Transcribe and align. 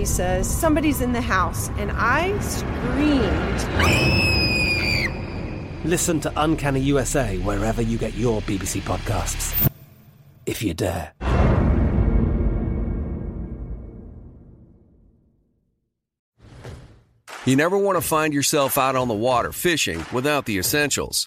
He 0.00 0.06
says, 0.06 0.48
Somebody's 0.48 1.02
in 1.02 1.12
the 1.12 1.20
house, 1.20 1.68
and 1.76 1.90
I 1.92 2.38
screamed. 2.40 3.60
Listen 5.84 6.20
to 6.20 6.32
Uncanny 6.36 6.80
USA 6.80 7.36
wherever 7.36 7.82
you 7.82 7.98
get 7.98 8.14
your 8.14 8.40
BBC 8.40 8.80
podcasts, 8.80 9.70
if 10.46 10.62
you 10.62 10.72
dare. 10.72 11.12
You 17.44 17.56
never 17.56 17.76
want 17.76 17.96
to 17.98 18.02
find 18.02 18.32
yourself 18.32 18.78
out 18.78 18.96
on 18.96 19.08
the 19.08 19.14
water 19.14 19.52
fishing 19.52 20.02
without 20.14 20.46
the 20.46 20.56
essentials. 20.56 21.26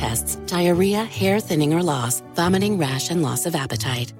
tests, 0.00 0.36
diarrhea, 0.46 1.04
hair 1.04 1.38
thinning 1.38 1.74
or 1.74 1.82
loss, 1.82 2.22
vomiting, 2.34 2.78
rash, 2.78 3.10
and 3.10 3.22
loss 3.22 3.44
of 3.44 3.54
appetite. 3.54 4.14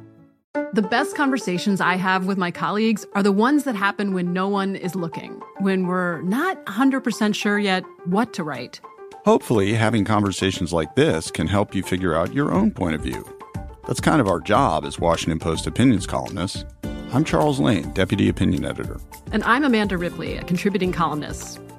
The 0.74 0.82
best 0.82 1.16
conversations 1.16 1.80
I 1.80 1.96
have 1.96 2.26
with 2.26 2.36
my 2.36 2.50
colleagues 2.50 3.06
are 3.14 3.22
the 3.22 3.32
ones 3.32 3.64
that 3.64 3.74
happen 3.74 4.12
when 4.12 4.34
no 4.34 4.46
one 4.46 4.76
is 4.76 4.94
looking, 4.94 5.40
when 5.60 5.86
we're 5.86 6.20
not 6.20 6.62
100% 6.66 7.34
sure 7.34 7.58
yet 7.58 7.82
what 8.04 8.34
to 8.34 8.44
write. 8.44 8.78
Hopefully, 9.24 9.72
having 9.72 10.04
conversations 10.04 10.70
like 10.70 10.94
this 10.96 11.30
can 11.30 11.46
help 11.46 11.74
you 11.74 11.82
figure 11.82 12.14
out 12.14 12.34
your 12.34 12.52
own 12.52 12.70
point 12.70 12.94
of 12.94 13.00
view. 13.00 13.24
That's 13.86 14.00
kind 14.00 14.20
of 14.20 14.28
our 14.28 14.40
job 14.40 14.84
as 14.84 14.98
Washington 14.98 15.38
Post 15.38 15.66
opinions 15.66 16.06
columnists. 16.06 16.66
I'm 17.14 17.24
Charles 17.24 17.58
Lane, 17.58 17.90
Deputy 17.92 18.28
Opinion 18.28 18.66
Editor. 18.66 19.00
And 19.32 19.42
I'm 19.44 19.64
Amanda 19.64 19.96
Ripley, 19.96 20.36
a 20.36 20.44
contributing 20.44 20.92
columnist. 20.92 21.58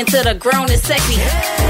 Speaking 0.00 0.22
to 0.22 0.28
the 0.28 0.34
grown 0.34 0.70
and 0.70 0.80
sexy. 0.80 1.16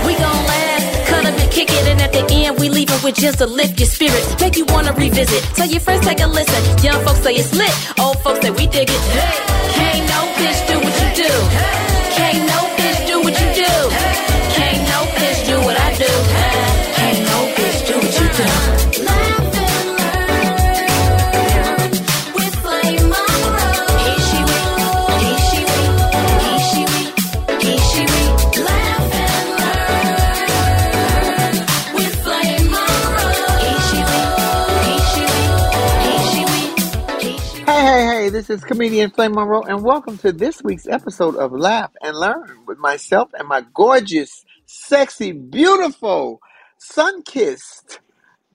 We 0.07 0.15
gon' 0.15 0.47
laugh, 0.47 1.09
cut 1.09 1.27
up 1.27 1.35
and 1.35 1.51
kick 1.51 1.69
it. 1.69 1.89
And 1.89 2.01
at 2.01 2.13
the 2.13 2.25
end, 2.33 2.61
we 2.61 2.69
leave 2.69 2.89
it 2.89 3.03
with 3.03 3.17
just 3.17 3.39
to 3.39 3.47
lift 3.47 3.81
your 3.81 3.89
spirits. 3.89 4.41
Make 4.41 4.57
you 4.57 4.67
wanna 4.67 4.93
revisit. 4.93 5.43
Tell 5.57 5.67
your 5.67 5.81
friends, 5.81 6.07
take 6.07 6.21
a 6.21 6.29
listen. 6.29 6.63
Young 6.85 7.05
folks 7.05 7.21
say 7.21 7.35
it's 7.35 7.53
lit. 7.53 7.75
Old 7.99 8.21
folks 8.21 8.41
say 8.43 8.51
we 8.51 8.69
dig 8.69 8.89
it. 8.89 9.01
Hey, 9.11 9.99
can't 9.99 10.07
no 10.15 10.21
bitch 10.39 10.61
do 10.69 10.79
what 10.79 10.95
you 11.03 11.25
do. 11.25 11.33
Can't 12.15 12.47
no 12.47 12.70
this 38.41 38.49
is 38.49 38.65
comedian 38.65 39.11
Flame 39.11 39.33
Monroe, 39.33 39.65
and 39.65 39.85
welcome 39.85 40.17
to 40.17 40.33
this 40.33 40.63
week's 40.63 40.89
episode 40.89 41.37
of 41.37 41.53
Laugh 41.53 41.91
and 42.01 42.17
Learn 42.17 42.65
with 42.67 42.79
myself 42.79 43.29
and 43.35 43.47
my 43.47 43.63
gorgeous, 43.75 44.47
sexy, 44.65 45.33
beautiful, 45.33 46.41
sun 46.79 47.23
kissed 47.23 48.01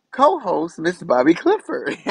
co-host, 0.09 0.79
Miss 0.79 1.03
Bobbi 1.03 1.37
Clifford. 1.37 1.89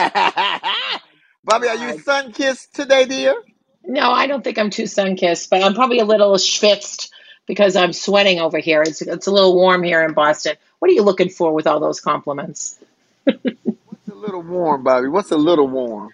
Bobbi, 1.44 1.66
are 1.66 1.74
you 1.74 1.98
sun 1.98 2.30
kissed 2.30 2.76
today, 2.76 3.06
dear? 3.06 3.34
No, 3.82 4.08
I 4.08 4.28
don't 4.28 4.44
think 4.44 4.56
I'm 4.56 4.70
too 4.70 4.86
sun 4.86 5.16
kissed, 5.16 5.50
but 5.50 5.64
I'm 5.64 5.74
probably 5.74 5.98
a 5.98 6.04
little 6.04 6.34
schwitzed 6.34 7.10
because 7.44 7.74
I'm 7.74 7.92
sweating 7.92 8.38
over 8.38 8.58
here. 8.58 8.82
It's 8.82 9.02
it's 9.02 9.26
a 9.26 9.32
little 9.32 9.56
warm 9.56 9.82
here 9.82 10.04
in 10.04 10.12
Boston. 10.12 10.54
What 10.78 10.92
are 10.92 10.94
you 10.94 11.02
looking 11.02 11.28
for 11.28 11.52
with 11.52 11.66
all 11.66 11.80
those 11.80 12.00
compliments? 12.00 12.78
What's 13.24 14.08
a 14.08 14.14
little 14.14 14.42
warm, 14.42 14.84
Bobbi? 14.84 15.10
What's 15.10 15.32
a 15.32 15.36
little 15.36 15.66
warm? 15.66 16.12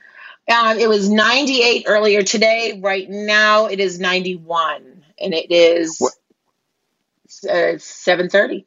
Um, 0.51 0.79
it 0.79 0.89
was 0.89 1.11
98 1.11 1.85
earlier 1.89 2.23
today. 2.23 2.81
Right 2.83 3.09
now 3.11 3.67
it 3.67 3.81
is 3.81 4.01
91, 4.01 5.05
and 5.21 5.35
it 5.35 5.53
is 5.53 6.19
uh, 7.49 7.77
7:30. 7.79 8.67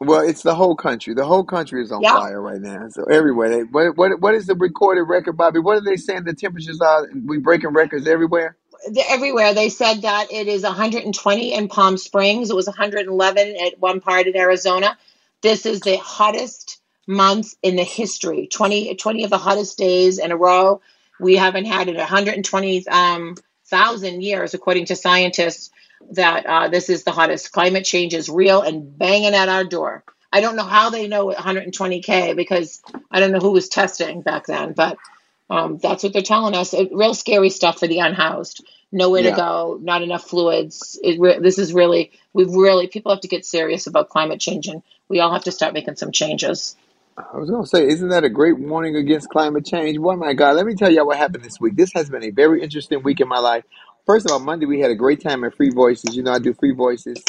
Well, 0.00 0.22
it's 0.28 0.42
the 0.44 0.54
whole 0.54 0.76
country. 0.76 1.14
The 1.14 1.26
whole 1.26 1.44
country 1.44 1.82
is 1.82 1.92
on 1.92 2.04
Yeah, 2.04 2.12
fire 2.12 2.40
right 2.42 2.62
now. 2.62 2.88
So 2.90 3.04
everywhere. 3.04 3.50
They, 3.50 3.62
what 3.64 3.96
what 3.98 4.20
what 4.20 4.36
is 4.36 4.46
the 4.46 4.54
recorded 4.56 5.04
record, 5.04 5.36
Bobbi? 5.38 5.62
What 5.64 5.78
are 5.78 5.82
they 5.84 5.96
saying 5.96 6.24
the 6.24 6.34
temperatures 6.34 6.80
are? 6.80 7.08
We 7.26 7.38
breaking 7.38 7.70
records 7.72 8.06
everywhere. 8.08 8.56
Everywhere. 9.08 9.54
They 9.54 9.70
said 9.70 10.02
that 10.02 10.32
it 10.32 10.48
is 10.48 10.62
120 10.64 11.54
in 11.54 11.68
Palm 11.68 11.98
Springs. 11.98 12.50
It 12.50 12.56
was 12.56 12.66
111 12.66 13.56
at 13.66 13.80
one 13.80 14.00
part 14.00 14.26
in 14.28 14.36
Arizona. 14.36 14.98
This 15.42 15.66
is 15.66 15.80
the 15.82 15.96
hottest 15.98 16.80
month 17.06 17.54
in 17.62 17.76
the 17.76 17.84
history. 17.84 18.48
20, 18.48 18.96
20 18.96 19.24
of 19.24 19.30
the 19.30 19.38
hottest 19.38 19.78
days 19.78 20.18
in 20.18 20.32
a 20.32 20.36
row. 20.36 20.80
We 21.24 21.36
haven't 21.36 21.64
had 21.64 21.88
it 21.88 21.96
120,000 21.96 22.84
um, 22.92 24.20
years, 24.20 24.54
according 24.54 24.84
to 24.86 24.96
scientists. 24.96 25.70
That 26.10 26.44
uh, 26.44 26.68
this 26.68 26.90
is 26.90 27.04
the 27.04 27.12
hottest. 27.12 27.50
Climate 27.50 27.86
change 27.86 28.12
is 28.12 28.28
real 28.28 28.60
and 28.60 28.98
banging 28.98 29.34
at 29.34 29.48
our 29.48 29.64
door. 29.64 30.04
I 30.30 30.42
don't 30.42 30.56
know 30.56 30.64
how 30.64 30.90
they 30.90 31.08
know 31.08 31.32
120k 31.32 32.36
because 32.36 32.82
I 33.10 33.20
don't 33.20 33.32
know 33.32 33.38
who 33.38 33.52
was 33.52 33.68
testing 33.68 34.20
back 34.20 34.44
then, 34.46 34.74
but 34.74 34.98
um, 35.48 35.78
that's 35.78 36.02
what 36.02 36.12
they're 36.12 36.22
telling 36.22 36.54
us. 36.54 36.74
It, 36.74 36.90
real 36.92 37.14
scary 37.14 37.48
stuff 37.48 37.78
for 37.78 37.86
the 37.86 38.00
unhoused. 38.00 38.62
Nowhere 38.92 39.22
to 39.22 39.30
go, 39.32 39.78
not 39.80 40.02
enough 40.02 40.24
fluids. 40.28 40.98
It 41.02 41.18
re- 41.18 41.38
this 41.38 41.58
is 41.58 41.72
really, 41.72 42.12
we've 42.32 42.52
really, 42.52 42.86
people 42.86 43.12
have 43.12 43.22
to 43.22 43.28
get 43.28 43.46
serious 43.46 43.86
about 43.86 44.10
climate 44.10 44.40
change 44.40 44.68
and 44.68 44.82
we 45.08 45.20
all 45.20 45.32
have 45.32 45.44
to 45.44 45.52
start 45.52 45.72
making 45.72 45.96
some 45.96 46.12
changes. 46.12 46.76
I 47.18 47.38
was 47.38 47.50
gonna 47.50 47.66
say, 47.66 47.86
isn't 47.88 48.10
that 48.10 48.24
a 48.24 48.30
great 48.30 48.58
warning 48.58 48.96
against 48.96 49.30
climate 49.30 49.66
change? 49.66 49.98
Well, 49.98 50.16
my 50.16 50.34
God, 50.34 50.56
let 50.56 50.66
me 50.66 50.74
tell 50.74 50.92
y'all 50.92 51.06
what 51.06 51.18
happened 51.18 51.44
this 51.44 51.60
week. 51.60 51.76
This 51.76 51.92
has 51.94 52.10
been 52.10 52.24
a 52.24 52.30
very 52.30 52.62
interesting 52.62 53.02
week 53.02 53.20
in 53.20 53.28
my 53.28 53.40
life. 53.40 53.64
First 54.06 54.26
of 54.26 54.32
all, 54.32 54.40
Monday 54.40 54.66
we 54.66 54.80
had 54.80 54.92
a 54.92 54.96
great 54.96 55.22
time 55.22 55.44
at 55.44 55.56
Free 55.56 55.70
Voices. 55.70 56.16
You 56.16 56.22
know, 56.22 56.32
I 56.32 56.38
do 56.40 56.54
Free 56.54 56.72
Voices 56.72 57.24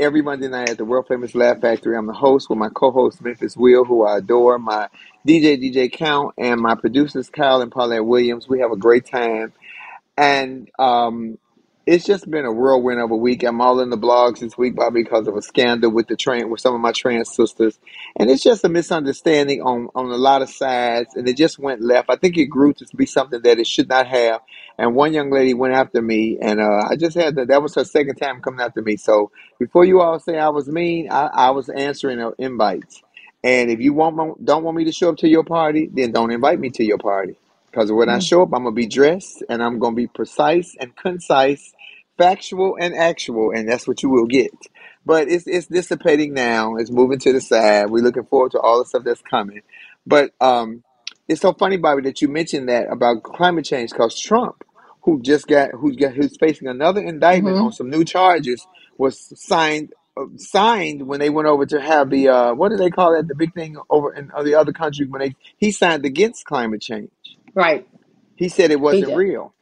every 0.00 0.22
Monday 0.22 0.48
night 0.48 0.70
at 0.70 0.78
the 0.78 0.86
world 0.86 1.08
famous 1.08 1.34
Laugh 1.34 1.60
Factory. 1.60 1.96
I'm 1.96 2.06
the 2.06 2.14
host 2.14 2.50
with 2.50 2.58
my 2.58 2.70
co-host 2.70 3.22
Memphis 3.22 3.56
Will, 3.56 3.84
who 3.84 4.06
I 4.06 4.18
adore, 4.18 4.58
my 4.58 4.88
DJ 5.28 5.58
DJ 5.62 5.92
Count, 5.92 6.34
and 6.38 6.60
my 6.60 6.74
producers 6.76 7.30
Kyle 7.30 7.62
and 7.62 7.72
Paulette 7.72 8.06
Williams. 8.06 8.48
We 8.48 8.60
have 8.60 8.72
a 8.72 8.76
great 8.78 9.06
time, 9.06 9.52
and 10.18 10.70
um, 10.78 11.38
it's 11.90 12.06
just 12.06 12.30
been 12.30 12.46
a 12.46 12.52
whirlwind 12.52 13.00
of 13.00 13.10
a 13.12 13.16
week. 13.16 13.44
I'm 13.44 13.60
all 13.60 13.80
in 13.80 13.90
the 13.90 13.98
blogs 13.98 14.40
this 14.40 14.58
week, 14.58 14.76
Bobbi, 14.76 15.04
because 15.04 15.28
of 15.28 15.36
a 15.36 15.42
scandal 15.42 15.92
with 15.92 16.08
the 16.08 16.16
train 16.16 16.50
with 16.50 16.60
some 16.62 16.74
of 16.74 16.80
my 16.80 16.92
trans 16.92 17.34
sisters, 17.34 17.78
and 18.18 18.30
it's 18.30 18.42
just 18.44 18.64
a 18.64 18.70
misunderstanding 18.70 19.62
on 19.62 19.90
on 19.94 20.06
a 20.12 20.16
lot 20.16 20.42
of 20.42 20.50
sides, 20.50 21.16
and 21.16 21.28
it 21.28 21.36
just 21.36 21.58
went 21.58 21.82
left. 21.82 22.10
I 22.10 22.16
think 22.16 22.38
it 22.38 22.46
grew 22.46 22.74
to 22.74 22.86
be 22.96 23.06
something 23.06 23.42
that 23.42 23.60
it 23.60 23.68
should 23.68 23.88
not 23.90 24.08
have. 24.08 24.42
And 24.78 24.96
one 24.96 25.12
young 25.14 25.30
lady 25.30 25.54
went 25.54 25.74
after 25.74 26.02
me, 26.02 26.38
and 26.42 26.60
uh, 26.60 26.88
I 26.90 26.96
just 26.96 27.16
had 27.16 27.36
to, 27.36 27.46
that 27.46 27.62
was 27.62 27.76
her 27.76 27.84
second 27.84 28.16
time 28.16 28.42
coming 28.42 28.60
after 28.60 28.82
me. 28.82 28.96
So 28.96 29.32
before 29.60 29.84
you 29.86 30.00
all 30.02 30.20
say 30.20 30.38
I 30.38 30.50
was 30.50 30.68
mean, 30.68 31.10
I, 31.12 31.26
I 31.26 31.50
was 31.52 31.68
answering 31.70 32.20
invites. 32.38 33.02
And 33.44 33.70
if 33.70 33.80
you 33.80 33.94
want 33.94 34.44
don't 34.44 34.64
want 34.64 34.76
me 34.76 34.84
to 34.86 34.92
show 34.92 35.10
up 35.10 35.18
to 35.18 35.28
your 35.28 35.44
party, 35.44 35.90
then 35.92 36.12
don't 36.12 36.32
invite 36.32 36.60
me 36.60 36.70
to 36.70 36.84
your 36.84 36.98
party. 36.98 37.36
Because 37.70 37.92
when 37.92 38.08
I 38.08 38.18
Mm. 38.18 38.22
show 38.22 38.42
up, 38.42 38.50
I'm 38.54 38.64
gonna 38.64 38.72
be 38.72 38.86
dressed 38.86 39.44
and 39.48 39.62
I'm 39.62 39.78
gonna 39.78 39.96
be 39.96 40.06
precise 40.08 40.76
and 40.80 40.94
concise, 40.96 41.72
factual 42.20 42.76
and 42.80 42.94
actual, 42.94 43.52
and 43.52 43.68
that's 43.68 43.88
what 43.88 44.04
you 44.04 44.10
will 44.10 44.26
get. 44.26 44.52
But 45.06 45.28
it's 45.28 45.46
it's 45.48 45.68
dissipating 45.68 46.34
now. 46.34 46.76
It's 46.76 46.92
moving 46.92 47.20
to 47.20 47.32
the 47.32 47.40
side. 47.40 47.90
We're 47.90 48.04
looking 48.04 48.26
forward 48.26 48.52
to 48.52 48.60
all 48.60 48.80
the 48.80 48.86
stuff 48.86 49.04
that's 49.04 49.22
coming. 49.22 49.62
But 50.06 50.32
um, 50.40 50.84
it's 51.28 51.42
so 51.42 51.54
funny, 51.54 51.78
Bobbi, 51.78 52.04
that 52.04 52.22
you 52.22 52.28
mentioned 52.28 52.68
that 52.68 52.92
about 52.92 53.24
climate 53.24 53.64
change. 53.66 53.92
Because 53.92 54.20
Trump, 54.20 54.64
who 55.02 55.22
just 55.22 55.48
got 55.48 55.72
who's 55.72 55.96
got 55.96 56.14
who's 56.14 56.36
facing 56.38 56.68
another 56.68 57.02
indictment 57.02 57.56
hmm 57.56 57.62
on 57.62 57.72
some 57.72 57.90
new 57.90 58.04
charges, 58.04 58.68
was 58.98 59.32
signed 59.40 59.94
uh, 60.18 60.26
signed 60.36 61.06
when 61.08 61.20
they 61.20 61.30
went 61.30 61.48
over 61.48 61.66
to 61.66 61.80
have 61.80 62.10
the 62.10 62.28
uh, 62.28 62.54
what 62.54 62.70
do 62.70 62.76
they 62.76 62.90
call 62.90 63.16
that 63.16 63.28
The 63.28 63.36
big 63.36 63.54
thing 63.54 63.78
over 63.90 64.14
in 64.14 64.30
the 64.44 64.56
other 64.56 64.72
country 64.72 65.06
when 65.08 65.20
they 65.22 65.36
he 65.58 65.72
signed 65.72 66.06
against 66.06 66.44
climate 66.46 66.82
change. 66.82 67.10
Right. 67.54 67.88
He 68.36 68.48
said 68.50 68.70
it 68.70 68.80
wasn't 68.80 69.14
real. 69.14 69.54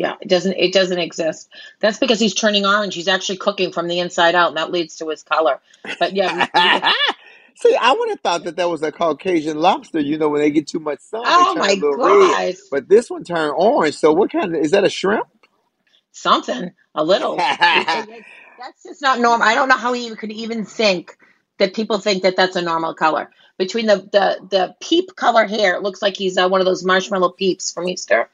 Yeah, 0.00 0.14
it 0.22 0.28
doesn't 0.28 0.54
it 0.56 0.72
doesn't 0.72 0.98
exist. 0.98 1.50
That's 1.80 1.98
because 1.98 2.18
he's 2.18 2.34
turning 2.34 2.64
orange. 2.64 2.94
He's 2.94 3.06
actually 3.06 3.36
cooking 3.36 3.70
from 3.70 3.86
the 3.86 3.98
inside 3.98 4.34
out, 4.34 4.48
and 4.48 4.56
that 4.56 4.72
leads 4.72 4.96
to 4.96 5.08
his 5.10 5.22
color. 5.22 5.60
But 5.98 6.14
yeah, 6.14 6.48
See, 7.56 7.76
I 7.76 7.92
would 7.92 8.08
have 8.08 8.20
thought 8.20 8.44
that 8.44 8.56
that 8.56 8.70
was 8.70 8.82
a 8.82 8.90
Caucasian 8.90 9.58
lobster. 9.58 10.00
You 10.00 10.16
know, 10.16 10.30
when 10.30 10.40
they 10.40 10.50
get 10.50 10.68
too 10.68 10.78
much 10.78 11.00
sun, 11.00 11.20
oh 11.22 11.54
my 11.54 11.74
little 11.74 11.98
red. 11.98 12.54
God, 12.54 12.54
But 12.70 12.88
this 12.88 13.10
one 13.10 13.24
turned 13.24 13.52
orange. 13.54 13.96
So 13.98 14.14
what 14.14 14.32
kind 14.32 14.56
of 14.56 14.62
is 14.62 14.70
that 14.70 14.84
a 14.84 14.88
shrimp? 14.88 15.26
something 16.12 16.72
a 16.94 17.04
little. 17.04 17.36
It, 17.38 17.58
it, 17.60 18.08
it, 18.08 18.24
that's 18.58 18.82
just 18.84 19.02
not 19.02 19.20
normal. 19.20 19.46
I 19.46 19.54
don't 19.54 19.68
know 19.68 19.76
how 19.76 19.92
he 19.92 20.14
could 20.16 20.32
even 20.32 20.64
think 20.64 21.16
that 21.58 21.74
people 21.74 21.98
think 21.98 22.22
that 22.22 22.36
that's 22.36 22.56
a 22.56 22.62
normal 22.62 22.94
color. 22.94 23.30
Between 23.58 23.86
the 23.86 23.96
the 23.96 24.38
the 24.48 24.76
peep 24.80 25.14
color 25.16 25.46
hair, 25.46 25.74
it 25.76 25.82
looks 25.82 26.02
like 26.02 26.16
he's 26.16 26.38
uh, 26.38 26.48
one 26.48 26.60
of 26.60 26.66
those 26.66 26.84
marshmallow 26.84 27.30
peeps 27.30 27.72
from 27.72 27.88
Easter, 27.88 28.28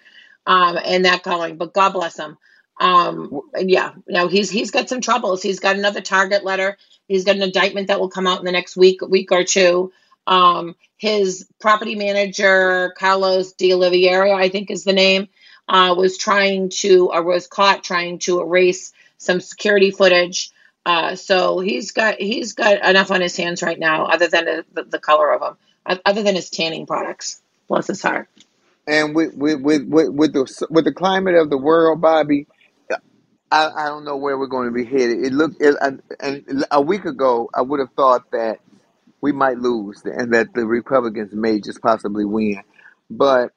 um, 0.47 0.79
and 0.85 1.05
that 1.05 1.23
coloring. 1.23 1.57
But 1.57 1.75
God 1.75 1.93
bless 1.93 2.19
him. 2.19 2.39
Um, 2.81 3.41
yeah, 3.59 3.93
no, 4.09 4.29
he's 4.29 4.51
he's 4.51 4.71
got 4.71 4.89
some 4.89 5.01
troubles. 5.01 5.43
He's 5.43 5.61
got 5.61 5.77
another 5.77 6.01
target 6.01 6.45
letter. 6.45 6.77
He's 7.09 7.25
got 7.25 7.37
an 7.37 7.43
indictment 7.43 7.89
that 7.89 8.01
will 8.01 8.11
come 8.11 8.27
out 8.27 8.39
in 8.39 8.45
the 8.45 8.53
next 8.53 8.77
week 8.77 9.01
week 9.03 9.33
or 9.33 9.45
two. 9.45 9.93
Um, 10.27 10.75
his 10.99 11.47
property 11.61 11.95
manager 11.95 12.95
Carlos 12.99 13.53
De 13.53 13.73
Oliveira, 13.73 14.35
I 14.35 14.49
think 14.49 14.71
is 14.71 14.85
the 14.85 14.93
name, 14.93 15.29
uh, 15.69 15.95
was 15.97 16.19
trying 16.19 16.71
to 16.81 17.11
or 17.13 17.23
was 17.23 17.47
caught 17.47 17.85
trying 17.85 18.19
to 18.21 18.41
erase 18.41 18.93
some 19.19 19.41
security 19.41 19.91
footage. 19.91 20.51
Uh, 20.85 21.17
so 21.17 21.61
he's 21.61 21.93
got 21.93 22.17
he's 22.21 22.53
got 22.55 22.85
enough 22.89 23.11
on 23.11 23.21
his 23.21 23.37
hands 23.37 23.63
right 23.63 23.79
now, 23.79 24.07
other 24.07 24.29
than 24.29 24.45
the, 24.73 24.85
the 24.85 24.99
color 24.99 25.33
of 25.35 25.43
him, 25.43 25.99
other 26.05 26.23
than 26.23 26.35
his 26.35 26.51
tanning 26.51 26.87
products. 26.87 27.41
Bless 27.69 27.89
his 27.89 28.03
heart. 28.03 28.29
And 28.87 29.15
with 29.15 29.35
with 29.37 29.61
with 29.63 29.85
with, 29.89 30.11
with 30.15 30.33
the 30.35 30.67
with 30.71 30.85
the 30.85 30.95
climate 30.95 31.37
of 31.37 31.51
the 31.51 31.59
world, 31.59 32.03
Bobbi, 32.03 32.47
I, 33.51 33.71
I 33.77 33.87
don't 33.87 34.05
know 34.05 34.17
where 34.17 34.39
we're 34.39 34.47
going 34.49 34.69
to 34.69 34.75
be 34.75 34.85
headed. 34.85 35.25
It 35.25 35.33
looked 35.33 35.57
it, 35.61 35.77
and, 35.81 36.03
and 36.21 36.67
a 36.71 36.81
week 36.83 37.05
ago, 37.05 37.51
I 37.55 37.63
would 37.63 37.81
have 37.81 37.93
thought 37.97 38.23
that 38.33 38.59
we 39.23 39.33
might 39.33 39.59
lose 39.59 40.03
and 40.05 40.35
that 40.35 40.55
the 40.55 40.67
Republicans 40.67 41.35
may 41.35 41.61
just 41.61 41.83
possibly 41.83 42.25
win, 42.25 42.63
but 43.11 43.51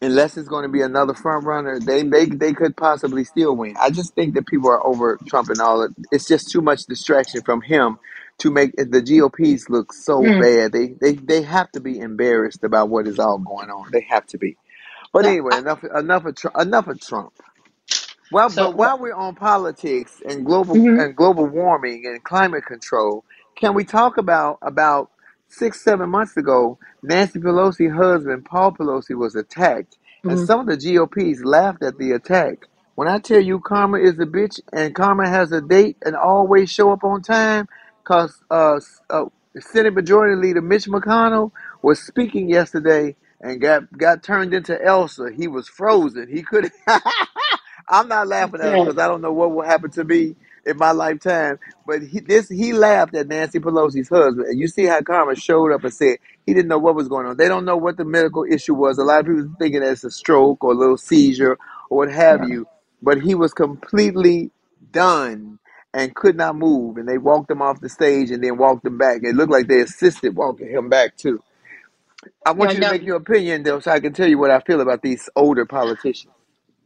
unless 0.00 0.36
it's 0.36 0.48
going 0.48 0.64
to 0.64 0.68
be 0.68 0.82
another 0.82 1.14
front 1.14 1.44
runner, 1.44 1.80
they 1.80 2.02
they 2.02 2.26
they 2.26 2.52
could 2.52 2.76
possibly 2.76 3.24
still 3.24 3.56
win. 3.56 3.76
I 3.80 3.90
just 3.90 4.14
think 4.14 4.34
that 4.34 4.46
people 4.46 4.70
are 4.70 4.86
over 4.86 5.20
Trump 5.26 5.50
and 5.50 5.60
all. 5.60 5.82
It. 5.82 5.92
It's 6.12 6.28
just 6.28 6.50
too 6.50 6.60
much 6.60 6.86
distraction 6.86 7.42
from 7.42 7.62
him 7.62 7.98
to 8.38 8.50
make 8.50 8.72
the 8.76 9.02
GOPs 9.02 9.68
look 9.68 9.92
so 9.92 10.30
Mm. 10.30 10.38
bad. 10.38 10.72
They 10.72 10.94
they 11.00 11.14
they 11.14 11.42
have 11.42 11.70
to 11.72 11.80
be 11.80 11.98
embarrassed 11.98 12.64
about 12.64 12.88
what 12.90 13.08
is 13.08 13.18
all 13.18 13.38
going 13.38 13.70
on. 13.70 13.90
They 13.92 14.06
have 14.08 14.26
to 14.28 14.38
be. 14.38 14.56
But 15.16 15.26
anyway, 15.26 15.58
enough 15.58 15.84
enough 15.84 16.26
of 16.26 16.36
Trump, 16.36 16.58
enough 16.60 16.88
of 16.88 17.00
Trump. 17.00 17.34
Well, 18.30 18.50
So 18.50 18.68
but 18.68 18.76
while 18.76 18.98
we're 19.00 19.14
on 19.14 19.36
politics 19.36 20.22
and 20.26 20.46
global 20.46 20.82
hmm 20.82 21.00
and 21.00 21.16
global 21.16 21.46
warming 21.46 22.06
and 22.06 22.22
climate 22.24 22.66
control, 22.66 23.24
can 23.56 23.74
we 23.74 23.86
talk 23.86 24.18
about 24.18 24.58
about 24.62 25.10
six 25.48 25.82
seven 25.82 26.10
months 26.10 26.36
ago? 26.36 26.78
Nancy 27.02 27.40
Pelosi's 27.40 27.96
husband 27.96 28.44
Paul 28.44 28.74
Pelosi 28.74 29.16
was 29.16 29.34
attacked, 29.34 29.98
and 30.28 30.38
hmm 30.38 30.46
some 30.46 30.60
of 30.60 30.66
the 30.68 30.76
GOPs 30.76 31.42
laughed 31.46 31.82
at 31.84 31.98
the 31.98 32.12
attack. 32.12 32.66
When 32.96 33.08
I 33.08 33.18
tell 33.20 33.40
you 33.40 33.60
Karma 33.62 33.98
is 34.00 34.20
a 34.20 34.26
bitch 34.26 34.60
and 34.74 34.94
Karma 34.94 35.30
has 35.30 35.54
a 35.54 35.62
date 35.62 35.96
and 36.04 36.16
always 36.18 36.70
show 36.70 36.92
up 36.92 37.04
on 37.06 37.22
time, 37.22 37.66
cause 38.04 38.44
uh, 38.52 38.76
s- 38.76 39.00
uh 39.10 39.26
Senate 39.58 39.94
Majority 39.94 40.36
Leader 40.36 40.62
Mitch 40.62 40.86
McConnell 40.86 41.52
was 41.82 42.00
speaking 42.02 42.50
yesterday 42.50 43.16
and 43.40 43.60
got 43.60 43.92
got 43.96 44.22
turned 44.22 44.54
into 44.54 44.80
Elsa. 44.82 45.30
He 45.36 45.48
was 45.48 45.68
frozen. 45.68 46.28
He 46.28 46.42
couldn't. 46.42 46.72
I'm 47.88 48.08
not 48.08 48.28
laughing 48.28 48.62
at 48.62 48.74
him 48.74 48.80
because 48.80 48.98
I 48.98 49.08
don't 49.08 49.22
know 49.22 49.32
what 49.32 49.52
will 49.52 49.62
happen 49.64 49.90
to 49.92 50.04
me 50.04 50.36
in 50.66 50.78
my 50.78 50.92
lifetime. 50.92 51.58
But 51.86 52.02
he, 52.02 52.20
this 52.20 52.48
he 52.48 52.72
laughed 52.74 53.14
at 53.16 53.28
Nancy 53.28 53.60
Pelosi's 53.60 54.08
husband, 54.10 54.48
and 54.48 54.60
you 54.60 54.68
see 54.68 54.86
how 54.86 55.02
Karma 55.02 55.36
showed 55.36 55.72
up 55.72 55.84
and 55.84 55.94
said 55.94 56.18
he 56.46 56.54
didn't 56.54 56.68
know 56.68 56.78
what 56.78 56.96
was 56.96 57.08
going 57.08 57.26
on. 57.26 57.38
They 57.38 57.48
don't 57.48 57.66
know 57.66 57.78
what 57.78 57.98
the 57.98 58.04
medical 58.06 58.44
issue 58.44 58.74
was. 58.74 58.98
A 58.98 59.04
lot 59.04 59.20
of 59.20 59.26
people 59.26 59.50
thinking 59.60 59.82
it's 59.84 60.04
a 60.04 60.10
stroke 60.10 60.64
or 60.64 60.72
a 60.72 60.76
little 60.76 60.98
seizure 60.98 61.58
or 61.90 61.98
what 61.98 62.12
have 62.12 62.42
Yeah. 62.42 62.48
you. 62.48 62.68
But 63.02 63.22
he 63.22 63.34
was 63.36 63.54
completely 63.54 64.50
done 64.92 65.60
and 65.94 66.14
could 66.14 66.36
not 66.36 66.56
move, 66.56 66.98
and 66.98 67.08
they 67.08 67.18
walked 67.18 67.50
him 67.50 67.62
off 67.62 67.80
the 67.80 67.88
stage 67.88 68.30
and 68.32 68.44
then 68.44 68.58
walked 68.58 68.86
him 68.86 68.98
back. 68.98 69.20
It 69.24 69.36
looked 69.36 69.52
like 69.52 69.68
they 69.68 69.80
assisted 69.82 70.36
walking 70.36 70.68
him 70.70 70.88
back 70.90 71.16
too. 71.16 71.42
I 72.46 72.52
want 72.52 72.72
Yeah, 72.72 72.74
you 72.74 72.80
to 72.80 72.86
no. 72.88 72.88
make 72.88 73.02
your 73.04 73.16
opinion 73.16 73.62
though, 73.64 73.80
so 73.80 73.90
I 73.92 74.00
can 74.00 74.12
tell 74.14 74.28
you 74.28 74.38
what 74.38 74.50
I 74.50 74.60
feel 74.60 74.80
about 74.80 75.02
these 75.02 75.28
older 75.36 75.66
politicians. 75.66 76.34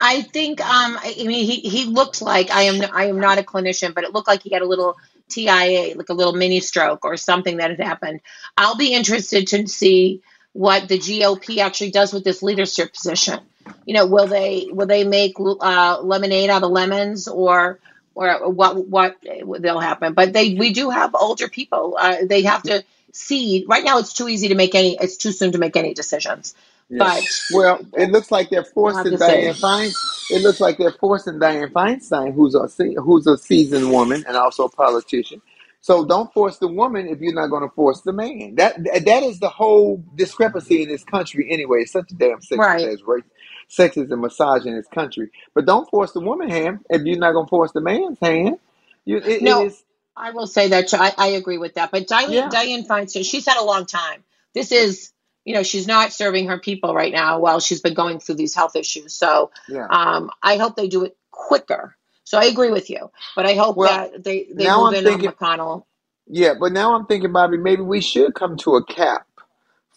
I 0.00 0.22
think 0.22 0.62
um 0.62 0.98
I 0.98 1.16
I 1.20 1.24
mean 1.24 1.46
he 1.46 1.60
he 1.60 1.86
looked 1.86 2.22
like 2.22 2.52
I 2.52 2.64
am 2.64 2.82
I 2.94 3.06
am 3.06 3.20
not 3.20 3.40
a 3.40 3.44
clinician, 3.44 3.94
but 3.94 4.04
it 4.04 4.14
looked 4.14 4.28
like 4.28 4.44
he 4.44 4.50
had 4.52 4.62
a 4.62 4.68
little 4.68 4.96
TIA, 5.30 5.96
like 5.96 6.10
a 6.10 6.14
little 6.14 6.34
mini 6.34 6.60
stroke 6.60 7.04
or 7.04 7.18
something 7.18 7.58
that 7.58 7.72
had 7.72 7.80
happened. 7.80 8.20
I'll 8.56 8.78
be 8.78 8.94
interested 8.94 9.48
to 9.48 9.68
see 9.68 10.22
what 10.54 10.88
the 10.88 10.98
GOP 11.00 11.58
actually 11.58 11.92
does 11.92 12.14
with 12.14 12.24
this 12.24 12.42
leadership 12.44 12.94
position. 12.94 13.40
You 13.86 13.96
know, 13.96 14.06
will 14.06 14.28
they 14.28 14.68
will 14.72 14.88
they 14.88 15.04
make 15.04 15.36
uh, 15.40 16.00
lemonade 16.02 16.50
out 16.50 16.64
of 16.64 16.70
lemons 16.72 17.28
or 17.28 17.80
or 18.14 18.50
what 18.52 18.88
what 18.88 19.16
they'll 19.60 19.80
happen? 19.80 20.14
But 20.14 20.32
they 20.34 20.54
we 20.54 20.74
do 20.74 20.90
have 20.92 21.16
older 21.16 21.48
people. 21.48 21.98
Uh, 22.00 22.18
they 22.30 22.44
have 22.44 22.64
to 22.64 22.84
see. 23.14 23.64
Right 23.68 23.84
now, 23.84 23.98
it's 23.98 24.14
too 24.14 24.28
easy 24.28 24.48
to 24.48 24.54
make 24.56 24.74
any. 24.74 24.96
It's 25.00 25.16
too 25.18 25.32
soon 25.32 25.52
to 25.52 25.58
make 25.58 25.76
any 25.76 25.94
decisions. 25.94 26.54
But 26.98 27.24
Well, 27.50 27.80
it 27.94 28.10
looks 28.10 28.30
like 28.30 28.50
they're 28.50 28.64
forcing. 28.64 29.18
Dianne 29.18 29.58
Feinstein. 29.60 29.92
It 30.30 30.42
looks 30.42 30.60
like 30.60 30.78
they're 30.78 30.92
forcing 30.92 31.34
Dianne 31.34 31.72
Feinstein, 31.72 32.34
who's 32.34 32.54
a 32.54 32.68
who's 33.02 33.26
a 33.26 33.38
seasoned 33.38 33.90
woman 33.90 34.24
and 34.26 34.36
also 34.36 34.64
a 34.64 34.70
politician. 34.70 35.42
So 35.82 36.04
don't 36.06 36.32
force 36.34 36.58
the 36.58 36.68
woman 36.68 37.08
if 37.08 37.20
you're 37.20 37.34
not 37.34 37.48
going 37.48 37.68
to 37.68 37.74
force 37.74 38.02
the 38.02 38.12
man. 38.12 38.56
That 38.56 38.82
that 38.84 39.22
is 39.24 39.40
the 39.40 39.50
whole 39.50 40.04
discrepancy 40.16 40.82
in 40.82 40.88
this 40.90 41.04
country 41.04 41.48
anyway. 41.52 41.80
It's 41.82 41.92
such 41.92 42.10
a 42.12 42.14
damn 42.16 42.40
sexist 42.40 42.58
Right. 42.58 42.86
as 42.86 43.02
race, 43.06 43.24
sexist 43.70 44.10
and 44.12 44.20
massage 44.22 44.66
in 44.66 44.74
this 44.76 44.88
country. 44.88 45.30
But 45.54 45.66
don't 45.66 45.88
force 45.90 46.12
the 46.12 46.20
woman 46.20 46.50
hand 46.50 46.80
if 46.90 47.02
you're 47.04 47.18
not 47.18 47.32
going 47.32 47.46
to 47.46 47.50
force 47.50 47.72
the 47.72 47.82
man's 47.82 48.18
hand. 48.20 48.58
You, 49.06 49.18
it, 49.18 49.44
it 49.44 49.44
No, 49.44 49.60
is 49.60 49.84
I 50.20 50.32
will 50.32 50.46
say 50.46 50.68
that 50.68 50.92
I, 50.94 51.12
I 51.18 51.26
agree 51.28 51.58
with 51.58 51.74
that. 51.74 51.90
But 51.90 52.06
Dianne, 52.08 52.30
yeah. 52.32 52.48
Dianne 52.50 52.86
Feinstein, 52.86 53.24
she's 53.24 53.46
had 53.46 53.58
a 53.58 53.64
long 53.64 53.86
time. 53.86 54.24
This 54.54 54.72
is, 54.72 55.12
you 55.44 55.54
know, 55.54 55.62
she's 55.62 55.86
not 55.86 56.12
serving 56.12 56.48
her 56.48 56.58
people 56.58 56.94
right 56.94 57.12
now 57.12 57.40
while 57.40 57.60
she's 57.60 57.80
been 57.80 57.94
going 57.94 58.20
through 58.20 58.36
these 58.36 58.54
health 58.54 58.76
issues. 58.76 59.14
So 59.14 59.50
Yeah. 59.68 59.86
um, 59.90 60.30
I 60.42 60.58
hope 60.58 60.76
they 60.76 60.88
do 60.88 61.04
it 61.04 61.16
quicker. 61.30 61.96
So 62.24 62.38
I 62.38 62.44
agree 62.44 62.70
with 62.70 62.90
you, 62.90 63.10
but 63.34 63.46
I 63.46 63.54
hope 63.54 63.76
Well, 63.76 64.10
that 64.12 64.24
they, 64.24 64.48
they 64.54 64.66
move 64.68 64.88
I'm 64.88 64.94
in 64.94 65.04
thinking. 65.04 65.28
on 65.28 65.34
McConnell. 65.34 65.84
Yeah, 66.28 66.54
but 66.60 66.72
now 66.72 66.94
I'm 66.94 67.06
thinking, 67.06 67.32
Bobbi, 67.32 67.60
maybe 67.60 67.82
we 67.82 68.00
should 68.00 68.34
come 68.34 68.56
to 68.58 68.76
a 68.76 68.84
cap 68.84 69.26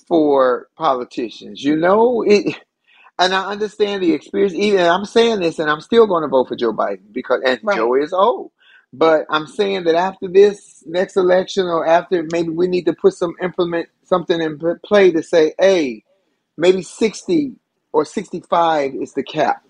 for 0.08 0.70
politicians. 0.78 1.64
You 1.64 1.76
know, 1.76 2.24
it, 2.26 2.56
and 3.20 3.36
I 3.36 3.52
understand 3.52 4.04
the 4.04 4.14
experience. 4.14 4.54
Even 4.56 4.88
I'm 4.88 5.06
saying 5.06 5.42
this, 5.42 5.60
and 5.60 5.70
I'm 5.70 5.82
still 5.82 6.08
going 6.08 6.24
to 6.24 6.30
vote 6.30 6.48
for 6.50 6.56
Joe 6.56 6.74
Biden 6.74 7.12
because, 7.14 7.42
and 7.46 7.60
Right. 7.64 7.78
Joe 7.78 7.96
is 7.96 8.14
old. 8.14 8.53
But 8.94 9.26
I'm 9.30 9.48
saying 9.48 9.86
that 9.86 9.96
after 9.96 10.28
this 10.28 10.84
next 10.86 11.18
election, 11.18 11.66
or 11.66 11.86
after 11.86 12.28
maybe 12.32 12.50
we 12.50 12.68
need 12.68 12.86
to 12.86 12.94
put 12.94 13.16
some 13.16 13.34
implement 13.42 13.90
something 14.04 14.40
in 14.40 14.60
play 14.86 15.12
to 15.12 15.24
say, 15.24 15.56
hey, 15.58 16.04
maybe 16.58 16.84
60 16.84 17.54
or 17.92 18.06
65 18.06 18.94
is 18.96 19.14
the 19.14 19.24
cap. 19.24 19.64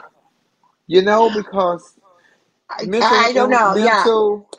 You 0.88 1.02
know, 1.02 1.34
because 1.34 1.98
I, 2.70 2.84
mental, 2.86 3.10
I 3.10 3.32
don't 3.32 3.50
know. 3.50 3.76
Yeah. 3.78 3.96
mental. 3.96 4.50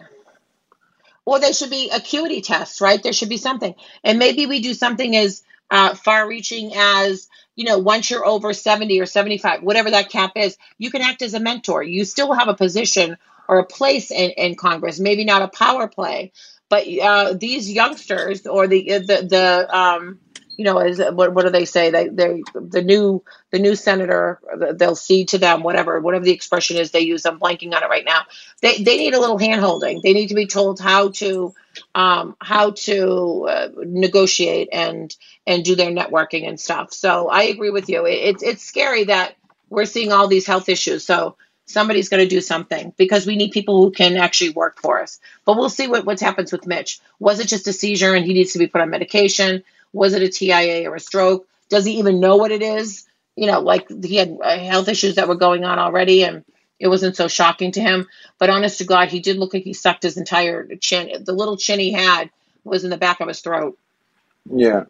Or 1.26 1.38
there 1.38 1.52
should 1.52 1.71
be 1.71 1.90
acuity 1.90 2.40
tests, 2.40 2.80
right? 2.80 3.02
There 3.02 3.12
should 3.12 3.28
be 3.28 3.37
something. 3.37 3.75
And 4.02 4.18
maybe 4.18 4.47
we 4.47 4.61
do 4.61 4.73
something 4.73 5.14
as 5.14 5.42
uh, 5.71 5.94
far 5.94 6.26
reaching 6.26 6.73
as, 6.75 7.28
you 7.54 7.64
know, 7.64 7.78
once 7.78 8.11
you're 8.11 8.26
over 8.26 8.54
70 8.54 8.99
or 9.00 9.06
75, 9.06 9.62
whatever 9.62 9.90
that 9.90 10.11
cap 10.11 10.33
is, 10.37 10.56
you 10.78 10.90
can 10.90 11.02
act 11.02 11.21
as 11.23 11.35
a 11.35 11.40
mentor. 11.40 11.83
You 11.83 12.04
still 12.06 12.33
have 12.33 12.49
a 12.49 12.54
position 12.54 13.18
or 13.49 13.59
a 13.59 13.65
place 13.65 14.11
in, 14.11 14.31
in 14.31 14.55
Congress, 14.55 15.01
maybe 15.01 15.25
not 15.25 15.43
a 15.43 15.49
power 15.49 15.89
play, 15.89 16.33
but 16.69 16.87
uh, 17.03 17.35
these 17.35 17.71
youngsters 17.71 18.47
or 18.47 18.67
the, 18.67 18.99
the, 18.99 19.27
the, 19.29 19.77
um, 19.77 20.19
you 20.57 20.65
know, 20.65 20.79
as 20.79 20.99
what, 20.99 21.35
what 21.35 21.45
do 21.45 21.51
they 21.51 21.65
say? 21.65 21.91
They, 21.91 22.09
they, 22.09 22.43
the 22.55 22.83
new, 22.83 23.23
the 23.51 23.59
new 23.59 23.75
senator, 23.75 24.41
they'll 24.75 24.95
see 24.95 25.25
to 25.27 25.39
them, 25.39 25.63
whatever, 25.63 26.01
whatever 26.01 26.25
the 26.25 26.33
expression 26.33 26.77
is 26.77 26.91
they 26.91 27.01
use. 27.01 27.27
I'm 27.27 27.41
blanking 27.41 27.75
on 27.75 27.83
it 27.83 27.89
right 27.89 28.05
now. 28.05 28.23
They, 28.63 28.83
they 28.83 28.97
need 28.97 29.15
a 29.15 29.21
little 29.21 29.39
hand 29.39 29.61
holding. 29.61 30.01
They 30.01 30.13
need 30.13 30.29
to 30.29 30.35
be 30.35 30.47
told 30.47 30.81
how 30.81 31.11
to, 31.11 31.55
um, 31.95 32.37
how 32.41 32.71
to 32.71 33.47
uh, 33.51 33.69
negotiate 33.85 34.69
and, 34.73 35.15
and 35.47 35.65
do 35.65 35.75
their 35.75 35.91
networking 35.91 36.47
and 36.49 36.59
stuff. 36.59 36.93
So 36.93 37.29
I 37.29 37.45
agree 37.45 37.71
with 37.71 37.89
you. 37.89 38.07
It, 38.07 38.13
it's, 38.13 38.43
it's 38.43 38.65
scary 38.65 39.05
that 39.05 39.35
we're 39.71 39.87
seeing 39.87 40.13
all 40.13 40.29
these 40.29 40.47
health 40.47 40.69
issues. 40.69 41.05
So 41.05 41.37
somebody's 41.66 42.09
going 42.09 42.23
to 42.23 42.28
do 42.28 42.40
something 42.40 42.92
because 42.97 43.26
we 43.26 43.37
need 43.37 43.52
people 43.52 43.83
who 43.83 43.90
can 43.90 44.16
actually 44.16 44.50
work 44.50 44.80
for 44.80 45.00
us. 45.00 45.21
But 45.44 45.56
we'll 45.56 45.71
see 45.71 45.88
what, 45.88 46.04
what 46.04 46.21
happens 46.21 46.52
with 46.52 46.66
Mitch. 46.66 47.00
Was 47.18 47.40
it 47.40 47.49
just 47.49 47.68
a 47.68 47.73
seizure 47.73 48.14
and 48.14 48.25
he 48.25 48.35
needs 48.35 48.52
to 48.52 48.59
be 48.59 48.66
put 48.66 48.80
on 48.80 48.90
medication? 48.90 49.64
Was 49.92 50.14
it 50.14 50.23
a 50.23 50.28
TIA 50.28 50.90
or 50.90 50.97
a 50.97 51.00
stroke? 51.00 51.49
Does 51.68 51.85
he 51.85 51.99
even 51.99 52.21
know 52.21 52.37
what 52.37 52.50
it 52.50 52.62
is? 52.62 53.06
You 53.37 53.47
know, 53.47 53.61
like 53.61 53.88
he 53.88 54.16
had 54.16 54.37
uh, 54.42 54.59
health 54.59 54.88
issues 54.88 55.16
that 55.16 55.28
were 55.28 55.35
going 55.35 55.64
on 55.64 55.78
already 55.78 56.25
and 56.25 56.44
it 56.78 56.88
wasn't 56.88 57.16
so 57.16 57.28
shocking 57.28 57.73
to 57.73 57.80
him. 57.80 58.06
But 58.38 58.50
honest 58.50 58.78
to 58.78 58.85
God, 58.85 59.09
he 59.09 59.21
did 59.21 59.38
look 59.38 59.54
like 59.54 59.64
he 59.64 59.73
sucked 59.73 60.02
his 60.02 60.16
entire 60.16 60.68
chin. 60.76 61.25
The 61.25 61.33
little 61.33 61.56
chin 61.56 61.80
he 61.80 61.92
had 61.92 62.30
was 62.62 62.85
in 62.85 62.90
the 62.90 62.97
back 62.97 63.21
of 63.21 63.28
his 63.28 63.40
throat. 63.40 63.78
Yeah, 64.50 64.85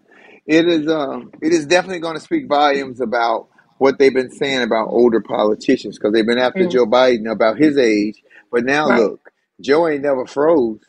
it 0.47 0.67
is. 0.67 0.89
Um, 0.89 1.31
it 1.41 1.53
is 1.53 1.67
definitely 1.67 2.01
going 2.01 2.15
to 2.15 2.21
speak 2.21 2.49
volumes 2.49 3.01
about 3.01 3.49
what 3.85 3.99
they've 3.99 4.15
been 4.15 4.31
saying 4.31 4.63
about 4.63 4.89
older 4.89 5.21
politicians 5.21 5.99
because 5.99 6.15
they've 6.15 6.27
been 6.27 6.39
after 6.39 6.65
Mm. 6.65 6.71
Joe 6.73 6.87
Biden 6.87 7.31
about 7.31 7.59
his 7.59 7.77
age. 7.77 8.23
But 8.51 8.65
now 8.65 8.89
Right. 8.89 8.99
look, 8.99 9.31
Joe 9.61 9.89
ain't 9.89 10.03
never 10.03 10.27
froze. 10.27 10.81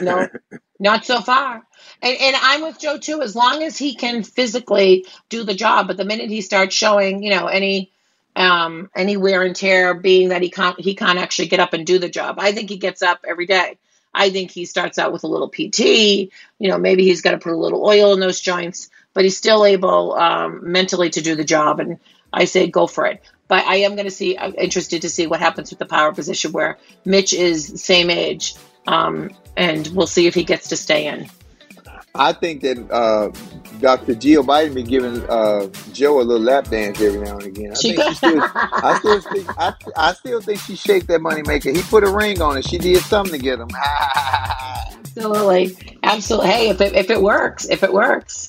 No, 0.00 0.28
not 0.80 1.04
so 1.04 1.20
far. 1.20 1.62
And, 2.02 2.16
and 2.20 2.36
I'm 2.42 2.62
with 2.62 2.80
Joe 2.80 2.98
too, 2.98 3.22
as 3.22 3.36
long 3.36 3.62
as 3.62 3.78
he 3.78 3.94
can 3.94 4.24
physically 4.24 5.06
do 5.28 5.44
the 5.44 5.54
job. 5.54 5.86
But 5.86 5.96
the 5.96 6.04
minute 6.04 6.28
he 6.28 6.40
starts 6.40 6.74
showing, 6.74 7.22
you 7.22 7.30
know, 7.30 7.46
any 7.46 7.92
um, 8.36 8.90
any 8.96 9.16
wear 9.16 9.42
and 9.42 9.54
tear, 9.54 9.94
being 9.94 10.30
that 10.30 10.42
he 10.42 10.50
can't 10.50 10.78
he 10.80 10.96
can't 10.96 11.20
actually 11.20 11.48
get 11.48 11.60
up 11.60 11.72
and 11.72 11.86
do 11.86 11.98
the 12.00 12.08
job. 12.08 12.36
I 12.40 12.52
think 12.52 12.68
he 12.68 12.78
gets 12.78 13.02
up 13.02 13.20
every 13.28 13.46
day. 13.46 13.78
I 14.12 14.30
think 14.30 14.50
he 14.50 14.64
starts 14.64 14.98
out 14.98 15.12
with 15.12 15.24
a 15.24 15.28
little 15.28 15.48
PT. 15.50 15.80
You 16.58 16.68
know, 16.68 16.78
maybe 16.78 17.04
he's 17.04 17.22
got 17.22 17.32
to 17.32 17.38
put 17.38 17.52
a 17.52 17.56
little 17.56 17.86
oil 17.86 18.12
in 18.14 18.20
those 18.20 18.40
joints, 18.40 18.90
but 19.18 19.24
he's 19.24 19.36
still 19.36 19.64
able 19.64 20.14
um, 20.14 20.60
mentally 20.62 21.10
to 21.10 21.20
do 21.20 21.34
the 21.34 21.42
job. 21.42 21.80
And 21.80 21.98
I 22.32 22.44
say 22.44 22.68
go 22.68 22.86
for 22.86 23.04
it. 23.04 23.20
But 23.48 23.64
I 23.64 23.78
am 23.78 23.96
going 23.96 24.04
to 24.04 24.12
see. 24.12 24.38
I'm 24.38 24.54
interested 24.54 25.02
to 25.02 25.10
see 25.10 25.26
what 25.26 25.40
happens 25.40 25.70
with 25.70 25.80
the 25.80 25.86
power 25.86 26.12
position 26.12 26.52
where 26.52 26.78
Mitch 27.04 27.32
is 27.32 27.66
the 27.66 27.78
same 27.78 28.10
age, 28.10 28.54
um, 28.86 29.30
and 29.56 29.88
we'll 29.88 30.06
see 30.06 30.28
if 30.28 30.36
he 30.36 30.44
gets 30.44 30.68
to 30.68 30.76
stay 30.76 31.08
in. 31.08 31.28
I 32.14 32.32
think 32.32 32.60
that 32.62 32.78
uh, 32.92 33.32
Dr. 33.80 34.14
Jill 34.14 34.44
Biden 34.44 34.74
be 34.74 34.84
giving 34.84 35.28
uh, 35.28 35.66
Joe 35.92 36.20
a 36.20 36.22
little 36.22 36.40
lap 36.40 36.68
dance 36.68 37.00
every 37.00 37.20
now 37.22 37.38
and 37.38 37.46
again. 37.46 37.72
I 37.72 37.74
She 37.74 37.96
think 37.96 38.10
she 38.10 38.14
still, 38.14 38.40
I 38.40 38.98
still 39.00 39.20
think, 39.20 39.58
I, 39.58 39.74
I 39.96 40.12
still 40.12 40.40
think 40.40 40.60
she 40.60 40.76
shake 40.76 41.08
that 41.08 41.20
money 41.20 41.42
maker. 41.44 41.72
He 41.72 41.82
put 41.82 42.04
a 42.04 42.08
ring 42.08 42.40
on 42.40 42.56
it. 42.56 42.68
She 42.68 42.78
did 42.78 43.02
something 43.02 43.32
to 43.32 43.38
get 43.38 43.58
him. 43.58 43.68
Absolutely, 45.16 45.98
absolutely. 46.04 46.48
Hey, 46.48 46.68
if 46.68 46.80
it 46.80 46.94
if 46.94 47.10
it 47.10 47.20
works, 47.20 47.68
if 47.68 47.82
it 47.82 47.92
works. 47.92 48.48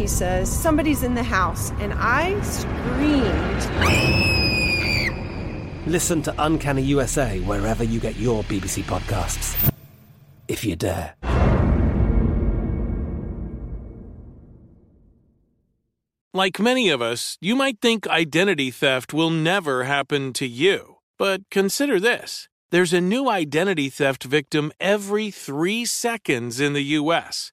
He 0.00 0.06
says, 0.06 0.50
Somebody's 0.50 1.02
in 1.02 1.14
the 1.14 1.22
house. 1.22 1.72
And 1.72 1.92
I 1.94 2.40
screamed. 2.40 3.60
Listen 5.86 6.22
to 6.22 6.34
Uncanny 6.38 6.80
USA 6.80 7.38
wherever 7.40 7.84
you 7.84 8.00
get 8.00 8.16
your 8.16 8.42
BBC 8.44 8.82
podcasts, 8.84 9.70
if 10.48 10.64
you 10.64 10.74
dare. 10.74 11.14
Like 16.32 16.58
many 16.58 16.88
of 16.88 17.02
us, 17.02 17.36
you 17.42 17.54
might 17.54 17.82
think 17.82 18.08
identity 18.08 18.70
theft 18.70 19.12
will 19.12 19.28
never 19.28 19.84
happen 19.84 20.32
to 20.32 20.46
you. 20.46 20.96
But 21.18 21.42
consider 21.50 22.00
this 22.00 22.48
There's 22.70 22.94
a 22.94 23.02
new 23.02 23.28
identity 23.28 23.90
theft 23.90 24.24
victim 24.24 24.72
every 24.80 25.30
three 25.30 25.84
seconds 25.84 26.58
in 26.58 26.72
the 26.72 26.84
U.S. 27.00 27.52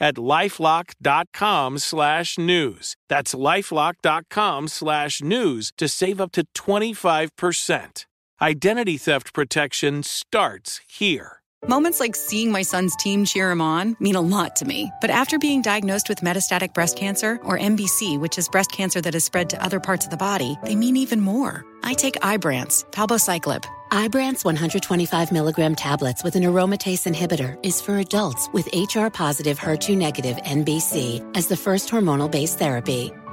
at 0.00 0.16
lifelock.com 0.16 1.78
slash 1.78 2.38
news. 2.38 2.96
That's 3.08 3.34
lifelock.com 3.34 4.68
slash 4.68 5.22
news 5.22 5.72
to 5.78 5.88
save 5.88 6.20
up 6.20 6.32
to 6.32 6.44
25%. 6.56 8.06
Identity 8.42 8.96
theft 8.96 9.34
protection 9.34 10.02
starts 10.02 10.80
here. 10.88 11.40
Moments 11.66 12.00
like 12.00 12.16
seeing 12.16 12.50
my 12.50 12.62
son's 12.62 12.96
team 12.96 13.26
cheer 13.26 13.50
him 13.50 13.60
on 13.60 13.94
mean 14.00 14.16
a 14.16 14.20
lot 14.20 14.56
to 14.56 14.64
me. 14.64 14.90
But 15.02 15.10
after 15.10 15.38
being 15.38 15.60
diagnosed 15.60 16.08
with 16.08 16.20
metastatic 16.20 16.72
breast 16.72 16.96
cancer, 16.96 17.38
or 17.42 17.58
MBC, 17.58 18.18
which 18.18 18.38
is 18.38 18.48
breast 18.48 18.72
cancer 18.72 19.02
that 19.02 19.12
has 19.12 19.24
spread 19.24 19.50
to 19.50 19.62
other 19.62 19.78
parts 19.78 20.06
of 20.06 20.10
the 20.10 20.16
body, 20.16 20.56
they 20.64 20.74
mean 20.74 20.96
even 20.96 21.20
more. 21.20 21.66
I 21.82 21.92
take 21.92 22.14
Ibrance, 22.22 22.90
palbociclib. 22.92 23.66
Ibrance 23.90 24.44
125 24.44 25.32
milligram 25.32 25.74
tablets 25.74 26.22
with 26.22 26.36
an 26.36 26.44
aromatase 26.44 27.12
inhibitor 27.12 27.58
is 27.66 27.80
for 27.80 27.98
adults 27.98 28.48
with 28.52 28.68
HR 28.72 29.08
positive 29.08 29.58
HER2 29.58 29.96
negative 29.96 30.36
MBC 30.36 31.28
as 31.36 31.48
the 31.48 31.56
first 31.56 31.90
hormonal 31.90 32.30
based 32.30 32.56
therapy. 32.56 33.10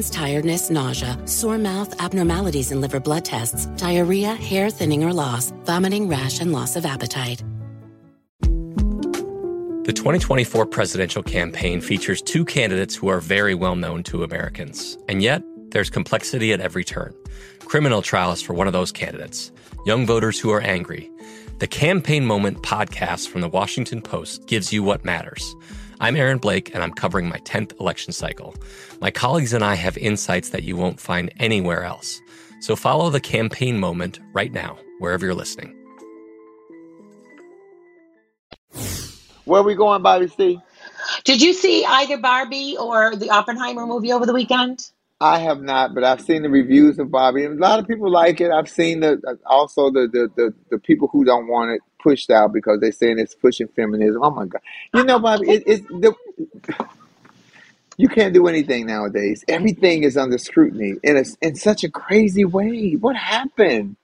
tiredness, 0.00 0.70
nausea, 0.70 1.18
sore 1.26 1.58
mouth, 1.58 2.00
abnormalities 2.00 2.72
in 2.72 2.80
liver 2.80 3.00
blood 3.00 3.24
tests, 3.24 3.66
diarrhea, 3.76 4.34
hair 4.34 4.70
thinning 4.70 5.04
or 5.04 5.12
loss, 5.12 5.52
vomiting, 5.64 6.08
rash, 6.08 6.40
and 6.40 6.52
loss 6.52 6.76
of 6.76 6.86
appetite. 6.86 7.42
The 9.84 9.92
2024 9.92 10.64
presidential 10.66 11.22
campaign 11.22 11.80
features 11.80 12.22
two 12.22 12.44
candidates 12.44 12.94
who 12.94 13.08
are 13.08 13.20
very 13.20 13.54
well 13.54 13.74
known 13.74 14.02
to 14.04 14.22
Americans. 14.22 14.96
And 15.08 15.20
yet, 15.20 15.42
there's 15.72 15.90
complexity 15.90 16.52
at 16.52 16.60
every 16.60 16.84
turn. 16.84 17.12
Criminal 17.60 18.00
trials 18.00 18.40
for 18.40 18.54
one 18.54 18.68
of 18.68 18.72
those 18.72 18.92
candidates, 18.92 19.50
young 19.84 20.06
voters 20.06 20.38
who 20.38 20.50
are 20.50 20.60
angry. 20.60 21.10
The 21.58 21.66
Campaign 21.66 22.24
Moment 22.26 22.62
podcast 22.62 23.28
from 23.28 23.40
the 23.40 23.48
Washington 23.48 24.00
Post 24.00 24.46
gives 24.46 24.72
you 24.72 24.82
what 24.82 25.04
matters. 25.04 25.54
I'm 26.02 26.16
Aaron 26.16 26.38
Blake, 26.38 26.74
and 26.74 26.82
I'm 26.82 26.92
covering 26.92 27.28
my 27.28 27.38
10th 27.44 27.78
election 27.78 28.12
cycle. 28.12 28.56
My 29.00 29.12
colleagues 29.12 29.52
and 29.52 29.62
I 29.62 29.76
have 29.76 29.96
insights 29.96 30.48
that 30.48 30.64
you 30.64 30.76
won't 30.76 30.98
find 30.98 31.32
anywhere 31.38 31.84
else. 31.84 32.20
So 32.58 32.74
follow 32.74 33.08
the 33.08 33.20
Campaign 33.20 33.78
Moment 33.78 34.18
right 34.32 34.52
now, 34.52 34.76
wherever 34.98 35.24
you're 35.24 35.34
listening. 35.36 35.76
Where 39.44 39.60
are 39.60 39.64
we 39.64 39.76
going, 39.76 40.02
Bobbi 40.02 40.36
C? 40.36 40.60
Did 41.22 41.40
you 41.40 41.52
see 41.52 41.84
either 41.84 42.18
Barbie 42.18 42.76
or 42.76 43.14
the 43.14 43.30
Oppenheimer 43.30 43.86
movie 43.86 44.12
over 44.12 44.26
the 44.26 44.34
weekend? 44.34 44.90
I 45.20 45.38
have 45.38 45.62
not, 45.62 45.94
but 45.94 46.02
I've 46.02 46.20
seen 46.20 46.42
the 46.42 46.50
reviews 46.50 46.98
of 46.98 47.12
Barbie, 47.12 47.44
and 47.44 47.60
a 47.60 47.62
lot 47.62 47.78
of 47.78 47.86
people 47.86 48.10
like 48.10 48.40
it. 48.40 48.50
I've 48.50 48.68
seen 48.68 48.98
the 48.98 49.38
also 49.46 49.88
the 49.92 50.08
the 50.12 50.28
the, 50.34 50.54
the 50.72 50.78
people 50.80 51.06
who 51.06 51.24
don't 51.24 51.46
want 51.46 51.70
it 51.70 51.80
pushed 52.02 52.30
out 52.30 52.52
because 52.52 52.80
they're 52.80 52.92
saying 52.92 53.18
it's 53.18 53.34
pushing 53.34 53.68
feminism. 53.68 54.22
Oh 54.22 54.30
my 54.30 54.46
god! 54.46 54.60
You 54.94 55.04
know, 55.04 55.18
Bobbi, 55.18 55.48
it, 55.48 55.62
it's 55.66 55.86
the 55.88 56.14
you 57.96 58.08
can't 58.08 58.34
do 58.34 58.46
anything 58.46 58.86
nowadays. 58.86 59.44
Everything 59.48 60.02
is 60.02 60.16
under 60.16 60.38
scrutiny 60.38 60.94
in 61.02 61.16
a, 61.16 61.24
in 61.40 61.54
such 61.56 61.84
a 61.84 61.90
crazy 61.90 62.44
way. 62.44 62.92
What 62.94 63.16
happened? 63.16 63.96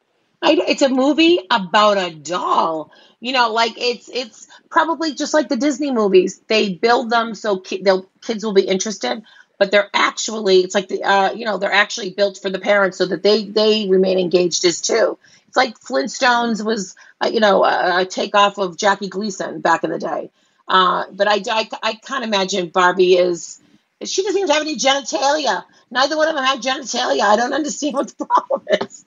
I, 0.42 0.52
it's 0.68 0.82
a 0.82 0.88
movie 0.88 1.40
about 1.50 1.98
a 1.98 2.14
doll. 2.14 2.92
You 3.20 3.32
know, 3.32 3.52
like 3.52 3.74
it's 3.76 4.08
it's 4.08 4.46
probably 4.70 5.14
just 5.14 5.34
like 5.34 5.48
the 5.48 5.56
Disney 5.56 5.90
movies. 5.90 6.40
They 6.46 6.74
build 6.74 7.10
them 7.10 7.34
so 7.34 7.58
ki- 7.58 7.84
kids 8.22 8.44
will 8.44 8.52
be 8.52 8.62
interested, 8.62 9.22
but 9.58 9.72
they're 9.72 9.90
actually 9.92 10.60
it's 10.60 10.74
like 10.74 10.88
the 10.88 11.02
uh, 11.02 11.32
you 11.32 11.44
know 11.44 11.58
they're 11.58 11.72
actually 11.72 12.10
built 12.10 12.38
for 12.38 12.50
the 12.50 12.60
parents 12.60 12.98
so 12.98 13.06
that 13.06 13.24
they 13.24 13.46
they 13.46 13.88
remain 13.88 14.18
engaged 14.18 14.64
as 14.64 14.80
too. 14.80 15.18
It's 15.48 15.56
like 15.56 15.78
Flintstones 15.78 16.64
was 16.64 16.94
uh, 17.20 17.30
you 17.32 17.40
know 17.40 17.64
a, 17.64 18.02
a 18.02 18.06
takeoff 18.06 18.58
of 18.58 18.76
Jackie 18.76 19.08
Gleason 19.08 19.60
back 19.60 19.84
in 19.84 19.90
the 19.90 19.98
day. 19.98 20.30
Uh, 20.68 21.04
but 21.12 21.26
I, 21.26 21.42
I, 21.50 21.68
I 21.82 21.94
can't 21.94 22.24
imagine 22.24 22.68
Barbie 22.68 23.16
is 23.16 23.60
she 24.04 24.22
doesn't 24.22 24.38
even 24.38 24.50
have 24.50 24.62
any 24.62 24.76
genitalia. 24.76 25.64
Neither 25.90 26.16
one 26.16 26.28
of 26.28 26.34
them 26.34 26.44
have 26.44 26.60
genitalia. 26.60 27.22
I 27.22 27.36
don't 27.36 27.54
understand 27.54 27.94
what 27.94 28.08
the 28.08 28.26
problem 28.26 28.62
is. 28.82 29.04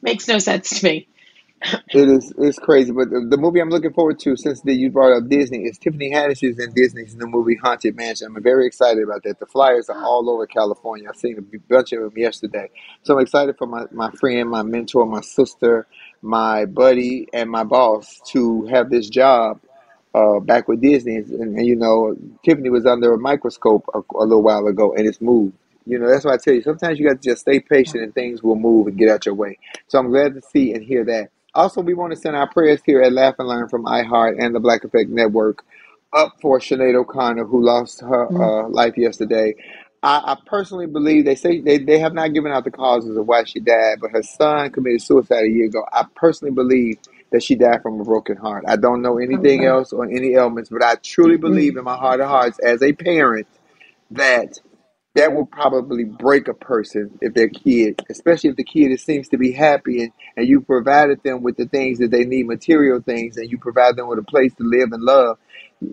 Makes 0.00 0.26
no 0.28 0.38
sense 0.38 0.80
to 0.80 0.84
me. 0.86 1.08
It 1.90 2.08
is 2.08 2.32
it's 2.38 2.58
crazy, 2.58 2.92
but 2.92 3.10
the, 3.10 3.26
the 3.30 3.36
movie 3.36 3.60
I'm 3.60 3.70
looking 3.70 3.92
forward 3.92 4.18
to 4.20 4.36
since 4.36 4.62
the, 4.62 4.74
you 4.74 4.90
brought 4.90 5.16
up 5.16 5.28
Disney 5.28 5.64
is 5.64 5.78
Tiffany 5.78 6.10
Haddish 6.12 6.42
is 6.48 6.58
in 6.58 6.72
Disney's 6.74 7.14
new 7.14 7.26
movie 7.26 7.56
Haunted 7.62 7.96
Mansion. 7.96 8.28
I'm 8.34 8.42
very 8.42 8.66
excited 8.66 9.02
about 9.02 9.22
that. 9.24 9.38
The 9.40 9.46
flyers 9.46 9.88
are 9.88 10.02
all 10.02 10.28
over 10.30 10.46
California. 10.46 11.08
I've 11.08 11.16
seen 11.16 11.38
a 11.38 11.58
bunch 11.72 11.92
of 11.92 12.02
them 12.02 12.12
yesterday, 12.16 12.70
so 13.02 13.14
I'm 13.14 13.22
excited 13.22 13.58
for 13.58 13.66
my 13.66 13.86
my 13.92 14.10
friend, 14.12 14.50
my 14.50 14.62
mentor, 14.62 15.06
my 15.06 15.20
sister, 15.20 15.86
my 16.22 16.64
buddy, 16.66 17.28
and 17.32 17.50
my 17.50 17.64
boss 17.64 18.20
to 18.32 18.66
have 18.66 18.90
this 18.90 19.08
job 19.08 19.60
uh, 20.14 20.40
back 20.40 20.68
with 20.68 20.80
Disney. 20.80 21.16
And, 21.16 21.30
and, 21.30 21.66
you 21.66 21.76
know, 21.76 22.16
Tiffany 22.44 22.70
was 22.70 22.86
under 22.86 23.12
a 23.14 23.18
microscope 23.18 23.86
a, 23.94 24.00
a 24.16 24.24
little 24.24 24.42
while 24.42 24.66
ago, 24.66 24.94
and 24.94 25.06
it's 25.06 25.20
moved. 25.20 25.54
You 25.86 25.98
know, 25.98 26.08
that's 26.08 26.24
why 26.24 26.34
I 26.34 26.36
tell 26.36 26.54
you, 26.54 26.62
sometimes 26.62 26.98
you 26.98 27.08
got 27.08 27.20
to 27.20 27.28
just 27.28 27.42
stay 27.42 27.60
patient 27.60 28.04
and 28.04 28.14
things 28.14 28.42
will 28.42 28.56
move 28.56 28.86
and 28.86 28.96
get 28.96 29.08
out 29.08 29.26
your 29.26 29.34
way. 29.34 29.58
So 29.88 29.98
I'm 29.98 30.10
glad 30.10 30.34
to 30.34 30.40
see 30.40 30.72
and 30.74 30.82
hear 30.82 31.04
that. 31.06 31.30
Also, 31.54 31.82
we 31.82 31.94
want 31.94 32.12
to 32.14 32.18
send 32.18 32.36
our 32.36 32.48
prayers 32.50 32.80
here 32.86 33.02
at 33.02 33.12
Laugh 33.12 33.36
and 33.38 33.48
Learn 33.48 33.68
from 33.68 33.84
iHeart 33.84 34.36
and 34.42 34.54
the 34.54 34.60
Black 34.60 34.84
Effect 34.84 35.10
Network 35.10 35.64
up 36.14 36.34
for 36.42 36.60
Sinead 36.60 36.96
O'Connor, 36.96 37.44
who 37.46 37.64
lost 37.64 38.00
her 38.02 38.30
uh, 38.42 38.68
life 38.70 38.96
yesterday. 38.96 39.54
I, 40.02 40.34
I 40.34 40.38
personally 40.46 40.86
believe 40.86 41.26
they 41.26 41.36
say 41.36 41.60
they, 41.60 41.78
they 41.78 42.00
have 42.00 42.14
not 42.14 42.34
given 42.34 42.52
out 42.52 42.64
the 42.64 42.72
causes 42.72 43.18
of 43.18 43.26
why 43.28 43.44
she 43.44 43.60
died, 43.60 43.98
but 44.00 44.12
her 44.12 44.24
son 44.24 44.72
committed 44.72 45.02
suicide 45.02 45.44
a 45.44 45.50
year 45.50 45.66
ago. 45.66 45.84
I 45.92 46.06
personally 46.16 46.54
believe 46.54 46.98
that 47.32 47.44
she 47.44 47.56
died 47.56 47.82
from 47.82 48.00
a 48.00 48.04
broken 48.04 48.38
heart. 48.38 48.64
I 48.68 48.76
don't 48.76 49.02
know 49.02 49.18
anything 49.18 49.66
else 49.66 49.92
or 49.92 50.06
any 50.06 50.34
ailments, 50.34 50.70
but 50.70 50.82
I 50.82 50.96
truly 50.96 51.38
believe 51.38 51.76
in 51.76 51.84
my 51.84 51.96
heart 51.96 52.20
of 52.20 52.28
hearts 52.28 52.60
as 52.60 52.82
a 52.82 52.94
parent 52.94 53.46
that 54.12 54.58
that 55.14 55.34
will 55.34 55.46
probably 55.46 56.04
break 56.04 56.48
a 56.48 56.54
person 56.54 57.18
if 57.20 57.34
their 57.34 57.48
kid, 57.48 58.00
especially 58.08 58.50
if 58.50 58.56
the 58.56 58.64
kid 58.64 58.98
seems 58.98 59.28
to 59.28 59.36
be 59.36 59.52
happy 59.52 60.02
and, 60.02 60.12
and 60.36 60.48
you 60.48 60.60
provided 60.60 61.22
them 61.22 61.42
with 61.42 61.56
the 61.56 61.66
things 61.66 61.98
that 61.98 62.10
they 62.10 62.24
need, 62.24 62.46
material 62.46 63.00
things, 63.00 63.36
and 63.36 63.50
you 63.50 63.58
provide 63.58 63.96
them 63.96 64.08
with 64.08 64.18
a 64.18 64.22
place 64.22 64.54
to 64.54 64.64
live 64.64 64.92
and 64.92 65.02
love. 65.02 65.38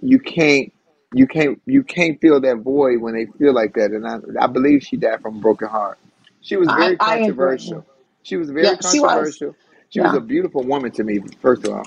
You 0.01 0.19
can't 0.19 0.71
you 1.13 1.27
can't 1.27 1.61
you 1.65 1.83
can't 1.83 2.21
feel 2.21 2.39
that 2.41 2.57
void 2.57 3.01
when 3.01 3.13
they 3.13 3.25
feel 3.37 3.53
like 3.53 3.73
that. 3.73 3.91
And 3.91 4.07
I 4.07 4.19
I 4.43 4.47
believe 4.47 4.83
she 4.83 4.95
died 4.95 5.21
from 5.21 5.37
a 5.37 5.41
broken 5.41 5.67
heart. 5.67 5.97
She 6.41 6.55
was 6.55 6.69
very 6.69 6.95
I, 6.99 7.17
controversial. 7.17 7.85
She 8.23 8.37
was 8.37 8.49
very 8.51 8.67
yeah, 8.67 8.75
controversial. 8.75 9.33
She 9.33 9.45
was, 9.45 9.55
she 9.89 9.99
was 9.99 10.13
a 10.13 10.21
beautiful 10.21 10.63
woman 10.63 10.91
to 10.91 11.03
me, 11.03 11.19
first 11.41 11.65
of 11.65 11.73
all. 11.73 11.85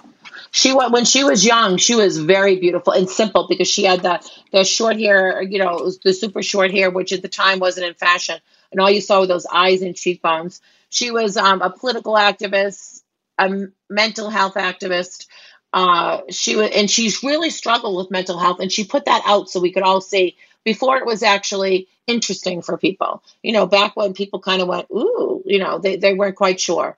She 0.50 0.74
went 0.74 0.92
when 0.92 1.05
she 1.05 1.24
was 1.24 1.44
young, 1.44 1.76
she 1.76 1.94
was 1.94 2.18
very 2.18 2.57
beautiful 2.57 2.92
and 2.92 3.09
simple 3.09 3.46
because 3.48 3.68
she 3.68 3.85
had 3.85 4.02
the 4.02 4.20
the 4.52 4.64
short 4.64 4.98
hair, 4.98 5.42
you 5.42 5.59
know, 5.59 5.90
the 6.02 6.12
super 6.12 6.42
short 6.42 6.70
hair, 6.72 6.90
which 6.90 7.12
at 7.12 7.22
the 7.22 7.28
time 7.28 7.59
wasn't 7.59 7.87
in 7.87 7.94
fashion. 7.94 8.38
and 8.70 8.81
all 8.81 8.90
you 8.90 9.00
saw 9.00 9.20
were 9.20 9.26
those 9.26 9.46
eyes 9.46 9.83
and 9.83 9.96
cheekbones. 9.96 10.61
She 10.88 11.11
was 11.11 11.37
um, 11.37 11.62
a 11.62 11.70
political 11.70 12.14
activist, 12.14 13.02
a 13.38 13.66
mental 13.88 14.31
health 14.31 14.55
activist. 14.55 15.26
Uh, 15.72 16.20
she 16.31 16.57
was, 16.57 16.70
and 16.74 16.90
she's 16.90 17.22
really 17.22 17.50
struggled 17.50 17.96
with 17.96 18.11
mental 18.11 18.38
health, 18.38 18.61
and 18.61 18.70
she 18.70 18.85
put 18.85 19.07
that 19.07 19.22
out 19.26 19.48
so 19.48 19.61
we 19.61 19.72
could 19.72 19.83
all 19.83 20.00
see. 20.00 20.37
Before 20.64 20.96
it 20.98 21.07
was 21.07 21.22
actually 21.22 21.88
interesting 22.07 22.62
for 22.62 22.76
people, 22.78 23.22
you 23.42 23.52
know, 23.52 23.66
back 23.66 23.96
when 23.96 24.12
people 24.14 24.40
kind 24.40 24.62
of 24.62 24.68
went, 24.68 24.87
"Ooh," 24.92 25.42
you 25.46 25.59
know, 25.59 25.78
they 25.78 25.96
they 25.96 26.14
weren't 26.14 26.37
quite 26.37 26.61
sure. 26.61 26.96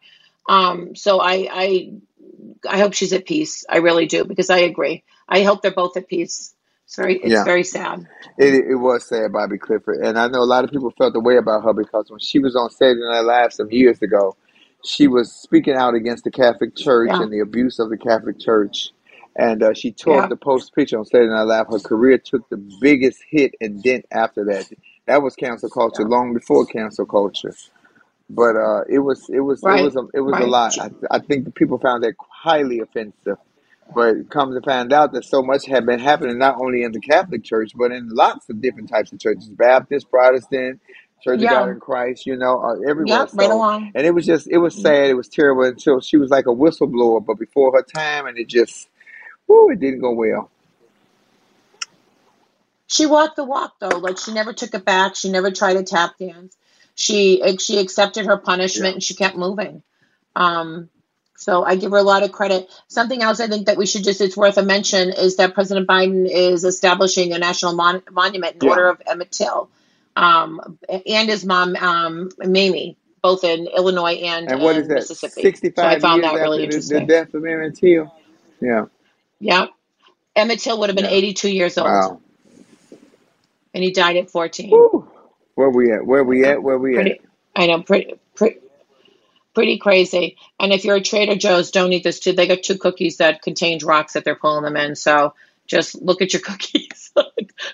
Um, 0.48 0.94
so 0.96 1.20
I 1.20 1.48
I 1.50 1.92
I 2.68 2.78
hope 2.80 2.94
she's 2.94 3.12
at 3.14 3.26
peace. 3.26 3.64
I 3.70 3.78
really 3.78 4.06
do 4.06 4.24
because 4.24 4.50
I 4.50 4.58
agree. 4.60 5.04
I 5.28 5.42
hope 5.44 5.62
they're 5.62 5.72
both 5.72 5.96
at 5.96 6.08
peace. 6.08 6.54
It's 6.86 6.96
very 6.96 7.16
it's 7.18 7.42
Yeah. 7.42 7.42
very 7.42 7.64
sad. 7.64 8.08
It, 8.38 8.66
it 8.68 8.76
was 8.76 9.08
sad, 9.08 9.30
Bobbi 9.32 9.60
Clifford, 9.60 10.00
and 10.04 10.18
I 10.18 10.26
know 10.26 10.40
a 10.40 10.44
lot 10.44 10.64
of 10.64 10.70
people 10.72 10.90
felt 10.98 11.12
the 11.12 11.20
way 11.20 11.36
about 11.36 11.62
her 11.64 11.72
because 11.72 12.10
when 12.10 12.18
she 12.18 12.40
was 12.40 12.56
on 12.56 12.70
Saturday 12.70 13.00
Night 13.00 13.20
Live 13.20 13.52
some 13.52 13.70
years 13.70 14.02
ago, 14.02 14.36
she 14.84 15.06
was 15.08 15.32
speaking 15.32 15.74
out 15.76 15.94
against 15.94 16.24
the 16.24 16.32
Catholic 16.32 16.76
Church 16.76 17.20
Yeah. 17.20 17.20
and 17.20 17.32
the 17.32 17.40
abuse 17.40 17.78
of 17.78 17.90
the 17.90 17.96
Catholic 17.96 18.40
Church, 18.40 18.90
and 19.36 19.62
uh, 19.62 19.72
she 19.74 19.92
tore 19.92 20.18
Yeah. 20.18 20.20
up 20.20 20.28
the 20.28 20.36
post 20.36 20.74
picture 20.74 20.98
on 20.98 21.04
Saturday 21.04 21.30
Night 21.30 21.44
Live. 21.44 21.68
Her 21.68 21.78
career 21.80 22.18
took 22.18 22.48
the 22.50 22.56
biggest 22.58 23.20
hit 23.30 23.54
and 23.60 23.82
dent 23.82 24.06
after 24.12 24.44
that. 24.46 24.66
That 25.06 25.22
was 25.22 25.36
cancel 25.36 25.70
culture 25.70 26.04
long 26.04 26.34
before 26.34 26.66
cancel 26.66 27.06
culture, 27.06 27.54
but 28.30 28.56
uh, 28.56 28.82
it 28.88 29.00
was 29.00 29.28
it 29.30 29.40
was 29.40 29.66
it 29.66 29.74
Right. 29.74 29.76
was 29.76 29.96
a, 29.96 30.02
it 30.14 30.20
was 30.20 30.38
a 30.40 30.44
Right. 30.44 30.46
lot. 30.46 30.78
I, 30.80 30.90
I 31.10 31.20
think 31.20 31.44
the 31.46 31.52
people 31.52 31.78
found 31.78 32.04
that 32.04 32.14
highly 32.30 32.80
offensive. 32.80 33.38
But 33.94 34.30
come 34.30 34.54
to 34.54 34.62
find 34.62 34.92
out 34.92 35.12
that 35.14 35.24
so 35.24 35.42
much 35.42 35.66
had 35.66 35.86
been 35.86 36.00
happening 36.00 36.38
not 36.38 36.58
only 36.60 36.84
in 36.84 36.92
the 36.92 37.00
Catholic 37.00 37.44
Church, 37.44 37.72
but 37.76 37.92
in 37.92 38.08
lots 38.10 38.48
of 38.50 38.62
different 38.62 38.88
types 38.90 39.12
of 39.12 39.20
churches 39.20 39.48
Baptist, 39.50 40.10
Protestant, 40.10 40.80
Church 41.22 41.42
of 41.42 41.50
God 41.50 41.68
Yeah. 41.68 41.70
in 41.70 41.80
Christ, 41.80 42.26
you 42.26 42.36
know, 42.36 42.60
uh, 42.62 42.90
everywhere. 42.90 43.26
Yep. 43.26 43.30
Right 43.34 43.50
So, 43.50 43.50
along. 43.50 43.94
and 43.94 44.06
it 44.06 44.12
was 44.12 44.26
just, 44.26 44.48
it 44.48 44.58
was 44.58 44.80
sad. 44.80 45.10
It 45.10 45.14
was 45.16 45.28
terrible 45.28 45.64
until 45.64 46.00
she 46.00 46.18
was 46.18 46.30
like 46.30 46.46
a 46.46 46.50
whistleblower, 46.54 47.24
but 47.24 47.38
before 47.38 47.72
her 47.72 47.82
time, 47.82 48.26
and 48.26 48.38
it 48.38 48.48
just, 48.48 48.88
whoo, 49.48 49.70
it 49.70 49.80
didn't 49.80 50.00
go 50.00 50.12
well. 50.12 50.50
She 52.88 53.06
walked 53.06 53.36
the 53.36 53.44
walk 53.44 53.74
though. 53.80 53.98
Like 53.98 54.18
she 54.18 54.32
never 54.32 54.52
took 54.52 54.74
it 54.74 54.84
back. 54.84 55.16
She 55.16 55.30
never 55.30 55.50
tried 55.50 55.74
to 55.74 55.84
tap 55.84 56.18
dance. 56.18 56.56
She 56.96 57.42
she 57.58 57.78
accepted 57.80 58.26
her 58.26 58.36
punishment 58.36 58.94
and 58.94 59.02
she 59.02 59.14
kept 59.14 59.36
moving. 59.36 59.82
Um, 60.36 60.90
so 61.36 61.64
I 61.64 61.76
give 61.76 61.90
her 61.92 61.98
a 61.98 62.02
lot 62.02 62.22
of 62.22 62.32
credit. 62.32 62.68
Something 62.88 63.22
else 63.22 63.40
I 63.40 63.48
think 63.48 63.66
that 63.66 63.76
we 63.78 63.86
should 63.86 64.04
just 64.04 64.20
it's 64.20 64.36
worth 64.36 64.58
a 64.58 64.62
mention 64.62 65.10
is 65.10 65.36
that 65.36 65.54
President 65.54 65.88
Biden 65.88 66.28
is 66.30 66.64
establishing 66.64 67.32
a 67.32 67.38
national 67.38 67.74
mon- 67.74 68.02
monument 68.10 68.56
in 68.56 68.60
Yeah. 68.62 68.72
honor 68.72 68.88
of 68.90 69.02
Emmett 69.06 69.32
Till, 69.32 69.70
um, 70.16 70.78
and 70.88 71.28
his 71.28 71.44
mom 71.44 71.76
um, 71.76 72.30
Mamie, 72.38 72.96
both 73.22 73.44
in 73.44 73.66
Illinois 73.68 74.14
and, 74.14 74.50
And 74.50 74.62
what 74.62 74.76
is 74.76 74.88
that? 74.88 74.94
Mississippi. 74.96 75.42
So 75.76 75.84
I 75.84 75.98
found 76.00 76.22
years 76.22 76.32
that 76.32 76.40
really 76.42 76.64
after 76.64 76.76
the, 76.76 77.00
the 77.00 77.06
death 77.06 77.34
of 77.34 77.44
Emmett 77.44 77.76
Till? 77.76 78.12
Yeah. 78.60 78.86
Yeah, 79.40 79.66
Emmett 80.36 80.60
Till 80.60 80.78
would 80.80 80.90
have 80.90 80.96
been 80.96 81.06
Yeah. 81.06 81.10
82 81.10 81.50
years 81.50 81.78
old, 81.78 81.88
Wow. 81.88 82.20
and 83.74 83.84
he 83.84 83.92
died 83.92 84.16
at 84.16 84.30
14. 84.30 84.70
Where 85.54 85.70
we 85.70 85.92
at? 85.92 86.04
Where 86.06 86.24
we 86.24 86.44
at? 86.44 86.62
Where 86.62 86.78
we 86.78 86.96
at? 86.98 87.02
Pretty, 87.02 87.20
I 87.56 87.66
know, 87.66 87.82
pretty, 87.82 88.14
pretty, 88.34 88.58
pretty 89.54 89.78
crazy. 89.78 90.36
And 90.58 90.72
if 90.72 90.84
you're 90.84 90.96
a 90.96 91.00
Trader 91.00 91.36
Joe's, 91.36 91.70
don't 91.70 91.92
eat 91.92 92.04
this 92.04 92.20
too. 92.20 92.32
They 92.32 92.46
got 92.48 92.62
two 92.62 92.78
cookies 92.78 93.18
that 93.18 93.42
contained 93.42 93.82
rocks 93.82 94.14
that 94.14 94.24
they're 94.24 94.36
pulling 94.36 94.64
them 94.64 94.76
in. 94.76 94.96
So 94.96 95.34
just 95.66 95.94
look 96.00 96.22
at 96.22 96.32
your 96.32 96.42
cookies. 96.44 97.12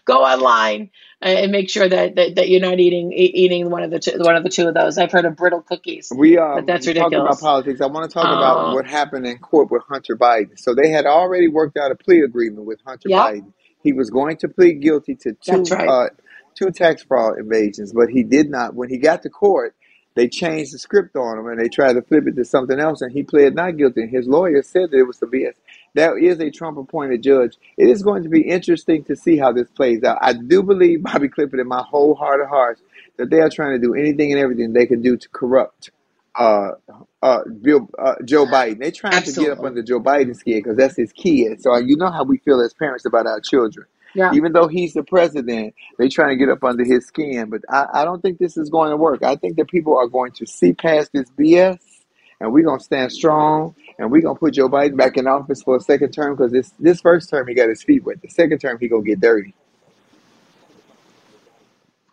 Go 0.05 0.23
online 0.25 0.91
and 1.23 1.51
make 1.53 1.71
sure 1.71 1.89
that, 1.89 2.15
that, 2.17 2.35
that 2.37 2.49
you're 2.51 2.61
not 2.61 2.79
eating 2.79 3.13
e- 3.13 3.33
eating 3.35 3.71
one 3.71 3.83
of 3.83 3.91
the 3.91 3.99
two, 3.99 4.19
one 4.19 4.37
of 4.37 4.43
the 4.43 4.51
two 4.51 4.69
of 4.69 4.75
those. 4.75 4.99
I've 4.99 5.11
heard 5.13 5.25
of 5.25 5.37
brittle 5.37 5.63
cookies, 5.63 6.13
We 6.15 6.37
are. 6.37 6.57
but 6.57 6.67
that's 6.67 6.87
talking 6.87 7.01
about 7.01 7.13
ridiculous. 7.13 7.41
politics. 7.41 7.81
I 7.81 7.87
want 7.87 8.11
to 8.11 8.15
talk 8.15 8.27
Uh, 8.27 8.37
about 8.37 8.75
what 8.75 8.87
happened 8.87 9.27
in 9.27 9.39
court 9.39 9.71
with 9.71 9.83
Hunter 9.89 10.17
Biden. 10.17 10.59
So 10.59 10.75
they 10.75 10.91
had 10.91 11.07
already 11.07 11.49
worked 11.49 11.77
out 11.79 11.91
a 11.91 11.95
plea 11.95 12.21
agreement 12.21 12.67
with 12.67 12.81
Hunter 12.87 13.09
Yep. 13.09 13.21
Biden. 13.21 13.53
He 13.83 13.93
was 13.95 14.11
going 14.11 14.37
to 14.39 14.49
plead 14.49 14.83
guilty 14.83 15.15
to 15.17 15.33
two 15.33 15.37
That's 15.47 15.71
right. 15.71 15.89
uh, 15.89 16.09
two 16.55 16.71
tax 16.71 17.03
fraud 17.03 17.39
evasions, 17.39 17.93
but 17.93 18.11
he 18.11 18.23
did 18.23 18.51
not. 18.51 18.75
When 18.75 18.89
he 18.89 18.99
got 18.99 19.23
to 19.23 19.31
court, 19.31 19.75
they 20.15 20.29
changed 20.29 20.75
the 20.75 20.79
script 20.79 21.17
on 21.17 21.39
him 21.39 21.47
and 21.47 21.59
they 21.61 21.69
tried 21.69 21.95
to 21.95 22.03
flip 22.03 22.27
it 22.27 22.37
to 22.37 22.45
something 22.45 22.81
else, 22.81 23.01
and 23.01 23.13
he 23.13 23.23
pled 23.23 23.55
not 23.55 23.77
guilty. 23.77 24.03
And 24.03 24.11
his 24.11 24.27
lawyer 24.27 24.63
said 24.63 24.91
that 24.91 24.99
it 24.99 25.05
was 25.05 25.19
some 25.19 25.31
BS. 25.31 25.55
That 25.95 26.17
is 26.21 26.41
a 26.41 26.51
Trump-appointed 26.51 27.23
judge. 27.23 27.57
It 27.77 27.89
is 27.89 28.03
going 28.03 28.25
to 28.25 28.29
be 28.29 28.43
interesting 28.43 29.05
to 29.05 29.17
see 29.17 29.37
how 29.39 29.53
this 29.53 29.69
plays 29.71 30.03
out. 30.05 30.19
I 30.21 30.35
do 30.35 30.63
believe 30.63 31.01
Bobbi 31.05 31.31
Clifford 31.31 31.61
in 31.61 31.69
my 31.69 31.83
whole 31.83 32.15
heart 32.15 32.41
of 32.41 32.49
hearts 32.49 32.83
that 33.17 33.31
they 33.31 33.41
are 33.41 33.51
trying 33.51 33.81
to 33.81 33.87
do 33.87 33.95
anything 33.95 34.33
and 34.33 34.41
everything 34.41 34.73
they 34.73 34.87
can 34.87 35.03
do 35.03 35.17
to 35.17 35.29
corrupt 35.31 35.91
uh, 36.37 36.73
uh, 37.23 37.41
Bill, 37.61 37.89
uh, 37.99 38.15
Joe 38.25 38.47
Biden. 38.47 38.79
They're 38.81 38.91
trying 38.91 39.23
to 39.23 39.33
get 39.33 39.51
up 39.51 39.59
Absolutely. 39.59 39.67
under 39.67 39.83
Joe 39.83 40.01
Biden's 40.01 40.41
skin 40.41 40.59
because 40.59 40.77
that's 40.77 40.97
his 40.97 41.13
kid. 41.13 41.63
So 41.63 41.77
you 41.79 41.97
know 41.97 42.11
how 42.11 42.25
we 42.25 42.39
feel 42.39 42.61
as 42.61 42.75
parents 42.75 43.05
about 43.05 43.27
our 43.27 43.41
children. 43.41 43.87
Yeah. 44.15 44.33
Even 44.35 44.53
though 44.53 44.69
he's 44.69 44.95
the 44.95 45.03
president, 45.03 45.75
they 45.99 46.09
trying 46.09 46.31
to 46.31 46.37
get 46.37 46.49
up 46.49 46.65
under 46.65 46.85
his 46.85 47.07
skin. 47.07 47.51
But 47.51 47.63
I, 47.69 47.87
I 48.01 48.05
don't 48.05 48.21
think 48.21 48.39
this 48.39 48.57
is 48.57 48.69
going 48.71 48.91
to 48.91 48.97
work. 48.97 49.23
I 49.23 49.37
think 49.37 49.57
that 49.57 49.69
people 49.69 49.97
are 49.97 50.09
going 50.09 50.33
to 50.33 50.47
see 50.47 50.73
past 50.73 51.11
this 51.13 51.31
BS, 51.39 51.79
and 52.41 52.53
we're 52.53 52.65
gonna 52.65 52.81
stand 52.81 53.13
strong, 53.13 53.75
and 53.99 54.11
we're 54.11 54.23
gonna 54.23 54.39
put 54.39 54.55
Joe 54.55 54.69
Biden 54.69 54.97
back 54.97 55.17
in 55.17 55.27
office 55.27 55.63
for 55.63 55.77
a 55.77 55.81
second 55.81 56.13
term 56.13 56.35
because 56.35 56.53
this 56.53 56.73
this 56.79 57.01
first 57.01 57.31
term 57.31 57.47
he 57.47 57.55
got 57.55 57.69
his 57.69 57.83
feet 57.83 58.05
wet. 58.05 58.21
The 58.23 58.29
second 58.29 58.59
term 58.59 58.79
he 58.81 58.89
gonna 58.89 59.03
get 59.03 59.21
dirty. 59.21 59.55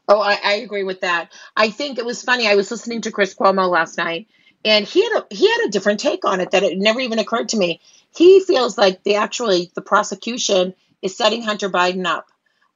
Oh, 0.10 0.21
I, 0.21 0.39
I 0.43 0.53
agree 0.55 0.83
with 0.83 1.01
that. 1.01 1.31
I 1.55 1.69
think 1.69 1.97
it 1.97 2.05
was 2.05 2.23
funny. 2.23 2.47
I 2.47 2.55
was 2.55 2.71
listening 2.71 3.01
to 3.01 3.12
Chris 3.12 3.36
Cuomo 3.36 3.69
last 3.69 3.97
night, 3.97 4.27
and 4.63 4.86
he 4.86 5.03
had 5.03 5.21
a 5.21 5.36
he 5.36 5.49
had 5.49 5.65
a 5.67 5.69
different 5.69 5.99
take 5.99 6.25
on 6.25 6.39
it 6.39 6.51
that 6.51 6.63
it 6.63 6.77
never 6.77 6.99
even 6.99 7.19
occurred 7.19 7.49
to 7.49 7.57
me. 7.57 7.81
He 8.15 8.41
feels 8.41 8.77
like 8.77 9.03
the 9.03 9.15
actually 9.15 9.71
the 9.75 9.81
prosecution 9.81 10.73
is 11.01 11.15
setting 11.15 11.41
Hunter 11.41 11.69
Biden 11.69 12.05
up, 12.05 12.29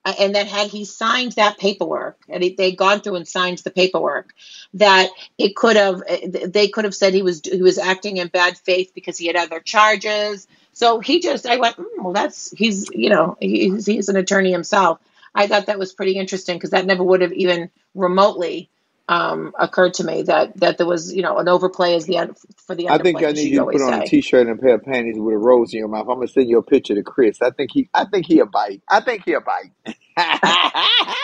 uh, 0.03 0.13
and 0.19 0.35
that 0.35 0.47
had 0.47 0.67
he 0.67 0.85
signed 0.85 1.33
that 1.33 1.57
paperwork 1.57 2.17
and 2.27 2.43
he, 2.43 2.55
they'd 2.55 2.77
gone 2.77 3.01
through 3.01 3.15
and 3.15 3.27
signed 3.27 3.59
the 3.59 3.71
paperwork, 3.71 4.33
that 4.73 5.09
it 5.37 5.55
could 5.55 5.75
have 5.75 6.01
uh, 6.09 6.17
they 6.47 6.67
could 6.67 6.85
have 6.85 6.95
said 6.95 7.13
he 7.13 7.21
was 7.21 7.41
he 7.43 7.61
was 7.61 7.77
acting 7.77 8.17
in 8.17 8.27
bad 8.27 8.57
faith 8.57 8.91
because 8.95 9.17
he 9.17 9.27
had 9.27 9.35
other 9.35 9.59
charges. 9.59 10.47
So 10.73 10.99
he 10.99 11.19
just 11.19 11.45
I 11.45 11.57
went, 11.57 11.77
mm, 11.77 11.85
well, 11.97 12.13
that's 12.13 12.51
he's 12.51 12.89
you 12.93 13.09
know 13.09 13.37
he's 13.39 13.85
he's 13.85 14.09
an 14.09 14.15
attorney 14.15 14.51
himself. 14.51 14.99
I 15.33 15.47
thought 15.47 15.67
that 15.67 15.79
was 15.79 15.93
pretty 15.93 16.13
interesting 16.13 16.57
because 16.57 16.71
that 16.71 16.85
never 16.85 17.03
would 17.03 17.21
have 17.21 17.33
even 17.33 17.69
remotely 17.95 18.69
um, 19.09 19.53
occurred 19.59 19.95
to 19.95 20.03
me 20.05 20.23
that 20.23 20.57
that 20.59 20.77
there 20.77 20.87
was 20.87 21.13
you 21.13 21.21
know 21.23 21.37
an 21.39 21.49
overplay 21.49 21.95
as 21.95 22.05
the 22.07 22.19
un- 22.19 22.35
for 22.67 22.75
the 22.75 22.89
I 22.89 22.99
think 22.99 23.23
I 23.23 23.31
need 23.33 23.51
you 23.53 23.61
to 23.61 23.65
put 23.67 23.81
on 23.81 23.95
a 23.95 24.01
t-shirt 24.03 24.47
and 24.47 24.59
a 24.59 24.61
pair 24.61 24.75
of 24.75 24.83
panties 24.83 25.17
with 25.19 25.35
a 25.35 25.37
rose 25.39 25.73
in 25.73 25.79
your 25.79 25.87
mouth. 25.89 26.07
I'm 26.09 26.17
gonna 26.17 26.27
send 26.27 26.49
you 26.49 26.59
a 26.59 26.63
picture 26.63 26.95
to 26.95 27.03
Chris. 27.03 27.41
I 27.41 27.51
think 27.51 27.71
he 27.73 27.89
I 27.93 28.05
think 28.05 28.27
he 28.27 28.39
a 28.39 28.45
bite. 28.47 28.83
I 28.89 29.01
think 29.01 29.23
he 29.25 29.33
a 29.33 29.41
bite. 29.41 29.71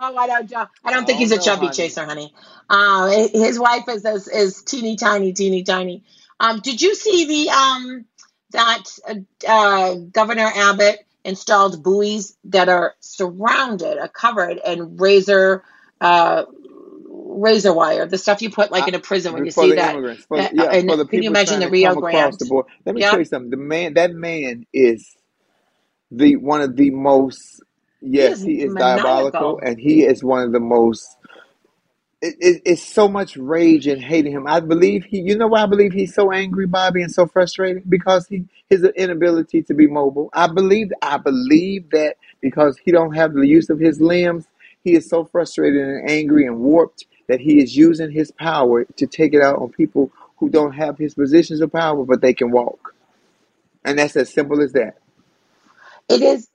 Oh, 0.00 0.16
I 0.16 0.26
don't. 0.26 0.52
I 0.84 0.92
don't 0.92 1.06
think 1.06 1.18
Oh 1.18 1.20
he's 1.20 1.32
a 1.32 1.38
no, 1.38 1.40
chubby 1.40 1.70
honey. 1.70 1.70
chaser, 1.70 2.04
honey. 2.04 2.34
Um, 2.70 3.10
his 3.32 3.58
wife 3.58 3.88
is 3.88 4.04
is, 4.04 4.28
is 4.28 4.62
teeny 4.62 4.96
tiny, 4.96 5.32
teeny 5.32 5.64
tiny. 5.64 6.04
Um, 6.40 6.60
did 6.60 6.82
you 6.82 6.94
see 6.94 7.26
the 7.46 7.50
um 7.52 8.06
that 8.52 8.84
uh, 9.08 9.14
uh, 9.48 9.94
Governor 10.12 10.50
Abbott 10.54 11.06
installed 11.24 11.82
buoys 11.84 12.36
that 12.44 12.68
are 12.68 12.94
surrounded, 13.00 13.98
are 13.98 14.08
covered 14.08 14.60
in 14.66 14.96
razor 14.98 15.64
uh 16.00 16.44
razor 17.08 17.74
wire, 17.74 18.06
the 18.06 18.18
stuff 18.18 18.42
you 18.42 18.50
put 18.50 18.72
like 18.72 18.88
in 18.88 18.94
a 18.94 19.00
prison 19.00 19.34
when 19.34 19.44
you 19.44 19.52
for 19.54 19.66
see 19.66 19.72
the 19.72 19.74
that. 19.74 19.86
immigrants, 19.86 20.26
for 20.26 20.38
Uh, 20.38 20.48
yeah, 20.52 20.72
and 20.72 20.88
for 20.88 20.96
the 20.96 21.06
can 21.12 21.22
you 21.22 21.30
imagine 21.30 21.60
the 21.60 21.68
Rio 21.68 21.96
Grande? 21.96 22.40
the. 22.40 22.64
Let 22.86 22.94
me 22.94 23.02
Yep. 23.02 23.10
tell 23.10 23.20
you 23.20 23.26
something. 23.26 23.50
The 23.50 23.58
man, 23.58 23.94
that 23.94 24.12
man 24.12 24.66
is 24.72 25.08
the 26.10 26.36
one 26.36 26.62
of 26.62 26.76
the 26.76 26.90
most. 26.90 27.62
He 28.12 28.26
Yes, 28.26 28.42
is 28.42 28.44
he 28.44 28.62
is 28.62 28.74
diabolical, 28.76 29.60
and 29.62 29.78
he 29.80 30.04
is 30.04 30.24
one 30.24 30.44
of 30.44 30.52
the 30.52 30.60
most. 30.60 31.16
It, 32.24 32.36
it, 32.40 32.62
it's 32.66 32.82
so 32.84 33.08
much 33.08 33.36
rage 33.36 33.86
and 33.88 34.02
hating 34.02 34.32
him. 34.32 34.46
I 34.48 34.60
believe 34.60 35.04
he. 35.04 35.20
You 35.20 35.36
know 35.38 35.48
why 35.48 35.64
I 35.64 35.66
believe 35.66 35.92
he's 35.94 36.14
so 36.14 36.32
angry, 36.32 36.68
Bobbi, 36.68 37.02
and 37.02 37.12
so 37.12 37.26
frustrated 37.26 37.90
because 37.90 38.28
he 38.28 38.46
his 38.70 38.84
inability 38.84 39.62
to 39.64 39.74
be 39.74 39.88
mobile. 39.88 40.30
I 40.34 40.48
believe. 40.48 40.92
I 41.02 41.18
believe 41.18 41.90
that 41.92 42.16
because 42.42 42.78
he 42.78 42.92
don't 42.92 43.14
have 43.16 43.34
the 43.34 43.48
use 43.48 43.70
of 43.70 43.80
his 43.80 44.00
limbs, 44.00 44.46
he 44.84 44.94
is 44.96 45.08
so 45.08 45.26
frustrated 45.26 45.82
and 45.82 46.10
angry 46.10 46.46
and 46.46 46.60
warped 46.60 47.06
that 47.28 47.40
he 47.40 47.62
is 47.62 47.76
using 47.76 48.12
his 48.12 48.32
power 48.32 48.84
to 48.84 49.06
take 49.06 49.34
it 49.34 49.42
out 49.42 49.58
on 49.62 49.70
people 49.70 50.12
who 50.38 50.50
don't 50.50 50.74
have 50.74 50.98
his 50.98 51.14
positions 51.14 51.62
of 51.62 51.72
power, 51.72 52.04
but 52.06 52.22
they 52.22 52.34
can 52.34 52.52
walk. 52.52 52.96
And 53.84 53.98
that's 53.98 54.16
as 54.16 54.32
simple 54.32 54.62
as 54.62 54.72
that. 54.74 54.98
It 56.08 56.22
is. 56.22 56.48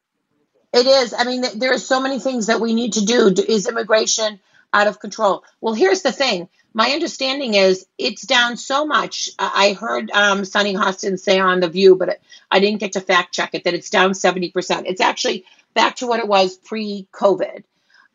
It 0.74 0.88
is. 0.88 1.14
I 1.18 1.26
mean, 1.26 1.44
there 1.58 1.74
are 1.74 1.80
so 1.80 2.02
many 2.02 2.20
things 2.20 2.48
that 2.48 2.62
we 2.62 2.74
need 2.76 2.94
to 2.94 3.06
do. 3.06 3.28
Is 3.50 3.68
immigration 3.68 4.40
out 4.74 4.88
of 4.88 5.00
control? 5.00 5.44
Well, 5.62 5.74
here's 5.74 6.02
the 6.02 6.12
thing. 6.12 6.50
My 6.74 6.92
understanding 6.92 7.56
is 7.56 7.88
it's 7.98 8.22
down 8.22 8.58
so 8.58 8.86
much. 8.86 9.32
I 9.40 9.76
heard 9.80 10.12
um, 10.12 10.46
Sunny 10.46 10.74
Hostin 10.74 11.20
say 11.20 11.40
on 11.40 11.60
The 11.60 11.68
View, 11.68 11.96
but 11.96 12.20
I 12.52 12.60
didn't 12.60 12.80
get 12.80 12.94
to 12.94 13.02
fact 13.02 13.34
check 13.34 13.52
it, 13.54 13.64
that 13.64 13.74
it's 13.74 13.90
down 13.90 14.12
70%. 14.12 14.84
It's 14.86 15.02
actually 15.02 15.46
back 15.74 15.98
to 15.98 16.08
what 16.08 16.20
it 16.20 16.28
was 16.28 16.58
pre 16.58 17.08
COVID. 17.12 17.64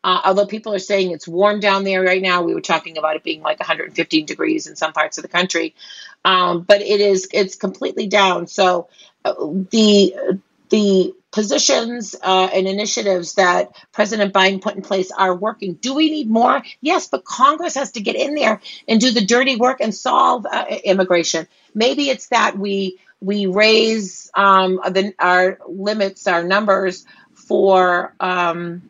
Uh, 0.05 0.21
although 0.23 0.45
people 0.45 0.71
are 0.71 0.79
saying 0.79 1.09
it's 1.09 1.27
warm 1.27 1.59
down 1.59 1.83
there 1.83 2.03
right 2.03 2.21
now, 2.21 2.43
we 2.43 2.53
were 2.53 2.61
talking 2.61 2.97
about 2.97 3.15
it 3.15 3.23
being 3.23 3.41
like 3.41 3.59
115 3.59 4.25
degrees 4.27 4.67
in 4.67 4.75
some 4.75 4.93
parts 4.93 5.17
of 5.17 5.23
the 5.23 5.27
country, 5.27 5.73
um, 6.23 6.61
but 6.61 6.81
it 6.81 7.01
is 7.01 7.27
it's 7.33 7.55
completely 7.55 8.05
down. 8.05 8.45
So 8.45 8.87
uh, 9.25 9.33
the 9.71 10.39
the 10.69 11.15
positions 11.35 12.15
uh, 12.23 12.49
and 12.53 12.65
initiatives 12.65 13.33
that 13.33 13.75
President 13.91 14.33
Biden 14.33 14.61
put 14.61 14.75
in 14.75 14.81
place 14.81 15.11
are 15.11 15.35
working. 15.35 15.73
Do 15.73 15.93
we 15.93 16.09
need 16.09 16.29
more? 16.29 16.63
Yes, 16.79 17.09
but 17.09 17.25
Congress 17.25 17.75
has 17.75 17.91
to 17.91 18.01
get 18.01 18.15
in 18.15 18.35
there 18.35 18.61
and 18.87 19.01
do 19.01 19.11
the 19.11 19.25
dirty 19.25 19.57
work 19.57 19.81
and 19.81 19.93
solve 19.93 20.45
uh, 20.45 20.65
immigration. 20.85 21.45
Maybe 21.73 22.09
it's 22.09 22.29
that 22.29 22.57
we 22.57 22.99
we 23.19 23.47
raise 23.47 24.31
um, 24.33 24.79
the, 24.85 25.13
our 25.19 25.59
limits, 25.67 26.25
our 26.25 26.43
numbers 26.43 27.05
for 27.33 28.15
um, 28.21 28.89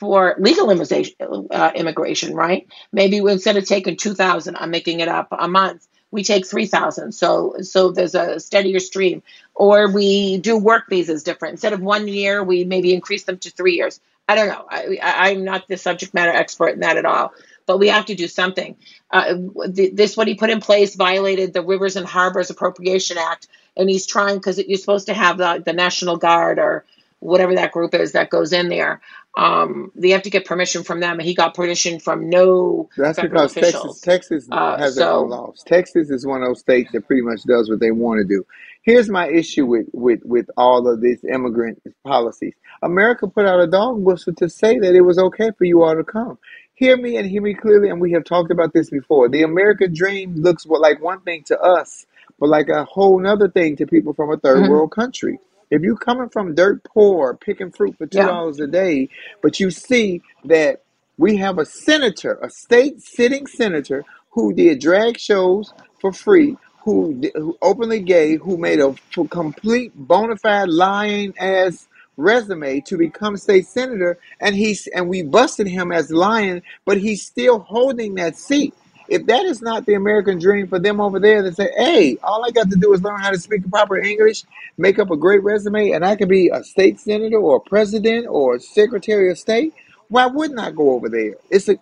for 0.00 0.34
legal 0.38 0.70
immigration, 0.70 1.14
uh, 1.52 1.70
immigration, 1.76 2.34
right? 2.34 2.66
Maybe 2.90 3.18
instead 3.18 3.56
of 3.56 3.64
taking 3.66 3.96
two 3.96 4.14
thousand, 4.14 4.56
I'm 4.56 4.72
making 4.72 4.98
it 4.98 5.08
up 5.08 5.28
a 5.30 5.46
month 5.46 5.86
we 6.10 6.22
take 6.22 6.46
3000 6.46 7.12
so 7.12 7.56
so 7.60 7.90
there's 7.90 8.14
a 8.14 8.40
steadier 8.40 8.80
stream. 8.80 9.22
Or 9.54 9.90
we 9.90 10.38
do 10.38 10.58
work 10.58 10.84
visas 10.88 11.22
different. 11.22 11.52
Instead 11.52 11.72
of 11.72 11.80
one 11.80 12.08
year 12.08 12.42
we 12.42 12.64
maybe 12.64 12.94
increase 12.94 13.24
them 13.24 13.38
to 13.38 13.50
three 13.50 13.74
years. 13.74 14.00
I 14.28 14.34
don't 14.34 14.48
know. 14.48 14.66
I, 14.70 14.98
i'm 15.02 15.44
not 15.44 15.68
the 15.68 15.76
subject 15.76 16.14
matter 16.14 16.32
expert 16.32 16.70
in 16.70 16.80
that 16.80 16.96
at 16.96 17.04
all. 17.04 17.32
But 17.66 17.78
we 17.78 17.88
have 17.88 18.06
to 18.06 18.14
do 18.14 18.28
something. 18.28 18.76
Uh, 19.10 19.34
this 19.66 20.16
what 20.16 20.28
he 20.28 20.34
put 20.34 20.50
in 20.50 20.60
place 20.60 20.94
violated 20.94 21.52
the 21.52 21.62
rivers 21.62 21.96
and 21.96 22.06
harbors 22.06 22.50
appropriation 22.50 23.18
act. 23.18 23.48
And 23.76 23.90
he's 23.90 24.06
trying 24.06 24.36
because 24.36 24.58
you're 24.58 24.78
supposed 24.78 25.06
to 25.06 25.14
have 25.14 25.38
the, 25.38 25.62
the 25.64 25.72
national 25.72 26.16
guard 26.16 26.58
or 26.58 26.84
whatever 27.20 27.54
that 27.54 27.72
group 27.72 27.94
is 27.94 28.12
that 28.12 28.30
goes 28.30 28.52
in 28.52 28.68
there 28.68 29.00
um, 29.36 29.92
they 29.94 30.10
have 30.10 30.22
to 30.22 30.30
get 30.30 30.46
permission 30.46 30.82
from 30.84 31.00
them, 31.00 31.18
and 31.18 31.22
he 31.22 31.34
got 31.34 31.54
permission 31.54 32.00
from 32.00 32.30
no 32.30 32.88
That's 32.96 33.18
because 33.20 33.52
officials. 33.52 34.00
Texas 34.00 34.02
Texas 34.02 34.48
Uh, 34.50 34.78
has 34.78 34.94
their 34.96 35.08
own 35.10 35.28
so 35.30 35.36
laws. 35.36 35.62
Texas 35.66 36.10
is 36.10 36.26
one 36.26 36.42
of 36.42 36.48
those 36.48 36.60
states 36.60 36.92
that 36.92 37.06
pretty 37.06 37.22
much 37.22 37.42
does 37.44 37.68
what 37.70 37.80
they 37.80 37.90
want 37.90 38.18
to 38.20 38.24
do. 38.24 38.46
Here's 38.82 39.08
my 39.10 39.28
issue 39.28 39.66
with 39.66 39.86
with 39.92 40.20
with 40.24 40.48
all 40.56 40.88
of 40.88 41.00
these 41.00 41.24
immigrant 41.24 41.82
policies. 42.04 42.54
America 42.82 43.26
put 43.28 43.46
out 43.46 43.60
a 43.60 43.66
dog 43.66 43.98
whistle 43.98 44.34
to 44.34 44.48
say 44.48 44.78
that 44.78 44.94
it 44.94 45.02
was 45.02 45.18
okay 45.18 45.50
for 45.58 45.64
you 45.64 45.82
all 45.84 45.96
to 45.96 46.04
come. 46.04 46.38
Hear 46.74 46.96
me 46.96 47.16
and 47.16 47.28
hear 47.28 47.42
me 47.42 47.54
clearly, 47.54 47.90
and 47.90 48.00
we 48.00 48.12
have 48.12 48.24
talked 48.24 48.50
about 48.52 48.72
this 48.74 48.90
before. 48.90 49.28
The 49.28 49.42
American 49.42 49.94
dream 49.94 50.36
looks 50.36 50.66
like 50.66 51.02
one 51.02 51.20
thing 51.20 51.42
to 51.44 51.60
us, 51.60 52.06
but 52.40 52.48
like 52.48 52.68
a 52.68 52.84
whole 52.84 53.18
nother 53.18 53.48
thing 53.48 53.76
to 53.76 53.86
people 53.86 54.14
from 54.14 54.30
a 54.32 54.36
3rd 54.38 54.64
Mhm. 54.64 54.68
world 54.68 54.92
country. 54.92 55.38
If 55.70 55.82
you 55.82 55.96
coming 55.96 56.30
from 56.30 56.54
dirt 56.54 56.84
poor, 56.84 57.34
picking 57.36 57.72
fruit 57.72 57.96
for 57.98 58.06
two 58.06 58.24
yeah, 58.24 58.26
dollars 58.26 58.60
a 58.60 58.68
day, 58.68 59.10
but 59.42 59.60
you 59.60 59.70
see 59.70 60.22
that 60.44 60.82
we 61.18 61.36
have 61.38 61.58
a 61.58 61.66
senator, 61.66 62.38
a 62.42 62.50
state 62.50 63.02
sitting 63.02 63.46
senator 63.46 64.04
who 64.30 64.54
did 64.54 64.80
drag 64.80 65.18
shows 65.18 65.74
for 66.00 66.12
free, 66.12 66.56
who, 66.84 67.20
who 67.34 67.58
openly 67.62 68.00
gay, 68.00 68.36
who 68.36 68.56
made 68.58 68.80
a 68.80 68.90
f- 68.90 69.30
complete 69.30 69.92
bona 69.96 70.36
fide 70.36 70.70
lying 70.70 71.34
ass 71.38 71.88
resume 72.16 72.80
to 72.82 72.98
become 72.98 73.36
state 73.36 73.66
senator, 73.66 74.18
and 74.40 74.56
he's 74.56 74.86
and 74.88 75.08
we 75.08 75.22
busted 75.22 75.68
him 75.68 75.92
as 75.92 76.10
lying, 76.12 76.62
but 76.86 76.98
he's 76.98 77.24
still 77.26 77.60
holding 77.60 78.14
that 78.16 78.36
seat. 78.36 78.74
If 79.08 79.26
that 79.26 79.44
is 79.46 79.62
not 79.62 79.86
the 79.86 79.94
American 79.94 80.38
dream 80.38 80.68
for 80.68 80.78
them 80.78 81.00
over 81.00 81.20
there, 81.20 81.42
they 81.42 81.52
say, 81.52 81.70
"Hey, 81.76 82.18
all 82.22 82.44
I 82.44 82.50
got 82.50 82.70
to 82.70 82.76
do 82.76 82.92
is 82.94 83.02
learn 83.02 83.20
how 83.20 83.30
to 83.30 83.38
speak 83.38 83.68
proper 83.70 83.98
English, 83.98 84.44
make 84.78 84.98
up 84.98 85.10
a 85.10 85.16
great 85.16 85.42
resume, 85.42 85.92
and 85.92 86.04
I 86.04 86.16
can 86.16 86.28
be 86.28 86.50
a 86.52 86.64
state 86.64 87.00
senator 87.00 87.38
or 87.38 87.56
a 87.56 87.60
president 87.60 88.26
or 88.28 88.56
a 88.56 88.60
secretary 88.60 89.30
of 89.30 89.38
state," 89.38 89.74
why 90.08 90.26
wouldn't 90.26 90.60
I 90.60 90.70
go 90.72 90.92
over 90.92 91.08
there? 91.08 91.34
It's 91.50 91.68
a 91.68 91.76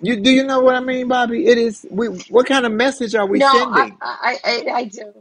you 0.00 0.16
do 0.20 0.30
you 0.30 0.44
know 0.44 0.60
what 0.60 0.74
I 0.76 0.80
mean, 0.80 1.08
Bobbi? 1.08 1.46
It 1.46 1.58
is 1.58 1.86
we 1.90 2.08
what 2.30 2.46
kind 2.46 2.66
of 2.66 2.72
message 2.72 3.14
are 3.14 3.26
we 3.26 3.40
no, 3.40 3.46
I, 3.48 3.86
sending? 3.86 3.98
I, 4.00 4.38
I, 4.44 4.64
I 4.72 4.84
do. 4.84 5.12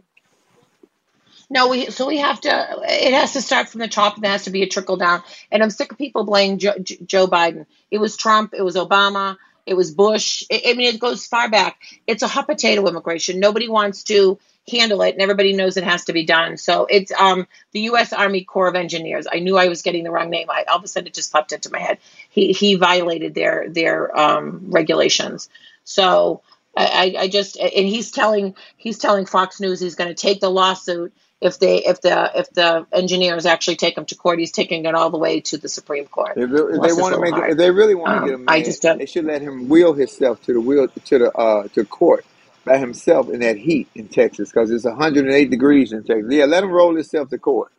No, 1.50 1.70
we 1.70 1.88
so 1.88 2.08
we 2.08 2.18
have 2.20 2.42
to. 2.42 2.78
It 2.84 3.14
has 3.14 3.34
to 3.34 3.42
start 3.42 3.70
from 3.70 3.80
the 3.80 3.88
top, 3.88 4.16
and 4.16 4.24
there 4.24 4.32
has 4.32 4.46
to 4.46 4.52
be 4.52 4.64
a 4.64 4.68
trickle 4.68 4.98
down. 4.98 5.24
And 5.52 5.64
I'm 5.64 5.70
sick 5.70 5.92
of 5.94 5.98
people 5.98 6.26
blaming 6.26 6.60
Joe, 6.60 6.76
Joe 6.80 7.28
Biden. 7.28 7.68
It 7.92 8.00
was 8.00 8.18
Trump. 8.18 8.54
It 8.54 8.64
was 8.64 8.76
Obama. 8.76 9.38
It 9.65 9.76
was 9.76 9.91
Bush. 9.91 10.43
I 10.52 10.62
I 10.67 10.73
mean, 10.73 10.93
it 10.93 10.99
goes 10.99 11.26
far 11.26 11.49
back. 11.49 11.80
It's 12.08 12.23
a 12.23 12.28
hot 12.28 12.47
potato 12.47 12.88
immigration. 12.88 13.39
Nobody 13.39 13.69
wants 13.69 14.04
to 14.06 14.39
handle 14.69 15.02
it, 15.02 15.13
and 15.13 15.21
everybody 15.21 15.54
knows 15.54 15.78
it 15.78 15.84
has 15.84 16.06
to 16.06 16.13
be 16.13 16.26
done. 16.26 16.58
So 16.58 16.86
it's 16.89 17.12
um 17.13 17.47
the 17.71 17.82
U.S. 17.82 18.13
Army 18.13 18.43
Corps 18.43 18.67
of 18.67 18.76
Engineers. 18.76 19.28
I 19.32 19.39
knew 19.39 19.58
I 19.58 19.67
was 19.67 19.82
getting 19.82 20.04
the 20.04 20.12
wrong 20.12 20.30
name. 20.30 20.49
I 20.49 20.63
all 20.63 20.78
of 20.78 20.84
a 20.84 20.88
sudden 20.88 21.08
it 21.08 21.13
just 21.13 21.32
popped 21.32 21.52
into 21.52 21.71
my 21.71 21.80
head. 21.80 21.99
He 22.30 22.52
he 22.54 22.76
violated 22.76 23.34
their 23.36 23.69
their 23.69 24.17
um, 24.17 24.65
regulations. 24.69 25.49
So 25.86 26.41
I, 26.76 27.15
I 27.19 27.28
just 27.28 27.58
and 27.58 27.88
he's 27.88 28.12
telling 28.12 28.56
he's 28.78 28.97
telling 28.97 29.26
Fox 29.26 29.60
News 29.60 29.80
he's 29.80 29.95
going 29.95 30.10
to 30.10 30.15
take 30.15 30.39
the 30.39 30.49
lawsuit 30.49 31.13
if 31.44 31.60
they 31.60 31.86
if 31.86 32.02
the 32.02 32.32
if 32.36 32.52
the 32.52 32.88
engineers 32.94 33.46
actually 33.48 33.78
take 33.78 33.98
him 33.98 34.06
to 34.08 34.16
court. 34.16 34.40
He's 34.40 34.54
taking 34.54 34.86
it 34.86 34.96
all 34.96 35.12
the 35.12 35.20
way 35.20 35.42
to 35.42 35.60
the 35.60 35.70
Supreme 35.70 36.08
Court. 36.08 36.38
If, 36.38 36.50
they- 36.52 36.76
if 36.78 36.84
they 36.84 36.94
want 36.94 37.16
to 37.16 37.22
make 37.22 37.38
it, 37.38 37.46
if 37.48 37.58
they 37.58 37.72
really 37.72 37.96
want 37.96 38.14
to 38.16 38.20
get 38.20 38.34
Um, 38.34 38.36
him 38.36 38.48
I 38.48 38.62
just 38.64 38.84
don't. 38.84 39.00
they 39.00 39.08
should 39.08 39.26
let 39.26 39.42
him 39.44 39.70
wheel 39.70 39.94
himself 39.94 40.42
to 40.44 40.54
the 40.54 40.62
wheel 40.62 40.88
to 41.06 41.20
the 41.20 41.32
uh 41.34 41.68
to 41.74 41.86
court 41.86 42.26
by 42.66 42.78
himself 42.80 43.30
in 43.30 43.42
that 43.42 43.58
heat 43.58 43.90
in 43.96 44.10
Texas 44.10 44.52
because 44.52 44.72
it's 44.72 44.86
108 44.86 45.50
degrees 45.52 45.94
in 45.94 46.04
Texas. 46.06 46.28
Yeah, 46.32 46.46
let 46.46 46.64
him 46.64 46.72
roll 46.72 46.96
himself 46.96 47.30
to 47.32 47.40
court. 47.40 47.72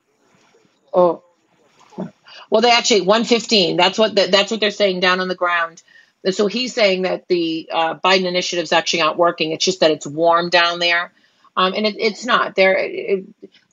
Oh, 0.93 1.25
well, 2.51 2.63
they 2.63 2.71
actually 2.73 3.03
115. 3.03 3.77
That's 3.77 3.99
what 3.99 4.15
the, 4.17 4.29
that's 4.29 4.51
what 4.51 4.61
they're 4.61 4.71
saying 4.71 5.01
down 5.01 5.21
on 5.21 5.29
the 5.29 5.35
ground. 5.37 5.83
And 6.25 6.35
so 6.35 6.47
he's 6.49 6.75
saying 6.75 7.03
that 7.03 7.29
the 7.29 7.69
uh, 7.73 7.95
Biden 8.05 8.27
initiatives 8.27 8.73
actually 8.73 9.03
aren't 9.03 9.19
working. 9.19 9.53
It's 9.53 9.65
just 9.65 9.81
that 9.81 9.91
it's 9.93 10.07
warm 10.07 10.51
down 10.51 10.79
there, 10.81 11.13
um, 11.57 11.73
and 11.75 11.87
it, 11.87 11.97
it's 11.99 12.25
not. 12.25 12.55
They're 12.55 12.77
it, 12.77 13.25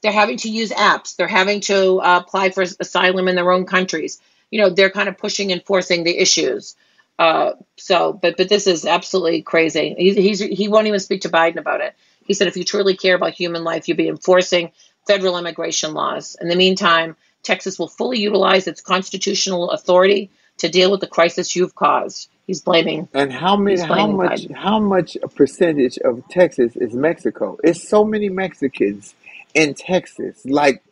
they're 0.02 0.12
having 0.12 0.38
to 0.38 0.50
use 0.50 0.72
apps. 0.72 1.16
They're 1.16 1.28
having 1.28 1.62
to 1.62 1.98
uh, 2.02 2.24
apply 2.26 2.52
for 2.52 2.62
asylum 2.62 3.28
in 3.28 3.36
their 3.36 3.52
own 3.52 3.66
countries. 3.66 4.22
You 4.50 4.62
know, 4.62 4.70
they're 4.70 4.90
kind 4.90 5.10
of 5.10 5.18
pushing 5.18 5.52
and 5.52 5.64
forcing 5.66 6.04
the 6.04 6.18
issues. 6.18 6.76
Uh, 7.18 7.54
so, 7.78 8.14
but 8.14 8.38
but 8.38 8.50
this 8.50 8.68
is 8.68 8.86
absolutely 8.86 9.42
crazy. 9.42 9.96
He, 9.98 10.14
he's 10.14 10.40
he 10.40 10.68
won't 10.68 10.88
even 10.88 11.00
speak 11.00 11.22
to 11.22 11.30
Biden 11.30 11.58
about 11.58 11.82
it. 11.82 11.96
He 12.26 12.34
said, 12.34 12.48
if 12.48 12.58
you 12.58 12.64
truly 12.64 12.96
care 12.96 13.16
about 13.16 13.34
human 13.34 13.64
life, 13.64 13.88
you'll 13.88 13.98
be 13.98 14.08
enforcing 14.08 14.72
federal 15.08 15.38
immigration 15.38 15.94
laws. 15.94 16.36
In 16.40 16.48
the 16.50 16.56
meantime, 16.56 17.16
Texas 17.44 17.80
will 17.80 17.88
fully 17.88 18.20
utilize 18.20 18.68
its 18.68 18.82
constitutional 18.82 19.72
authority 19.72 20.30
to 20.58 20.70
deal 20.70 20.92
with 20.92 21.00
the 21.00 21.08
crisis 21.08 21.56
you've 21.56 21.76
caused. 21.76 22.30
He's 22.52 22.62
blaming. 22.62 23.08
And 23.14 23.34
how 23.34 23.58
many? 23.58 23.82
How 23.82 24.08
much? 24.08 24.48
Biden. 24.48 24.56
How 24.56 24.80
much 24.80 25.18
a 25.24 25.30
percentage 25.30 25.98
of 26.00 26.28
Texas 26.30 26.76
is 26.76 26.94
Mexico? 26.94 27.58
It's 27.64 27.88
so 27.88 28.06
many 28.06 28.30
Mexicans 28.30 29.16
in 29.54 29.74
Texas, 29.76 30.46
like 30.46 30.84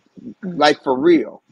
mm. 0.46 0.60
like 0.60 0.84
for 0.84 0.98
real. 1.00 1.44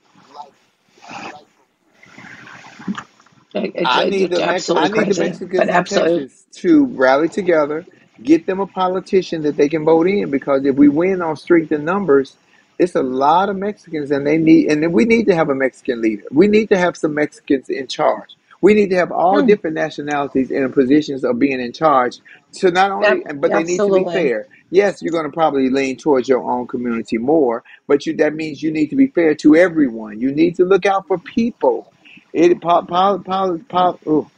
It- 3.54 3.74
it- 3.76 3.86
I 3.86 4.06
need 4.06 4.32
the 4.32 4.42
Mex- 4.42 4.72
I 4.76 4.90
need 4.90 5.08
the 5.10 5.16
Mexicans 5.16 5.70
in. 5.70 5.86
Texas 5.86 6.46
to 6.58 6.86
rally 6.88 7.30
together, 7.30 7.86
get 8.24 8.46
them 8.48 8.60
a 8.62 8.68
politician 8.68 9.44
that 9.44 9.58
they 9.58 9.70
can 9.70 9.86
vote 9.86 10.08
in. 10.08 10.32
Because 10.32 10.66
if 10.66 10.76
we 10.78 10.90
win 10.90 11.22
on 11.22 11.38
strength 11.38 11.72
and 11.74 11.86
numbers, 11.86 12.38
it's 12.80 12.96
a 12.96 13.04
lot 13.04 13.50
of 13.50 13.58
Mexicans, 13.58 14.12
and 14.12 14.28
they 14.28 14.38
need 14.40 14.72
and 14.72 14.94
we 14.94 15.06
need 15.06 15.28
to 15.28 15.36
have 15.36 15.50
a 15.50 15.56
Mexican 15.56 16.02
leader. 16.02 16.26
We 16.32 16.48
need 16.48 16.70
to 16.70 16.78
have 16.78 16.98
some 16.98 17.16
Mexicans 17.16 17.70
in 17.70 17.88
charge. 17.88 18.37
We 18.62 18.74
need 18.76 18.92
to 18.92 18.98
have 18.98 19.12
all 19.12 19.42
Hmm. 19.42 19.44
different 19.44 19.76
nationalities 19.76 20.52
in 20.52 20.72
positions 20.74 21.24
of 21.26 21.40
being 21.40 21.62
in 21.62 21.74
charge. 21.74 22.20
So 22.52 22.70
not 22.70 22.92
only, 22.92 23.24
but 23.36 23.54
they 23.54 23.64
need 23.64 23.84
to 23.86 23.92
be 23.92 24.06
fair. 24.06 24.48
Yes, 24.72 25.02
you're 25.02 25.14
going 25.14 25.26
to 25.26 25.32
probably 25.32 25.70
lean 25.70 25.98
towards 25.98 26.30
your 26.30 26.44
own 26.50 26.68
community 26.68 27.18
more, 27.20 27.64
but 27.88 28.06
you 28.06 28.16
that 28.18 28.36
means 28.36 28.64
you 28.64 28.72
need 28.72 28.90
to 28.92 28.98
be 28.98 29.08
fair 29.08 29.36
to 29.36 29.56
everyone. 29.56 30.20
You 30.22 30.32
need 30.34 30.58
to 30.58 30.66
look 30.66 30.86
out 30.86 31.08
for 31.08 31.20
people. 31.20 31.94
It 32.34 32.62
pol, 32.62 32.84
pol, 32.86 33.20
pol, 33.20 33.60
pol, 33.70 34.00
ooh, 34.08 34.32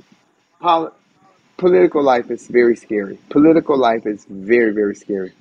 pol, 0.61 0.93
political 1.57 2.03
life 2.03 2.31
is 2.31 2.47
very 2.47 2.75
scary. 2.77 3.19
Political 3.29 3.77
life 3.79 4.05
is 4.07 4.25
very 4.29 4.73
very 4.73 4.95
scary. 4.95 5.33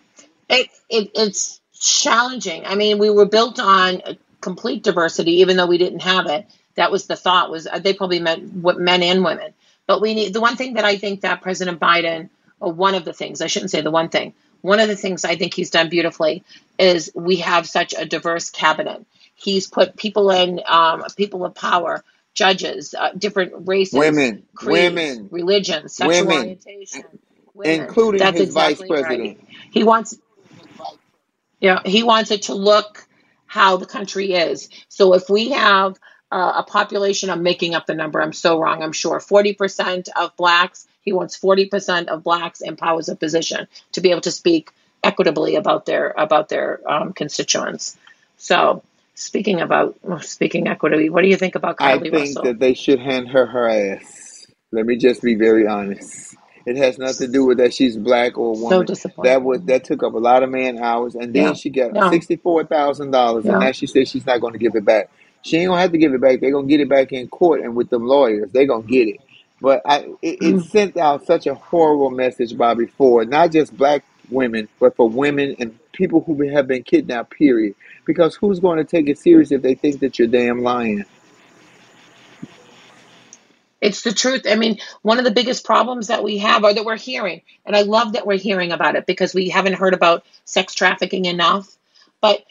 It, 0.48 0.68
it 0.90 1.10
it's 1.14 1.60
challenging. 1.74 2.66
I 2.66 2.76
mean, 2.76 2.98
we 2.98 3.10
were 3.10 3.26
built 3.26 3.60
on 3.60 4.02
complete 4.42 4.84
diversity, 4.84 5.32
even 5.40 5.56
though 5.58 5.66
we 5.66 5.78
didn't 5.78 6.02
have 6.02 6.26
it. 6.28 6.46
That 6.78 6.92
was 6.92 7.06
the 7.08 7.16
thought. 7.16 7.50
Was 7.50 7.68
uh, 7.68 7.80
they 7.80 7.94
probably 7.94 8.20
meant 8.20 8.54
what 8.54 8.80
men 8.80 9.02
and 9.04 9.24
women. 9.24 9.54
But 9.86 10.02
we 10.02 10.14
need 10.14 10.34
the 10.34 10.42
one 10.42 10.56
thing 10.56 10.74
that 10.74 10.86
I 10.86 10.96
think 10.98 11.22
that 11.22 11.42
President 11.42 11.80
Biden, 11.80 12.30
or 12.60 12.72
one 12.72 12.96
of 12.96 13.04
the 13.04 13.14
things 13.14 13.42
I 13.42 13.48
shouldn't 13.48 13.72
say 13.72 13.82
the 13.82 13.92
one 13.92 14.10
thing. 14.10 14.34
One 14.62 14.80
of 14.80 14.88
the 14.88 14.96
things 14.96 15.24
I 15.24 15.36
think 15.36 15.54
he's 15.54 15.70
done 15.70 15.90
beautifully 15.90 16.44
is 16.78 17.12
we 17.14 17.38
have 17.38 17.68
such 17.68 17.94
a 17.98 18.06
diverse 18.06 18.50
cabinet. 18.50 19.06
He's 19.36 19.68
put 19.68 19.96
people 19.96 20.30
in, 20.30 20.60
um, 20.66 21.04
people 21.16 21.44
of 21.44 21.54
power, 21.54 22.04
judges, 22.34 22.94
uh, 22.98 23.10
different 23.18 23.68
races, 23.68 23.98
Women, 23.98 24.44
creeds, 24.54 24.94
women, 24.94 25.28
religions, 25.32 25.94
sexual 25.96 26.26
women, 26.26 26.38
orientation, 26.38 27.04
women. 27.54 27.82
including 27.82 28.18
That's 28.20 28.38
his 28.38 28.52
vice 28.54 28.80
exactly 28.80 28.90
right. 28.90 29.04
president. 29.06 29.48
He 29.72 29.84
wants 29.84 30.18
yeah, 31.60 31.80
he 31.84 32.04
wants 32.04 32.30
it 32.32 32.42
to 32.44 32.54
look 32.54 33.06
how 33.46 33.78
the 33.78 33.86
country 33.86 34.34
is. 34.34 34.70
So 34.88 35.14
if 35.14 35.30
we 35.30 35.50
have 35.50 35.98
uh, 36.32 36.54
a 36.58 36.62
population. 36.64 37.30
I'm 37.30 37.42
making 37.42 37.74
up 37.74 37.86
the 37.86 37.94
number. 37.94 38.22
I'm 38.22 38.34
so 38.34 38.60
wrong. 38.60 38.82
I'm 38.82 38.92
sure 38.92 39.18
40% 39.20 40.08
of 40.16 40.36
blacks. 40.36 40.86
He 41.02 41.12
wants 41.12 41.38
40% 41.38 42.08
of 42.08 42.24
blacks 42.24 42.60
in 42.62 42.76
powers 42.76 43.08
of 43.08 43.20
position 43.20 43.68
to 43.92 44.00
be 44.02 44.10
able 44.12 44.22
to 44.22 44.32
speak 44.32 44.70
equitably 45.04 45.56
about 45.56 45.86
their 45.86 46.10
about 46.16 46.48
their 46.50 46.80
um, 46.90 47.12
constituents. 47.14 47.96
So 48.38 48.82
speaking 49.14 49.60
about 49.60 49.98
speaking 50.22 50.68
equity, 50.68 51.10
what 51.10 51.22
do 51.22 51.28
you 51.28 51.36
think 51.36 51.54
about 51.56 51.78
I 51.78 51.98
Kylie 51.98 52.12
think 52.12 52.12
Russell? 52.12 52.42
that 52.42 52.58
they 52.60 52.74
should 52.74 53.00
hand 53.00 53.28
her 53.30 53.46
her 53.46 53.68
ass. 53.68 54.46
Let 54.72 54.86
me 54.86 54.96
just 54.96 55.22
be 55.22 55.34
very 55.36 55.66
honest. 55.68 56.36
It 56.66 56.76
has 56.78 56.98
nothing 56.98 57.28
to 57.28 57.32
do 57.32 57.44
with 57.46 57.58
that 57.58 57.74
she's 57.74 57.96
black 57.96 58.38
or 58.38 58.54
a 58.54 58.56
So 58.56 58.82
disappointing. 58.82 59.32
That 59.32 59.42
was 59.42 59.62
that 59.64 59.84
took 59.84 60.02
up 60.02 60.14
a 60.14 60.18
lot 60.18 60.42
of 60.42 60.50
man 60.50 60.78
hours, 60.78 61.14
and 61.16 61.34
then 61.34 61.54
Yeah. 61.54 61.54
she 61.54 61.70
got 61.70 61.92
Yeah. 61.92 62.04
sixty 62.04 62.36
four 62.36 62.64
thousand 62.64 63.12
dollars, 63.12 63.48
and 63.48 63.60
now 63.60 63.72
she 63.72 63.86
says 63.86 64.10
she's 64.10 64.26
not 64.26 64.40
going 64.40 64.54
to 64.54 64.58
give 64.58 64.74
it 64.76 64.84
back. 64.84 65.10
She 65.48 65.58
ain't 65.58 65.68
gonna 65.70 65.82
have 65.82 65.92
to 65.92 65.98
give 65.98 66.14
it 66.14 66.20
back. 66.22 66.40
They're 66.40 66.52
gonna 66.52 66.68
get 66.68 66.80
it 66.80 66.88
back 66.90 67.12
in 67.12 67.28
court, 67.28 67.62
and 67.62 67.76
with 67.76 67.90
them 67.90 68.06
lawyers, 68.06 68.50
they're 68.52 68.66
gonna 68.66 68.84
get 68.84 69.08
it. 69.08 69.20
But 69.60 69.82
I, 69.86 70.00
it, 70.22 70.38
it 70.42 70.60
Mm. 70.60 70.62
sent 70.62 70.96
out 70.98 71.26
such 71.26 71.46
a 71.46 71.54
horrible 71.54 72.10
message, 72.10 72.54
Bobbi, 72.54 72.90
for 72.92 73.24
not 73.24 73.52
just 73.52 73.76
black 73.76 74.04
women, 74.30 74.68
but 74.80 74.96
for 74.96 75.08
women 75.08 75.56
and 75.60 75.78
people 75.92 76.22
who 76.22 76.48
have 76.50 76.68
been 76.68 76.84
kidnapped. 76.84 77.32
Period. 77.32 77.74
Because 78.06 78.36
who's 78.36 78.60
going 78.60 78.78
to 78.78 78.84
take 78.84 79.08
it 79.08 79.18
serious 79.18 79.52
if 79.52 79.62
they 79.62 79.74
think 79.74 80.00
that 80.00 80.18
you're 80.18 80.28
damn 80.28 80.62
lying? 80.62 81.04
It's 83.80 84.02
the 84.02 84.12
truth. 84.12 84.42
I 84.50 84.56
mean, 84.56 84.78
one 85.02 85.18
of 85.18 85.24
the 85.24 85.30
biggest 85.30 85.64
problems 85.64 86.08
that 86.08 86.24
we 86.24 86.38
have 86.38 86.64
or 86.64 86.74
that 86.74 86.84
we're 86.84 86.96
hearing, 86.96 87.42
and 87.64 87.76
I 87.76 87.82
love 87.82 88.14
that 88.14 88.26
we're 88.26 88.38
hearing 88.38 88.72
about 88.72 88.96
it 88.96 89.06
because 89.06 89.34
we 89.34 89.50
haven't 89.50 89.74
heard 89.74 89.94
about 89.94 90.24
sex 90.44 90.74
trafficking 90.74 91.26
enough. 91.26 91.76
But 92.20 92.44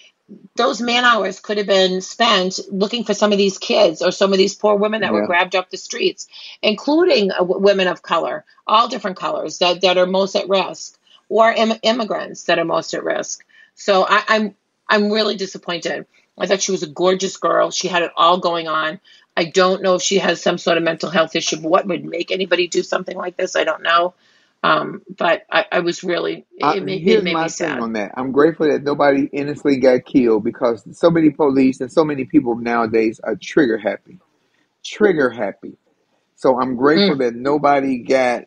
those 0.56 0.82
man 0.82 1.06
hours 1.06 1.40
could 1.40 1.58
have 1.58 1.68
been 1.68 2.02
spent 2.02 2.60
looking 2.70 3.04
for 3.04 3.13
some 3.13 3.32
of 3.32 3.38
these 3.38 3.58
kids 3.58 4.02
or 4.02 4.12
some 4.12 4.34
of 4.34 4.38
these 4.38 4.56
poor 4.56 4.76
women 4.76 5.02
that 5.02 5.13
were 5.13 5.26
grabbed 5.26 5.56
off 5.56 5.70
the 5.70 5.78
streets, 5.78 6.28
including 6.62 7.32
uh, 7.32 7.44
women 7.44 7.88
of 7.88 8.02
color, 8.02 8.44
all 8.66 8.88
different 8.90 9.18
colors 9.18 9.60
that, 9.60 9.82
that 9.82 9.98
are 9.98 10.06
most 10.06 10.36
at 10.36 10.50
risk, 10.50 11.00
or 11.30 11.52
Im- 11.52 11.80
immigrants 11.84 12.44
that 12.44 12.60
are 12.60 12.66
most 12.66 12.94
at 12.94 13.04
risk. 13.04 13.46
So 13.76 14.06
I, 14.08 14.24
I'm 14.28 14.56
I'm 14.90 15.12
really 15.12 15.36
disappointed. 15.36 16.06
I 16.38 16.48
thought 16.48 16.62
she 16.62 16.72
was 16.72 16.84
a 16.84 16.88
gorgeous 16.88 17.38
girl. 17.38 17.72
She 17.72 17.88
had 17.88 18.04
it 18.04 18.12
all 18.16 18.40
going 18.40 18.68
on. 18.68 19.00
I 19.36 19.46
don't 19.46 19.82
know 19.82 19.96
if 19.96 20.02
she 20.02 20.18
has 20.20 20.42
some 20.42 20.58
sort 20.58 20.78
of 20.78 20.84
mental 20.84 21.10
health 21.10 21.36
issue. 21.36 21.58
But 21.58 21.70
what 21.70 21.88
would 21.88 22.06
make 22.06 22.32
anybody 22.32 22.68
do 22.68 22.84
something 22.84 23.16
like 23.18 23.38
this? 23.38 23.56
I 23.56 23.63
don't 23.63 23.84
know. 23.84 24.13
Um, 24.63 25.04
but 25.17 25.43
I, 25.52 25.65
I 25.72 25.80
was 25.80 26.04
really 26.04 26.46
it, 26.58 26.63
I, 26.63 26.78
it 26.78 26.84
made, 26.84 27.04
here's 27.04 27.24
it 27.24 27.24
made 27.24 27.39
my 27.39 27.48
me 27.48 27.50
thing 27.50 27.80
sad. 27.80 27.80
on 27.80 27.93
that. 27.93 28.13
I'm 28.17 28.32
grateful 28.34 28.67
that 28.72 28.84
nobody 28.84 29.30
innocently 29.34 29.78
got 29.80 30.06
killed 30.06 30.43
because 30.43 30.86
so 30.98 31.10
many 31.12 31.30
police 31.32 31.82
and 31.82 31.91
so 31.91 32.06
many 32.06 32.26
people 32.26 32.56
nowadays 32.58 33.20
are 33.24 33.36
trigger 33.38 33.78
happy. 33.78 34.20
Trigger 34.86 35.30
happy. 35.32 35.78
So 36.36 36.60
I'm 36.62 36.76
grateful 36.76 37.15
Mm. 37.15 37.20
that 37.20 37.36
nobody 37.36 38.00
got, 38.00 38.46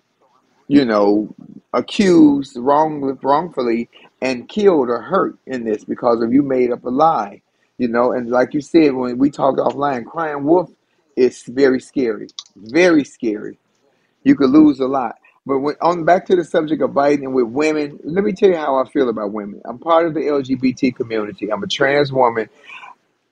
you 0.69 0.85
know, 0.85 1.35
accused 1.75 2.57
wrong 2.57 3.19
wrongfully 3.23 3.91
and 4.23 4.49
killed 4.49 4.91
or 4.91 5.03
hurt 5.03 5.39
in 5.47 5.65
this 5.65 5.85
because 5.85 6.23
of 6.23 6.33
you 6.33 6.43
made 6.43 6.73
up 6.73 6.85
a 6.85 6.91
lie. 6.91 7.43
You 7.79 7.89
know, 7.89 8.13
and 8.13 8.31
like 8.31 8.55
you 8.55 8.61
said 8.63 8.95
when 8.95 9.19
we 9.19 9.31
talked 9.31 9.59
offline, 9.59 10.07
crying 10.07 10.45
wolf 10.45 10.71
is 11.17 11.43
very 11.45 11.81
scary. 11.81 12.29
Very 12.57 13.05
scary 13.05 13.55
you 14.25 14.35
could 14.37 14.51
lose 14.51 14.81
a 14.81 14.87
lot. 14.87 15.17
But 15.47 15.61
when 15.61 15.77
on 15.83 16.05
back 16.05 16.27
to 16.27 16.37
the 16.37 16.45
subject 16.45 16.83
of 16.83 16.91
Biden 16.91 17.25
and 17.25 17.35
with 17.35 17.49
women, 17.49 17.99
let 18.05 18.25
me 18.25 18.33
tell 18.33 18.51
you 18.51 18.57
how 18.57 18.77
I 18.77 18.89
feel 18.89 19.09
about 19.09 19.33
women. 19.33 19.63
I'm 19.65 19.79
part 19.79 20.07
of 20.07 20.15
the 20.15 20.21
LGBT 20.21 20.95
community. 20.95 21.53
I'm 21.53 21.63
a 21.63 21.67
trans 21.67 22.13
woman. 22.13 22.49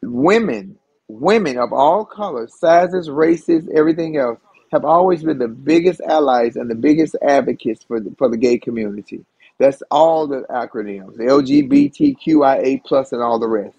Women, 0.03 0.79
women 1.09 1.59
of 1.59 1.73
all 1.73 2.05
colors, 2.05 2.59
sizes, 2.59 3.11
races, 3.11 3.69
everything 3.75 4.17
else, 4.17 4.41
have 4.73 4.85
always 4.85 5.23
been 5.23 5.39
the 5.39 5.49
biggest 5.49 6.01
allies 6.03 6.57
and 6.57 6.71
the 6.71 6.75
biggest 6.75 7.17
advocates 7.23 7.85
for 7.85 8.01
the, 8.01 8.15
for 8.19 8.31
the 8.31 8.37
gay 8.37 8.59
community. 8.59 9.25
That's 9.59 9.83
all 9.91 10.27
the 10.27 10.43
acronyms, 10.51 11.19
LGBTQIA 11.19 12.85
plus 12.85 13.13
and 13.13 13.23
all 13.23 13.39
the 13.39 13.49
rest 13.49 13.77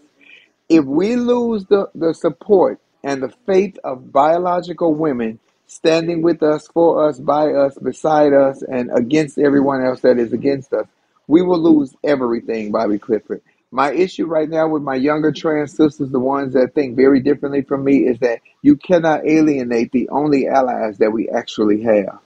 if 0.70 0.86
we 0.86 1.16
lose 1.16 1.66
the, 1.66 1.90
the 1.96 2.14
support 2.14 2.80
and 3.04 3.24
the 3.24 3.34
faith 3.46 3.78
of 3.84 4.12
biological 4.12 4.94
women 4.94 5.40
standing 5.70 6.22
with 6.24 6.44
us, 6.44 6.68
for 6.68 7.08
us, 7.10 7.20
by 7.20 7.54
us, 7.54 7.78
beside 7.80 8.34
us, 8.34 8.64
and 8.64 8.92
against 8.96 9.40
everyone 9.40 9.86
else 9.86 10.02
that 10.02 10.20
is 10.20 10.34
against 10.34 10.74
us, 10.74 10.88
we 11.28 11.44
will 11.44 11.60
lose 11.60 11.96
everything, 12.04 12.72
Bobbi 12.74 13.02
Clifford. 13.02 13.42
My 13.72 13.94
issue 13.94 14.28
right 14.28 14.50
now 14.50 14.68
with 14.70 14.84
my 14.84 14.96
younger 14.96 15.32
trans 15.32 15.76
sisters, 15.78 16.12
the 16.12 16.20
ones 16.20 16.54
that 16.56 16.76
think 16.76 16.96
very 16.98 17.22
differently 17.22 17.64
from 17.64 17.84
me, 17.86 18.00
is 18.00 18.20
that 18.20 18.42
you 18.64 18.78
cannot 18.78 19.28
alienate 19.28 19.92
the 19.92 20.10
only 20.10 20.48
allies 20.48 20.98
that 21.00 21.12
we 21.12 21.30
actually 21.30 21.84
have 21.84 22.20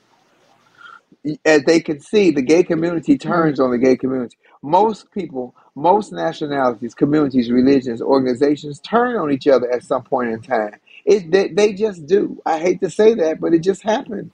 as 1.46 1.64
they 1.64 1.80
can 1.80 2.00
see, 2.00 2.32
the 2.32 2.42
gay 2.42 2.64
community 2.64 3.18
turns 3.18 3.60
on 3.60 3.72
the 3.72 3.78
gay 3.78 3.98
community. 3.98 4.38
Most 4.62 5.12
people, 5.12 5.56
most 5.76 6.12
nationalities, 6.12 6.94
communities, 6.96 7.52
religions, 7.52 8.02
organizations 8.02 8.80
turn 8.80 9.16
on 9.18 9.32
each 9.32 9.48
other 9.48 9.72
at 9.72 9.84
some 9.84 10.04
point 10.04 10.32
in 10.32 10.42
time. 10.42 10.76
It 11.06 11.32
they, 11.32 11.50
they 11.50 11.74
just 11.74 12.08
do. 12.08 12.42
I 12.46 12.60
hate 12.60 12.82
to 12.82 12.90
say 12.90 13.16
that, 13.16 13.40
but 13.42 13.54
it 13.54 13.60
just 13.60 13.84
happens. 13.84 14.34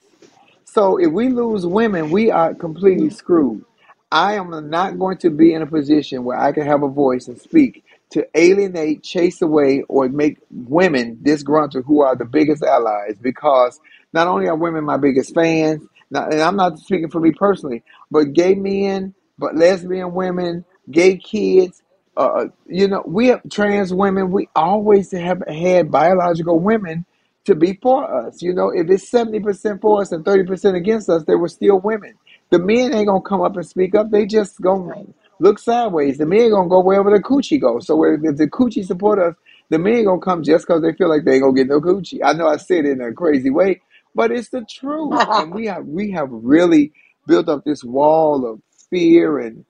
So 0.66 0.98
if 0.98 1.12
we 1.12 1.30
lose 1.30 1.66
women, 1.66 2.10
we 2.10 2.30
are 2.30 2.54
completely 2.54 3.10
screwed. 3.10 3.64
I 4.12 4.34
am 4.34 4.70
not 4.70 4.98
going 4.98 5.18
to 5.18 5.30
be 5.30 5.54
in 5.54 5.62
a 5.62 5.66
position 5.66 6.24
where 6.24 6.38
I 6.38 6.52
can 6.52 6.66
have 6.66 6.82
a 6.84 6.88
voice 6.88 7.28
and 7.28 7.40
speak 7.40 7.84
to 8.10 8.26
alienate, 8.36 9.02
chase 9.02 9.42
away, 9.42 9.82
or 9.88 10.08
make 10.08 10.38
women 10.50 11.18
disgruntled 11.22 11.86
who 11.86 12.02
are 12.02 12.16
the 12.16 12.24
biggest 12.26 12.62
allies 12.62 13.16
because 13.20 13.80
not 14.12 14.28
only 14.28 14.48
are 14.48 14.56
women 14.56 14.84
my 14.84 14.96
biggest 14.98 15.34
fans, 15.34 15.82
not, 16.10 16.32
and 16.32 16.42
I'm 16.42 16.56
not 16.56 16.78
speaking 16.78 17.10
for 17.10 17.20
me 17.20 17.32
personally, 17.32 17.82
but 18.10 18.32
gay 18.34 18.54
men, 18.54 19.14
but 19.38 19.56
lesbian 19.56 20.14
women, 20.14 20.64
gay 20.90 21.16
kids, 21.16 21.82
uh, 22.20 22.46
you 22.66 22.88
know, 22.88 23.02
we 23.06 23.28
have 23.28 23.42
trans 23.50 23.94
women. 23.94 24.32
We 24.32 24.48
always 24.56 25.12
have 25.12 25.42
had 25.48 25.90
biological 25.90 26.60
women 26.60 27.06
to 27.46 27.56
be 27.56 27.78
for 27.82 28.26
us. 28.26 28.42
You 28.42 28.54
know, 28.54 28.70
if 28.70 28.90
it's 28.90 29.10
70% 29.10 29.80
for 29.82 30.02
us 30.02 30.12
and 30.12 30.24
30% 30.24 30.76
against 30.76 31.10
us, 31.10 31.24
they 31.26 31.36
were 31.36 31.48
still 31.48 31.80
women. 31.80 32.14
The 32.50 32.60
men 32.60 32.94
ain't 32.94 33.08
gonna 33.08 33.22
come 33.22 33.42
up 33.42 33.56
and 33.56 33.66
speak 33.66 33.94
up. 33.96 34.10
They 34.10 34.26
just 34.26 34.60
gonna 34.60 35.06
look 35.40 35.58
sideways. 35.58 36.18
The 36.18 36.26
men 36.26 36.50
gonna 36.52 36.68
go 36.70 36.80
wherever 36.80 37.10
the 37.10 37.22
coochie 37.22 37.60
goes. 37.60 37.86
So 37.88 38.04
if 38.04 38.20
if 38.24 38.36
the 38.38 38.48
coochie 38.48 38.86
support 38.86 39.18
us, 39.20 39.36
the 39.70 39.78
men 39.80 40.04
gonna 40.06 40.20
come 40.20 40.44
just 40.44 40.66
because 40.66 40.82
they 40.82 40.94
feel 40.94 41.10
like 41.10 41.24
they 41.24 41.34
ain't 41.34 41.42
gonna 41.44 41.54
get 41.56 41.68
no 41.68 41.80
coochie. 41.80 42.20
I 42.24 42.34
know 42.34 42.48
I 42.48 42.58
said 42.58 42.86
it 42.86 42.92
in 42.92 43.02
a 43.02 43.12
crazy 43.14 43.50
way, 43.50 43.82
but 44.14 44.32
it's 44.32 44.50
the 44.50 44.64
truth. 44.70 45.26
and 45.34 45.54
we 45.54 45.66
have 45.66 45.86
we 45.86 46.12
have 46.12 46.28
really 46.30 46.92
built 47.26 47.48
up 47.48 47.64
this 47.64 47.84
wall 47.84 48.46
of 48.46 48.60
fear 48.90 49.38
and 49.40 49.64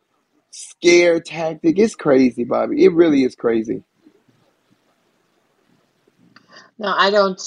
scare 0.50 1.20
tactic. 1.20 1.78
It's 1.78 1.94
crazy, 1.94 2.44
Bobbi. 2.44 2.80
It 2.80 2.90
really 2.90 3.24
is 3.24 3.34
crazy. 3.34 3.84
No, 6.78 6.94
I 6.96 7.10
don't. 7.10 7.38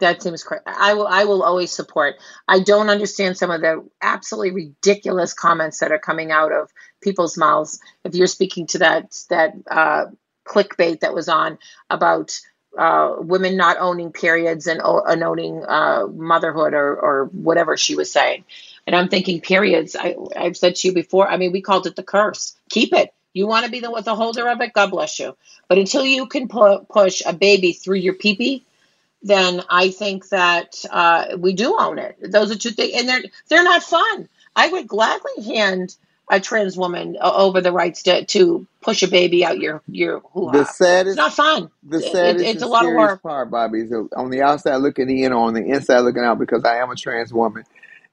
That 0.00 0.22
seems 0.22 0.42
crazy. 0.44 0.62
I 0.66 0.94
will. 0.94 1.06
I 1.06 1.24
will 1.24 1.42
always 1.44 1.72
support. 1.72 2.16
I 2.48 2.60
don't 2.60 2.90
understand 2.90 3.38
some 3.38 3.50
of 3.50 3.60
the 3.60 3.88
absolutely 4.02 4.52
ridiculous 4.52 5.34
comments 5.34 5.80
that 5.80 5.92
are 5.92 6.00
coming 6.00 6.32
out 6.32 6.52
of 6.52 6.70
people's 7.00 7.38
mouths. 7.38 7.80
If 8.04 8.14
you're 8.16 8.26
speaking 8.26 8.66
to 8.68 8.78
that 8.78 9.16
that 9.30 9.54
uh, 9.70 10.06
clickbait 10.44 11.00
that 11.00 11.14
was 11.14 11.28
on 11.28 11.58
about 11.90 12.38
uh, 12.76 13.16
women 13.18 13.56
not 13.56 13.78
owning 13.78 14.12
periods 14.12 14.66
and, 14.66 14.80
and 14.84 15.22
owning 15.22 15.64
uh, 15.64 16.06
motherhood 16.08 16.74
or 16.74 16.96
or 16.96 17.24
whatever 17.26 17.76
she 17.76 17.94
was 17.94 18.12
saying, 18.12 18.44
and 18.86 18.96
I'm 18.96 19.08
thinking 19.08 19.40
periods. 19.40 19.96
I, 19.98 20.16
I've 20.36 20.56
said 20.56 20.76
to 20.76 20.88
you 20.88 20.94
before. 20.94 21.28
I 21.28 21.36
mean, 21.36 21.52
we 21.52 21.62
called 21.62 21.86
it 21.86 21.96
the 21.96 22.02
curse. 22.02 22.56
Keep 22.70 22.94
it. 22.94 23.14
You 23.34 23.46
want 23.46 23.64
to 23.66 23.70
be 23.72 23.80
the, 23.80 23.90
the 24.04 24.14
holder 24.16 24.48
of 24.48 24.60
it? 24.60 24.72
God 24.74 24.90
bless 24.90 25.18
you. 25.18 25.36
But 25.68 25.78
until 25.78 26.04
you 26.06 26.26
can 26.26 26.48
pu- 26.48 26.86
push 26.90 27.22
a 27.26 27.32
baby 27.32 27.72
through 27.72 27.96
your 27.96 28.14
pee-pee, 28.14 28.64
then 29.22 29.62
I 29.70 29.90
think 29.90 30.28
that 30.30 30.84
uh, 30.90 31.36
we 31.38 31.54
do 31.54 31.76
own 31.78 31.98
it. 31.98 32.16
Those 32.32 32.50
are 32.52 32.56
two 32.58 32.70
things, 32.70 32.94
and 32.96 33.08
they're 33.08 33.22
they're 33.48 33.64
not 33.64 33.82
fun. 33.82 34.28
I 34.56 34.68
would 34.68 34.88
gladly 34.88 35.44
hand 35.44 35.96
a 36.30 36.40
trans 36.40 36.76
woman 36.76 37.16
over 37.20 37.60
the 37.60 37.72
rights 37.72 38.04
to, 38.04 38.24
to 38.26 38.66
push 38.82 39.02
a 39.02 39.08
baby 39.08 39.44
out 39.44 39.58
your 39.60 39.82
your 39.88 40.20
hoo 40.20 40.48
The 40.48 40.64
ha. 40.64 40.74
It's 41.06 41.14
saddest, 41.14 41.16
not 41.16 41.34
fun. 41.34 41.70
the 41.82 42.00
It, 42.00 42.18
it, 42.22 42.40
saddest 42.40 42.42
it's 42.42 42.62
a 42.62 42.66
lot 42.68 42.86
of 42.86 42.94
work. 42.94 43.22
part, 43.22 43.50
Bobbi, 43.50 43.84
is 43.84 43.92
on 44.16 44.30
the 44.30 44.42
outside 44.42 44.76
looking 44.76 45.10
in, 45.10 45.32
or 45.32 45.46
on 45.48 45.54
the 45.54 45.64
inside 45.64 46.00
looking 46.00 46.24
out, 46.24 46.38
because 46.38 46.64
I 46.64 46.78
am 46.78 46.90
a 46.90 46.96
trans 46.96 47.32
woman, 47.32 47.64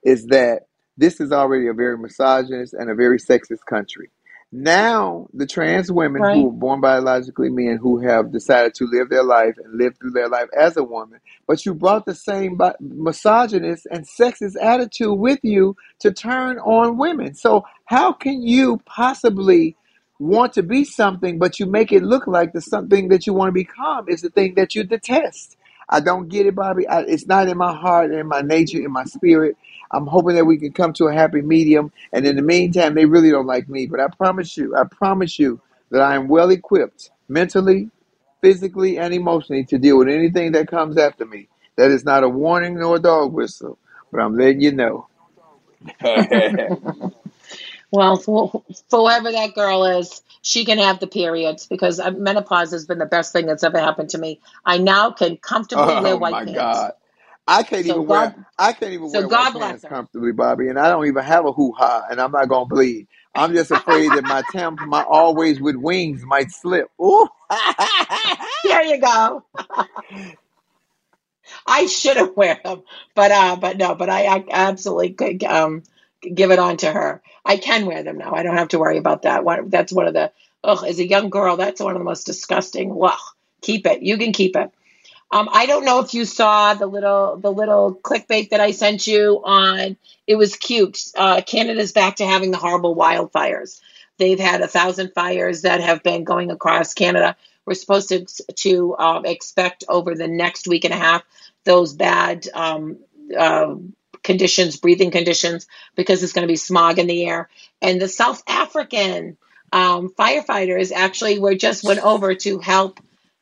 is 0.04 0.26
that 0.28 0.64
this 0.98 1.20
is 1.22 1.32
already 1.32 1.68
a 1.68 1.74
very 1.74 1.98
misogynist 1.98 2.74
and 2.74 2.90
a 2.90 2.96
very 2.96 3.20
sexist 3.20 3.66
country. 3.68 4.10
Now, 4.52 5.28
the 5.34 5.46
trans 5.46 5.92
women 5.92 6.24
who 6.24 6.46
were 6.46 6.52
born 6.52 6.82
biologically 6.82 7.50
men 7.50 7.78
who 7.78 8.00
have 8.00 8.32
decided 8.32 8.74
to 8.76 8.86
live 8.86 9.10
their 9.10 9.24
life 9.24 9.56
and 9.64 9.78
live 9.78 9.96
through 9.98 10.12
their 10.12 10.28
life 10.28 10.48
as 10.58 10.76
a 10.76 10.84
woman, 10.84 11.20
but 11.48 11.66
you 11.66 11.76
brought 11.76 12.08
the 12.08 12.16
same 12.16 12.60
misogynist 12.80 13.86
and 13.92 14.08
sexist 14.08 14.56
attitude 14.60 15.20
with 15.20 15.40
you 15.44 15.76
to 16.00 16.12
turn 16.12 16.58
on 16.60 16.98
women. 16.98 17.36
So, 17.36 17.64
how 17.86 18.12
can 18.12 18.42
you 18.42 18.82
possibly 18.88 19.76
want 20.18 20.54
to 20.54 20.64
be 20.64 20.84
something, 20.84 21.38
but 21.38 21.60
you 21.60 21.68
make 21.68 21.92
it 21.92 22.02
look 22.02 22.26
like 22.26 22.52
the 22.54 22.62
something 22.62 23.10
that 23.10 23.28
you 23.28 23.34
want 23.34 23.50
to 23.50 23.54
become 23.54 24.10
is 24.10 24.22
the 24.22 24.32
thing 24.32 24.56
that 24.56 24.74
you 24.74 24.84
detest? 24.84 25.58
I 25.90 26.02
don't 26.02 26.30
get 26.30 26.48
it, 26.48 26.56
Bobbi. 26.56 26.86
I, 26.90 27.02
it's 27.04 27.28
not 27.28 27.50
in 27.50 27.58
my 27.58 27.76
heart, 27.76 28.12
in 28.14 28.28
my 28.28 28.42
nature, 28.42 28.80
in 28.80 28.92
my 28.92 29.06
spirit. 29.06 29.58
I'm 29.92 30.08
hoping 30.08 30.36
that 30.36 30.46
we 30.46 30.58
can 30.60 30.74
come 30.74 30.94
to 30.94 31.08
a 31.08 31.14
happy 31.14 31.42
medium. 31.42 31.92
And 32.14 32.28
in 32.28 32.36
the 32.38 32.44
meantime, 32.44 32.96
they 32.96 33.06
really 33.06 33.32
don't 33.32 33.48
like 33.48 33.70
me. 33.70 33.88
But 33.88 34.02
I 34.02 34.08
promise 34.10 34.58
you, 34.58 34.76
I 34.76 34.86
promise 34.86 35.40
you 35.40 35.62
that 35.92 36.02
I 36.02 36.16
am 36.16 36.28
well 36.30 36.52
equipped 36.52 37.12
mentally, 37.30 37.90
physically, 38.42 39.00
and 39.00 39.14
emotionally 39.14 39.66
to 39.66 39.80
deal 39.80 39.98
with 40.00 40.10
anything 40.10 40.54
that 40.54 40.70
comes 40.70 40.98
after 40.98 41.26
me. 41.26 41.50
That 41.78 41.92
is 41.92 42.06
not 42.06 42.24
a 42.24 42.30
warning 42.30 42.80
nor 42.80 42.98
a 42.98 43.00
dog 43.00 43.34
whistle, 43.34 43.80
but 44.12 44.22
I'm 44.22 44.38
letting 44.38 44.62
you 44.62 44.74
know. 44.74 45.08
Well, 47.92 48.18
for, 48.18 48.64
for 48.90 49.00
whoever 49.02 49.32
that 49.32 49.56
girl 49.56 49.86
is, 49.86 50.22
she 50.44 50.66
can 50.66 50.80
have 50.80 51.00
the 51.00 51.08
periods 51.08 51.68
because 51.68 52.00
uh, 52.00 52.12
menopause 52.12 52.72
has 52.72 52.86
been 52.86 53.00
the 53.00 53.08
best 53.08 53.34
thing 53.34 53.48
that's 53.48 53.64
ever 53.64 53.80
happened 53.80 54.12
to 54.12 54.20
me. 54.20 54.42
I 54.66 54.78
now 54.80 55.12
can 55.12 55.38
comfortably 55.38 55.98
wear 55.98 56.16
oh 56.16 56.20
white 56.20 56.42
my 56.42 56.46
pants. 56.46 56.88
God. 56.88 56.94
I 57.48 57.64
can't 57.64 57.86
So 57.86 58.04
even 58.06 58.08
wear 58.08 58.36
I 58.60 58.74
can't 58.74 58.94
even 58.94 59.12
so 59.12 59.24
wear 59.28 59.28
God 59.28 59.56
white 59.56 59.56
pants 59.56 59.84
her. 59.84 59.90
comfortably, 59.90 60.34
Bobbi, 60.34 60.70
and 60.70 60.80
I 60.80 60.90
don't 60.90 61.08
even 61.08 61.24
have 61.24 61.46
a 61.46 61.54
hoo 61.54 61.74
ha, 61.78 62.06
and 62.12 62.22
I'm 62.22 62.32
not 62.34 62.50
gonna 62.50 62.66
bleed. 62.68 63.08
I'm 63.36 63.54
just 63.54 63.72
afraid 63.72 64.16
that 64.16 64.26
my 64.26 64.44
temp, 64.44 64.82
my 64.82 65.02
always 65.04 65.62
with 65.62 65.78
wings 65.78 66.24
might 66.26 66.52
slip. 66.52 66.90
Ooh. 67.02 67.28
There 68.64 68.84
you 68.86 69.02
go. 69.02 69.46
I 71.68 71.86
shouldn't 71.88 72.38
wear 72.38 72.60
them, 72.64 72.84
but 73.16 73.32
uh, 73.32 73.56
but 73.58 73.78
no, 73.78 73.96
but 73.96 74.10
I, 74.10 74.26
I 74.26 74.46
absolutely 74.52 75.12
could 75.14 75.44
um 75.44 75.84
give 76.22 76.52
it 76.52 76.60
on 76.60 76.78
to 76.78 76.92
her. 76.92 77.22
I 77.46 77.58
can 77.58 77.86
wear 77.86 78.04
them 78.04 78.18
now. 78.18 78.34
I 78.34 78.44
don't 78.44 78.58
have 78.58 78.70
to 78.70 78.80
worry 78.80 78.98
about 78.98 79.24
that. 79.24 79.44
One, 79.44 79.70
that's 79.70 79.92
one 79.92 80.08
of 80.08 80.14
the 80.14 80.32
ugh. 80.64 80.84
As 80.86 81.00
a 81.00 81.08
young 81.08 81.30
girl, 81.30 81.58
that's 81.58 81.82
one 81.82 81.96
of 81.96 82.00
the 82.00 82.06
most 82.06 82.26
disgusting. 82.26 82.94
Well, 82.94 83.18
keep 83.62 83.86
it. 83.86 84.02
You 84.02 84.18
can 84.18 84.34
keep 84.34 84.56
it. 84.56 84.72
Um, 85.32 85.48
I 85.52 85.68
don't 85.68 85.86
know 85.86 86.00
if 86.00 86.14
you 86.14 86.26
saw 86.26 86.74
the 86.74 86.88
little 86.88 87.38
the 87.38 87.52
little 87.52 87.94
clickbait 87.94 88.50
that 88.50 88.60
I 88.60 88.72
sent 88.72 89.06
you 89.06 89.42
on. 89.44 89.96
It 90.26 90.36
was 90.36 90.56
cute. 90.56 91.00
Uh, 91.16 91.42
Canada's 91.42 91.92
back 91.92 92.18
to 92.18 92.26
having 92.26 92.52
the 92.52 92.58
horrible 92.58 92.96
wildfires. 92.96 93.80
They've 94.18 94.40
had 94.40 94.62
a 94.62 94.68
thousand 94.68 95.14
fires 95.14 95.62
that 95.62 95.82
have 95.82 96.04
been 96.04 96.24
going 96.24 96.52
across 96.52 96.94
Canada. 96.94 97.36
We're 97.66 97.76
supposed 97.76 98.10
to 98.10 98.26
to 98.26 98.98
um, 98.98 99.26
expect 99.26 99.84
over 99.88 100.16
the 100.16 100.28
next 100.28 100.68
week 100.68 100.84
and 100.84 100.94
a 100.94 100.98
half 100.98 101.24
those 101.64 101.94
bad 101.94 102.48
um, 102.54 102.98
uh, 103.38 103.76
conditions, 104.24 104.78
breathing 104.78 105.12
conditions, 105.12 105.68
because 105.96 106.24
it's 106.24 106.34
going 106.34 106.48
to 106.48 106.52
be 106.52 106.56
smog 106.56 107.00
in 107.00 107.08
the 107.08 107.26
air. 107.26 107.50
And 107.82 108.02
the 108.02 108.08
South 108.08 108.44
African 108.48 109.38
um, 109.72 110.14
firefighters 110.18 110.92
actually 110.92 111.40
were 111.40 111.56
just 111.56 111.84
went 111.84 112.00
over 112.00 112.36
to 112.36 112.60
help 112.60 113.00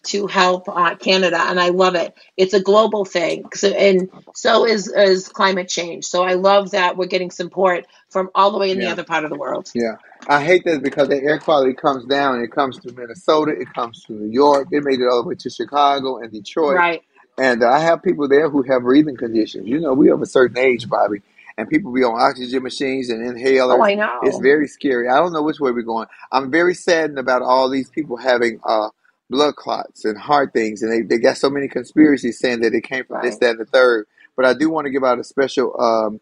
to 0.07 0.27
help 0.27 0.69
uh, 0.69 0.95
Canada, 0.95 1.37
and 1.39 1.59
I 1.59 1.69
love 1.69 1.95
it. 1.95 2.15
It's 2.37 2.53
a 2.53 2.61
global 2.61 3.03
thing, 3.03 3.45
so, 3.53 3.69
and 3.69 4.09
so 4.35 4.65
is 4.65 4.87
is 4.87 5.27
climate 5.27 5.67
change. 5.67 6.05
So 6.05 6.23
I 6.23 6.33
love 6.33 6.71
that 6.71 6.97
we're 6.97 7.07
getting 7.07 7.31
support 7.31 7.85
from 8.09 8.29
all 8.33 8.51
the 8.51 8.57
way 8.57 8.71
in 8.71 8.79
the 8.79 8.87
other 8.87 9.03
part 9.03 9.25
of 9.25 9.29
the 9.29 9.37
world. 9.37 9.69
Yeah, 9.75 9.95
I 10.27 10.43
hate 10.43 10.63
this 10.63 10.79
because 10.79 11.09
the 11.09 11.21
air 11.21 11.39
quality 11.39 11.73
comes 11.73 12.05
down. 12.05 12.41
It 12.41 12.51
comes 12.51 12.79
to 12.79 12.93
Minnesota. 12.93 13.51
It 13.59 13.73
comes 13.73 14.03
to 14.03 14.13
New 14.13 14.31
York. 14.31 14.69
It 14.71 14.83
made 14.83 14.99
it 14.99 15.07
all 15.07 15.23
the 15.23 15.29
way 15.29 15.35
to 15.35 15.49
Chicago 15.49 16.17
and 16.19 16.31
Detroit. 16.31 16.77
Right. 16.77 17.03
And 17.37 17.63
I 17.63 17.79
have 17.79 18.03
people 18.03 18.27
there 18.27 18.49
who 18.49 18.63
have 18.63 18.83
breathing 18.83 19.17
conditions. 19.17 19.67
You 19.67 19.79
know, 19.79 19.93
we 19.93 20.09
have 20.09 20.21
a 20.21 20.25
certain 20.25 20.57
age, 20.57 20.87
Bobbi, 20.87 21.21
and 21.57 21.69
people 21.69 21.93
be 21.93 22.03
on 22.03 22.19
oxygen 22.19 22.63
machines 22.63 23.09
and 23.09 23.21
inhalers. 23.25 23.77
Oh, 23.77 23.83
I 23.83 23.95
know. 23.95 24.19
It's 24.23 24.39
very 24.39 24.67
scary. 24.67 25.09
I 25.09 25.17
don't 25.17 25.33
know 25.33 25.43
which 25.43 25.59
way 25.59 25.71
we're 25.71 25.83
going. 25.83 26.07
I'm 26.31 26.51
very 26.51 26.73
saddened 26.73 27.19
about 27.19 27.43
all 27.43 27.69
these 27.69 27.89
people 27.89 28.17
having 28.17 28.59
uh, 28.65 28.89
blood 29.29 29.55
clots 29.55 30.05
and 30.05 30.17
heart 30.17 30.53
things, 30.53 30.81
and 30.81 30.91
they, 30.91 31.01
they 31.01 31.21
got 31.21 31.37
so 31.37 31.49
many 31.49 31.67
conspiracies 31.67 32.39
saying 32.39 32.61
that 32.61 32.73
it 32.73 32.83
came 32.83 33.05
from 33.05 33.21
this, 33.21 33.33
Right. 33.33 33.41
that, 33.41 33.49
and 33.51 33.59
the 33.59 33.65
third. 33.65 34.07
But 34.35 34.45
I 34.45 34.53
do 34.55 34.69
want 34.69 34.85
to 34.85 34.91
give 34.91 35.03
out 35.03 35.19
a 35.19 35.23
special 35.23 35.79
um, 35.81 36.21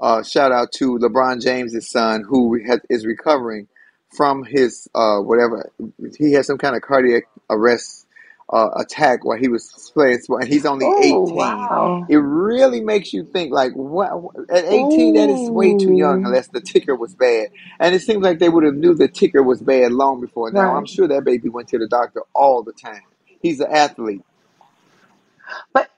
uh, 0.00 0.22
shout 0.22 0.52
out 0.52 0.72
to 0.72 0.98
LeBron 0.98 1.42
James' 1.42 1.88
son, 1.90 2.24
who 2.28 2.60
has, 2.64 2.80
is 2.90 3.06
recovering 3.06 3.68
from 4.16 4.44
his 4.44 4.88
uh, 4.94 5.18
whatever. 5.18 5.70
He 6.18 6.32
had 6.34 6.44
some 6.46 6.58
kind 6.58 6.76
of 6.76 6.82
cardiac 6.82 7.24
arrest 7.50 8.01
uh, 8.52 8.70
attack 8.76 9.24
while 9.24 9.38
he 9.38 9.48
was 9.48 9.90
playing 9.94 10.20
sport, 10.20 10.44
and 10.44 10.52
he's 10.52 10.66
only 10.66 10.94
Oh 10.94 11.22
18. 11.26 11.26
wow. 11.30 12.08
It 12.08 12.16
really 12.18 12.82
makes 12.82 13.12
you 13.12 13.24
think, 13.24 13.52
like, 13.52 13.72
what? 13.74 14.12
At 14.50 14.66
18, 14.66 15.14
that 15.14 15.30
is 15.30 15.50
way 15.50 15.74
too 15.74 15.92
young, 15.92 16.20
unless 16.24 16.48
the 16.48 16.60
ticker 16.60 16.96
was 16.96 17.14
bad. 17.14 17.48
And 17.80 17.94
it 17.94 18.02
seems 18.02 18.22
like 18.24 18.40
they 18.40 18.50
would 18.50 18.64
have 18.64 18.74
knew 18.74 18.94
the 18.94 19.08
ticker 19.08 19.42
was 19.42 19.62
bad 19.62 19.92
long 19.92 20.20
before 20.20 20.52
now. 20.52 20.74
I'm 20.76 20.86
sure 20.86 21.08
that 21.08 21.24
baby 21.24 21.48
went 21.50 21.68
to 21.70 21.78
the 21.78 21.88
doctor 21.88 22.22
all 22.34 22.62
the 22.62 22.74
time. 22.74 23.02
He's 23.40 23.60
an 23.60 23.72
athlete. 23.72 24.22
But 25.74 25.90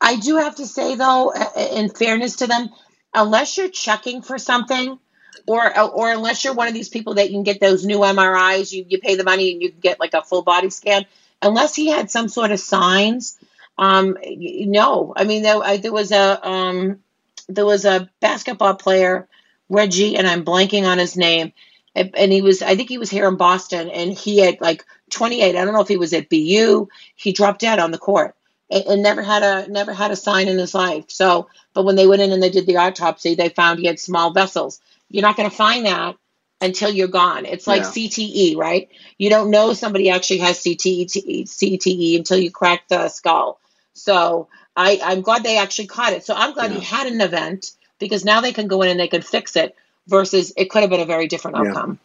I 0.00 0.16
do 0.16 0.36
have 0.38 0.56
to 0.56 0.66
say 0.66 0.96
though, 0.96 1.32
in 1.56 1.90
fairness 1.90 2.36
to 2.38 2.48
them, 2.48 2.70
unless 3.14 3.58
you're 3.58 3.70
checking 3.70 4.22
for 4.22 4.38
something, 4.38 4.98
or 5.46 5.80
or 5.80 6.12
unless 6.12 6.44
you're 6.44 6.54
one 6.54 6.68
of 6.68 6.74
these 6.74 6.90
people 6.90 7.14
that 7.14 7.30
you 7.30 7.36
can 7.36 7.44
get 7.44 7.60
those 7.60 7.84
new 7.84 7.98
MRIs, 8.00 8.72
you 8.72 8.86
you 8.88 9.00
pay 9.00 9.16
the 9.16 9.24
money 9.24 9.52
and 9.52 9.62
you 9.62 9.70
can 9.72 9.80
get 9.80 10.00
like 10.00 10.14
a 10.14 10.22
full 10.22 10.42
body 10.42 10.70
scan. 10.70 11.06
Unless 11.42 11.74
he 11.74 11.88
had 11.88 12.10
some 12.10 12.28
sort 12.28 12.50
of 12.50 12.60
signs, 12.60 13.38
um, 13.78 14.16
no. 14.26 15.12
I 15.16 15.24
mean, 15.24 15.42
there, 15.42 15.62
I, 15.62 15.78
there 15.78 15.92
was 15.92 16.12
a 16.12 16.46
um, 16.46 17.00
there 17.48 17.66
was 17.66 17.84
a 17.84 18.10
basketball 18.20 18.74
player, 18.74 19.26
Reggie, 19.68 20.16
and 20.16 20.26
I'm 20.26 20.44
blanking 20.44 20.84
on 20.84 20.98
his 20.98 21.16
name, 21.16 21.52
and, 21.94 22.32
he 22.32 22.42
was 22.42 22.62
I 22.62 22.76
think 22.76 22.88
he 22.88 22.98
was 22.98 23.10
here 23.10 23.26
in 23.26 23.36
Boston, 23.36 23.88
and 23.88 24.12
he 24.12 24.38
had 24.38 24.60
like 24.60 24.84
28. 25.10 25.56
I 25.56 25.64
don't 25.64 25.74
know 25.74 25.80
if 25.80 25.88
he 25.88 25.96
was 25.96 26.12
at 26.12 26.28
BU. 26.28 26.88
He 27.16 27.32
dropped 27.32 27.60
dead 27.60 27.78
on 27.78 27.90
the 27.90 27.98
court 27.98 28.36
and, 28.70 28.84
and 28.84 29.02
never 29.02 29.22
had 29.22 29.42
a 29.42 29.70
never 29.70 29.92
had 29.92 30.10
a 30.10 30.16
sign 30.16 30.48
in 30.48 30.58
his 30.58 30.74
life. 30.74 31.04
So, 31.08 31.48
but 31.74 31.84
when 31.84 31.96
they 31.96 32.06
went 32.06 32.22
in 32.22 32.32
and 32.32 32.42
they 32.42 32.50
did 32.50 32.66
the 32.66 32.76
autopsy, 32.76 33.34
they 33.34 33.48
found 33.48 33.78
he 33.78 33.86
had 33.86 33.98
small 33.98 34.32
vessels. 34.32 34.80
You're 35.10 35.22
not 35.22 35.36
going 35.36 35.50
to 35.50 35.56
find 35.56 35.86
that 35.86 36.16
until 36.62 36.90
you're 36.90 37.08
gone. 37.08 37.46
It's 37.46 37.68
like 37.68 37.82
Yeah. 37.82 37.90
CTE, 37.90 38.56
right? 38.56 38.90
You 39.18 39.30
don't 39.30 39.50
know 39.50 39.74
somebody 39.74 40.10
actually 40.10 40.40
has 40.40 40.60
CTE, 40.60 41.06
CTE 41.44 42.16
until 42.18 42.38
you 42.38 42.52
crack 42.52 42.88
the 42.88 43.08
skull. 43.10 43.60
So 43.94 44.48
I, 44.76 45.00
I'm 45.04 45.22
glad 45.22 45.44
they 45.44 45.58
actually 45.58 45.88
caught 45.88 46.14
it. 46.14 46.24
So 46.24 46.34
I'm 46.34 46.54
glad 46.54 46.72
he 46.72 46.80
Yeah. 46.80 46.84
had 46.84 47.08
an 47.08 47.22
event 47.22 47.72
because 48.00 48.24
now 48.24 48.42
they 48.42 48.52
can 48.54 48.68
go 48.68 48.82
in 48.82 48.90
and 48.90 49.00
they 49.00 49.08
can 49.08 49.22
fix 49.22 49.56
it. 49.56 49.76
Versus, 50.08 50.54
it 50.56 50.70
could 50.70 50.82
have 50.82 50.90
been 50.90 51.00
a 51.00 51.06
very 51.06 51.28
different 51.28 51.56
Yeah. 51.56 51.58
outcome. 51.58 52.00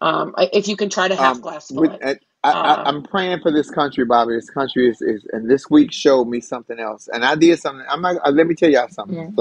Um, 0.00 0.34
if 0.52 0.68
you 0.68 0.76
can 0.76 0.90
try 0.90 1.08
to 1.08 1.16
half 1.16 1.36
Um, 1.36 1.42
glass 1.42 1.70
full 1.72 1.80
with, 1.80 1.92
it. 1.92 2.02
I, 2.02 2.16
I, 2.44 2.50
Uh, 2.52 2.84
I'm 2.86 3.02
praying 3.04 3.40
for 3.42 3.52
this 3.52 3.70
country, 3.70 4.06
Bobbi. 4.06 4.36
This 4.38 4.50
country 4.50 4.88
is, 4.88 5.02
is, 5.02 5.26
and 5.32 5.50
this 5.50 5.70
week 5.70 5.92
showed 5.92 6.26
me 6.26 6.40
something 6.40 6.80
else. 6.80 7.08
And 7.12 7.24
I 7.24 7.36
did 7.36 7.58
something. 7.60 7.86
I'm 7.88 8.02
not. 8.02 8.16
Uh, 8.26 8.30
let 8.32 8.46
me 8.46 8.54
tell 8.54 8.70
y'all 8.70 8.88
something, 8.88 9.16
Mhm. 9.16 9.34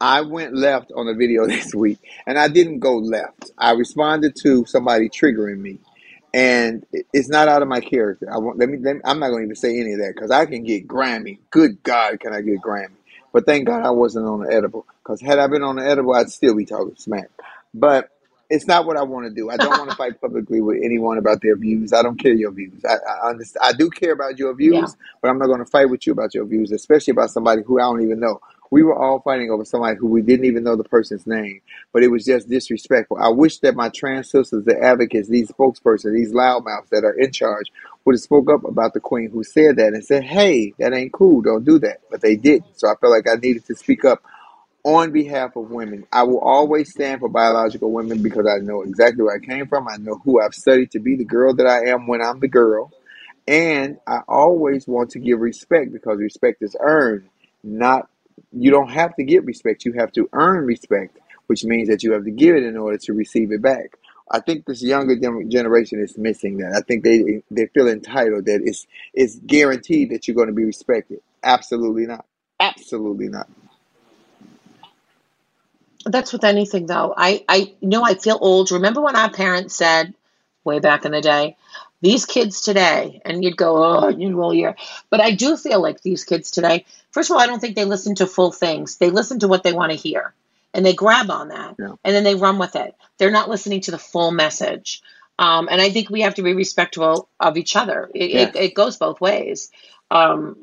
I 0.00 0.22
went 0.22 0.54
left 0.54 0.92
on 0.94 1.08
a 1.08 1.14
video 1.14 1.46
this 1.48 1.74
week, 1.74 1.98
and 2.26 2.38
I 2.38 2.48
didn't 2.48 2.80
go 2.80 2.96
left. 2.96 3.52
I 3.58 3.72
responded 3.72 4.36
to 4.42 4.64
somebody 4.66 5.08
triggering 5.08 5.58
me, 5.58 5.78
and 6.32 6.84
it's 7.12 7.28
not 7.28 7.48
out 7.48 7.62
of 7.62 7.68
my 7.68 7.80
character. 7.80 8.32
I 8.32 8.38
want. 8.38 8.58
Let 8.58 8.68
me. 8.68 8.78
Let 8.78 8.96
me 8.96 9.02
I'm 9.04 9.18
not 9.18 9.28
going 9.28 9.42
to 9.42 9.44
even 9.44 9.56
say 9.56 9.78
any 9.80 9.92
of 9.92 10.00
that 10.00 10.14
because 10.14 10.30
I 10.30 10.46
can 10.46 10.64
get 10.64 10.86
grimy. 10.86 11.40
Good 11.50 11.82
God, 11.82 12.20
can 12.20 12.32
I 12.32 12.40
get 12.40 12.60
grimy? 12.60 12.94
But 13.32 13.46
thank 13.46 13.66
God 13.66 13.84
I 13.84 13.90
wasn't 13.90 14.26
on 14.26 14.44
the 14.44 14.52
edible. 14.52 14.86
Because 15.02 15.20
had 15.20 15.38
I 15.38 15.48
been 15.48 15.62
on 15.62 15.76
the 15.76 15.86
edible, 15.86 16.14
I'd 16.14 16.30
still 16.30 16.54
be 16.54 16.64
talking 16.64 16.94
smack. 16.96 17.28
But 17.74 18.10
it's 18.48 18.66
not 18.66 18.86
what 18.86 18.96
I 18.96 19.02
want 19.02 19.26
to 19.26 19.34
do. 19.34 19.50
I 19.50 19.56
don't 19.56 19.76
want 19.76 19.90
to 19.90 19.96
fight 20.04 20.20
publicly 20.20 20.60
with 20.60 20.78
anyone 20.82 21.18
about 21.18 21.42
their 21.42 21.56
views. 21.56 21.92
I 21.92 22.02
don't 22.02 22.16
care 22.18 22.32
your 22.32 22.52
views. 22.52 22.84
I, 22.84 22.94
I 22.94 23.30
understand. 23.30 23.64
I 23.64 23.72
do 23.72 23.90
care 23.90 24.12
about 24.12 24.38
your 24.38 24.54
views, 24.54 24.74
yeah. 24.74 25.06
but 25.20 25.30
I'm 25.30 25.38
not 25.38 25.46
going 25.46 25.58
to 25.58 25.66
fight 25.66 25.90
with 25.90 26.06
you 26.06 26.12
about 26.12 26.34
your 26.34 26.44
views, 26.44 26.70
especially 26.70 27.12
about 27.12 27.30
somebody 27.30 27.62
who 27.62 27.80
I 27.80 27.82
don't 27.82 28.02
even 28.02 28.20
know. 28.20 28.40
We 28.70 28.82
were 28.82 28.96
all 28.96 29.20
fighting 29.20 29.50
over 29.50 29.64
somebody 29.64 29.96
who 29.98 30.08
we 30.08 30.22
didn't 30.22 30.46
even 30.46 30.64
know 30.64 30.76
the 30.76 30.84
person's 30.84 31.26
name, 31.26 31.60
but 31.92 32.02
it 32.02 32.08
was 32.08 32.24
just 32.24 32.48
disrespectful. 32.48 33.18
I 33.20 33.28
wish 33.28 33.58
that 33.60 33.76
my 33.76 33.88
trans 33.90 34.30
sisters, 34.30 34.64
the 34.64 34.78
advocates, 34.82 35.28
these 35.28 35.50
spokespersons, 35.50 36.14
these 36.14 36.32
loudmouths 36.32 36.88
that 36.90 37.04
are 37.04 37.18
in 37.18 37.32
charge, 37.32 37.70
would 38.04 38.14
have 38.14 38.20
spoke 38.22 38.50
up 38.50 38.64
about 38.64 38.94
the 38.94 39.00
queen 39.00 39.30
who 39.30 39.44
said 39.44 39.76
that 39.76 39.94
and 39.94 40.04
said, 40.04 40.24
"Hey, 40.24 40.74
that 40.78 40.94
ain't 40.94 41.12
cool. 41.12 41.42
Don't 41.42 41.64
do 41.64 41.78
that." 41.80 42.00
But 42.10 42.20
they 42.20 42.36
didn't. 42.36 42.78
So 42.78 42.88
I 42.88 42.94
felt 43.00 43.12
like 43.12 43.28
I 43.28 43.36
needed 43.36 43.66
to 43.66 43.76
speak 43.76 44.04
up 44.04 44.22
on 44.84 45.12
behalf 45.12 45.56
of 45.56 45.70
women. 45.70 46.06
I 46.12 46.24
will 46.24 46.40
always 46.40 46.90
stand 46.90 47.20
for 47.20 47.28
biological 47.28 47.92
women 47.92 48.22
because 48.22 48.46
I 48.46 48.58
know 48.62 48.82
exactly 48.82 49.24
where 49.24 49.36
I 49.36 49.44
came 49.44 49.66
from. 49.66 49.88
I 49.88 49.96
know 49.96 50.20
who 50.24 50.40
I've 50.40 50.54
studied 50.54 50.90
to 50.92 51.00
be 51.00 51.16
the 51.16 51.24
girl 51.24 51.54
that 51.54 51.66
I 51.66 51.90
am 51.90 52.06
when 52.06 52.22
I'm 52.22 52.40
the 52.40 52.48
girl. 52.48 52.92
And 53.46 53.98
I 54.06 54.20
always 54.28 54.86
want 54.88 55.10
to 55.10 55.18
give 55.18 55.40
respect 55.40 55.92
because 55.92 56.18
respect 56.18 56.62
is 56.62 56.76
earned, 56.80 57.28
not 57.62 58.08
you 58.52 58.70
don't 58.70 58.90
have 58.90 59.14
to 59.16 59.24
get 59.24 59.44
respect. 59.44 59.84
You 59.84 59.94
have 59.94 60.12
to 60.12 60.28
earn 60.32 60.64
respect, 60.66 61.18
which 61.46 61.64
means 61.64 61.88
that 61.88 62.02
you 62.02 62.12
have 62.12 62.24
to 62.24 62.30
give 62.30 62.56
it 62.56 62.64
in 62.64 62.76
order 62.76 62.98
to 62.98 63.12
receive 63.12 63.52
it 63.52 63.62
back. 63.62 63.96
I 64.30 64.40
think 64.40 64.64
this 64.64 64.82
younger 64.82 65.16
generation 65.48 66.00
is 66.00 66.16
missing 66.16 66.58
that. 66.58 66.74
I 66.76 66.80
think 66.80 67.04
they 67.04 67.42
they 67.50 67.66
feel 67.66 67.88
entitled 67.88 68.46
that 68.46 68.62
it's 68.64 68.86
it's 69.12 69.36
guaranteed 69.46 70.10
that 70.10 70.26
you're 70.26 70.34
going 70.34 70.48
to 70.48 70.54
be 70.54 70.64
respected. 70.64 71.20
Absolutely 71.42 72.06
not. 72.06 72.24
Absolutely 72.58 73.28
not. 73.28 73.48
That's 76.06 76.32
with 76.32 76.44
anything 76.44 76.86
though. 76.86 77.14
I, 77.16 77.44
I 77.48 77.74
know 77.80 78.02
I 78.02 78.14
feel 78.14 78.38
old. 78.40 78.70
Remember 78.72 79.00
when 79.00 79.16
our 79.16 79.30
parents 79.30 79.76
said 79.76 80.14
way 80.64 80.78
back 80.78 81.04
in 81.04 81.12
the 81.12 81.20
day 81.20 81.56
these 82.04 82.26
kids 82.26 82.60
today, 82.60 83.22
and 83.24 83.42
you'd 83.42 83.56
go, 83.56 83.82
oh, 83.82 84.08
you 84.08 84.36
roll 84.36 84.52
your. 84.52 84.76
But 85.08 85.20
I 85.20 85.30
do 85.30 85.56
feel 85.56 85.80
like 85.80 86.02
these 86.02 86.24
kids 86.24 86.50
today. 86.50 86.84
First 87.12 87.30
of 87.30 87.34
all, 87.34 87.42
I 87.42 87.46
don't 87.46 87.60
think 87.60 87.76
they 87.76 87.86
listen 87.86 88.14
to 88.16 88.26
full 88.26 88.52
things. 88.52 88.98
They 88.98 89.08
listen 89.08 89.38
to 89.40 89.48
what 89.48 89.62
they 89.62 89.72
want 89.72 89.90
to 89.90 89.96
hear, 89.96 90.34
and 90.74 90.84
they 90.84 90.92
grab 90.92 91.30
on 91.30 91.48
that, 91.48 91.76
and 92.04 92.14
then 92.14 92.22
they 92.22 92.34
run 92.34 92.58
with 92.58 92.76
it. 92.76 92.94
They're 93.16 93.30
not 93.30 93.48
listening 93.48 93.80
to 93.82 93.90
the 93.90 93.98
full 93.98 94.32
message. 94.32 95.02
Um, 95.38 95.68
and 95.70 95.80
I 95.80 95.90
think 95.90 96.10
we 96.10 96.20
have 96.20 96.34
to 96.36 96.42
be 96.42 96.52
respectful 96.52 97.28
of 97.40 97.56
each 97.56 97.74
other. 97.74 98.10
It, 98.14 98.30
it, 98.54 98.56
it 98.56 98.74
goes 98.74 98.98
both 98.98 99.20
ways. 99.20 99.70
Um, 100.10 100.62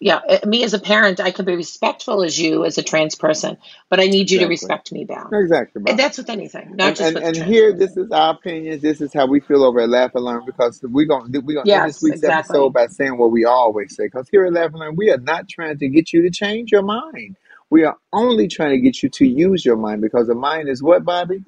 yeah, 0.00 0.20
uh, 0.28 0.46
me 0.46 0.62
as 0.62 0.74
a 0.74 0.78
parent, 0.78 1.18
I 1.18 1.32
can 1.32 1.44
be 1.44 1.56
respectful 1.56 2.22
as 2.22 2.38
you 2.38 2.64
as 2.64 2.78
a 2.78 2.82
trans 2.84 3.16
person, 3.16 3.56
but 3.88 3.98
I 3.98 4.06
need 4.06 4.30
you 4.30 4.38
to 4.40 4.46
respect 4.46 4.92
me 4.92 5.04
back. 5.04 5.26
Exactly. 5.32 5.82
Bob. 5.82 5.90
And 5.90 5.98
that's 5.98 6.18
with 6.18 6.30
anything, 6.30 6.76
not 6.76 6.88
and, 6.88 6.96
just 6.96 7.16
and, 7.16 7.36
and 7.36 7.36
here, 7.36 7.72
this 7.72 7.96
is 7.96 8.10
our 8.12 8.34
opinions. 8.34 8.80
This 8.80 9.00
is 9.00 9.12
how 9.12 9.26
we 9.26 9.40
feel 9.40 9.64
over 9.64 9.80
at 9.80 9.88
Laugh 9.88 10.14
and 10.14 10.24
Learn 10.24 10.44
because 10.46 10.80
we're 10.84 11.06
going 11.06 11.32
to 11.32 11.40
we're 11.40 11.56
gonna 11.56 11.72
end 11.72 11.88
this 11.88 12.00
week's 12.00 12.18
exactly. 12.18 12.54
episode 12.54 12.72
by 12.72 12.86
saying 12.86 13.18
what 13.18 13.32
we 13.32 13.44
always 13.44 13.96
say. 13.96 14.06
Because 14.06 14.28
here 14.28 14.46
at 14.46 14.52
Laugh 14.52 14.70
and 14.70 14.78
Learn, 14.78 14.94
we 14.94 15.10
are 15.10 15.18
not 15.18 15.48
trying 15.48 15.78
to 15.78 15.88
get 15.88 16.12
you 16.12 16.22
to 16.22 16.30
change 16.30 16.70
your 16.70 16.82
mind. 16.82 17.36
We 17.70 17.82
are 17.82 17.96
only 18.12 18.46
trying 18.46 18.70
to 18.70 18.78
get 18.80 19.02
you 19.02 19.08
to 19.08 19.26
use 19.26 19.64
your 19.64 19.76
mind 19.76 20.00
because 20.00 20.28
the 20.28 20.34
mind 20.34 20.68
is 20.68 20.80
what, 20.80 21.04
Bobbi? 21.04 21.44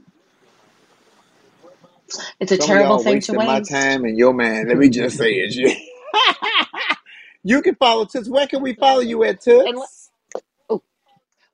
It's 2.41 2.51
a 2.51 2.57
Some 2.57 2.67
terrible 2.67 2.99
thing 2.99 3.21
to 3.21 3.33
wasting 3.33 3.37
my 3.37 3.61
time 3.61 4.05
and 4.05 4.19
your 4.19 4.35
man. 4.35 4.67
Let 4.67 4.77
me 4.77 4.89
just 4.89 5.17
say 5.17 5.35
it. 5.35 5.79
you 7.45 7.63
can 7.63 7.77
follow 7.77 8.05
Toots. 8.07 8.29
Where 8.31 8.47
can 8.47 8.63
we 8.63 8.75
follow 8.75 9.01
you 9.01 9.25
at, 9.25 9.41
Toots? 9.43 10.00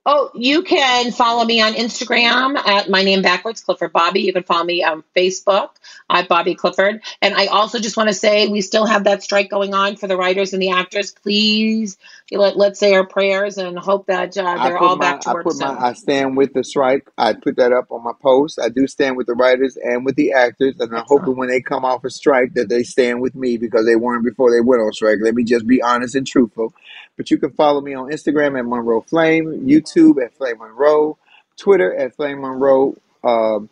Oh, 0.09 0.31
you 0.35 0.63
can 0.63 1.11
follow 1.11 1.45
me 1.45 1.61
on 1.61 1.75
Instagram 1.75 2.57
at 2.57 2.89
my 2.89 3.03
name 3.03 3.23
backwards, 3.23 3.61
Clifford 3.61 3.93
Bobbi. 3.93 4.23
You 4.23 4.33
can 4.33 4.45
follow 4.45 4.63
me 4.63 4.85
on 4.85 5.03
Facebook 5.17 5.71
at 6.09 6.29
Bobbi 6.29 6.57
Clifford. 6.57 7.03
And 7.21 7.35
I 7.35 7.47
also 7.47 7.81
just 7.81 7.97
want 7.97 8.09
to 8.09 8.15
say 8.15 8.47
we 8.47 8.61
still 8.61 8.87
have 8.87 9.03
that 9.05 9.25
strike 9.25 9.51
going 9.51 9.75
on 9.75 9.97
for 9.97 10.07
the 10.07 10.17
writers 10.17 10.53
and 10.53 10.63
the 10.63 10.71
actors. 10.71 11.11
Please 11.11 11.99
let, 12.31 12.57
let's 12.57 12.79
say 12.79 12.95
our 12.95 13.05
prayers 13.05 13.59
and 13.59 13.77
hope 13.77 14.07
that 14.07 14.39
uh, 14.39 14.63
they're 14.63 14.79
all 14.79 14.95
my, 14.95 15.11
back 15.11 15.23
to 15.23 15.31
I 15.31 15.35
work 15.35 15.43
put 15.43 15.55
soon. 15.55 15.75
my, 15.75 15.89
I 15.89 15.93
stand 15.95 16.37
with 16.37 16.53
the 16.55 16.63
strike. 16.63 17.09
I 17.19 17.33
put 17.33 17.57
that 17.57 17.73
up 17.73 17.91
on 17.91 18.05
my 18.05 18.13
post. 18.23 18.61
I 18.63 18.69
do 18.69 18.87
stand 18.87 19.17
with 19.17 19.27
the 19.27 19.35
writers 19.35 19.77
and 19.77 20.05
with 20.05 20.15
the 20.15 20.33
actors, 20.35 20.77
and 20.79 20.95
I'm 20.95 21.05
hoping 21.09 21.37
when 21.37 21.49
they 21.49 21.61
come 21.61 21.85
off 21.85 22.05
a 22.05 22.11
strike 22.11 22.55
that 22.55 22.69
they 22.69 22.85
stand 22.85 23.21
with 23.21 23.35
me 23.35 23.57
because 23.57 23.87
they 23.87 23.97
weren't 23.97 24.25
before 24.25 24.53
they 24.53 24.61
went 24.61 24.83
on 24.83 24.93
strike. 24.93 25.19
Let 25.21 25.35
me 25.35 25.43
just 25.43 25.67
be 25.67 25.83
honest 25.83 26.15
and 26.15 26.27
truthful. 26.27 26.75
But 27.17 27.31
you 27.31 27.39
can 27.39 27.53
follow 27.53 27.81
me 27.81 27.95
on 27.95 28.11
Instagram 28.11 28.59
at 28.59 28.67
Monroe 28.67 29.01
Flame, 29.01 29.67
YouTube 29.67 30.23
at 30.23 30.35
Flame 30.35 30.59
Monroe, 30.59 31.19
Twitter 31.57 31.95
at 31.95 32.15
Flame 32.15 32.43
Monroe, 32.43 32.97
um, 33.25 33.71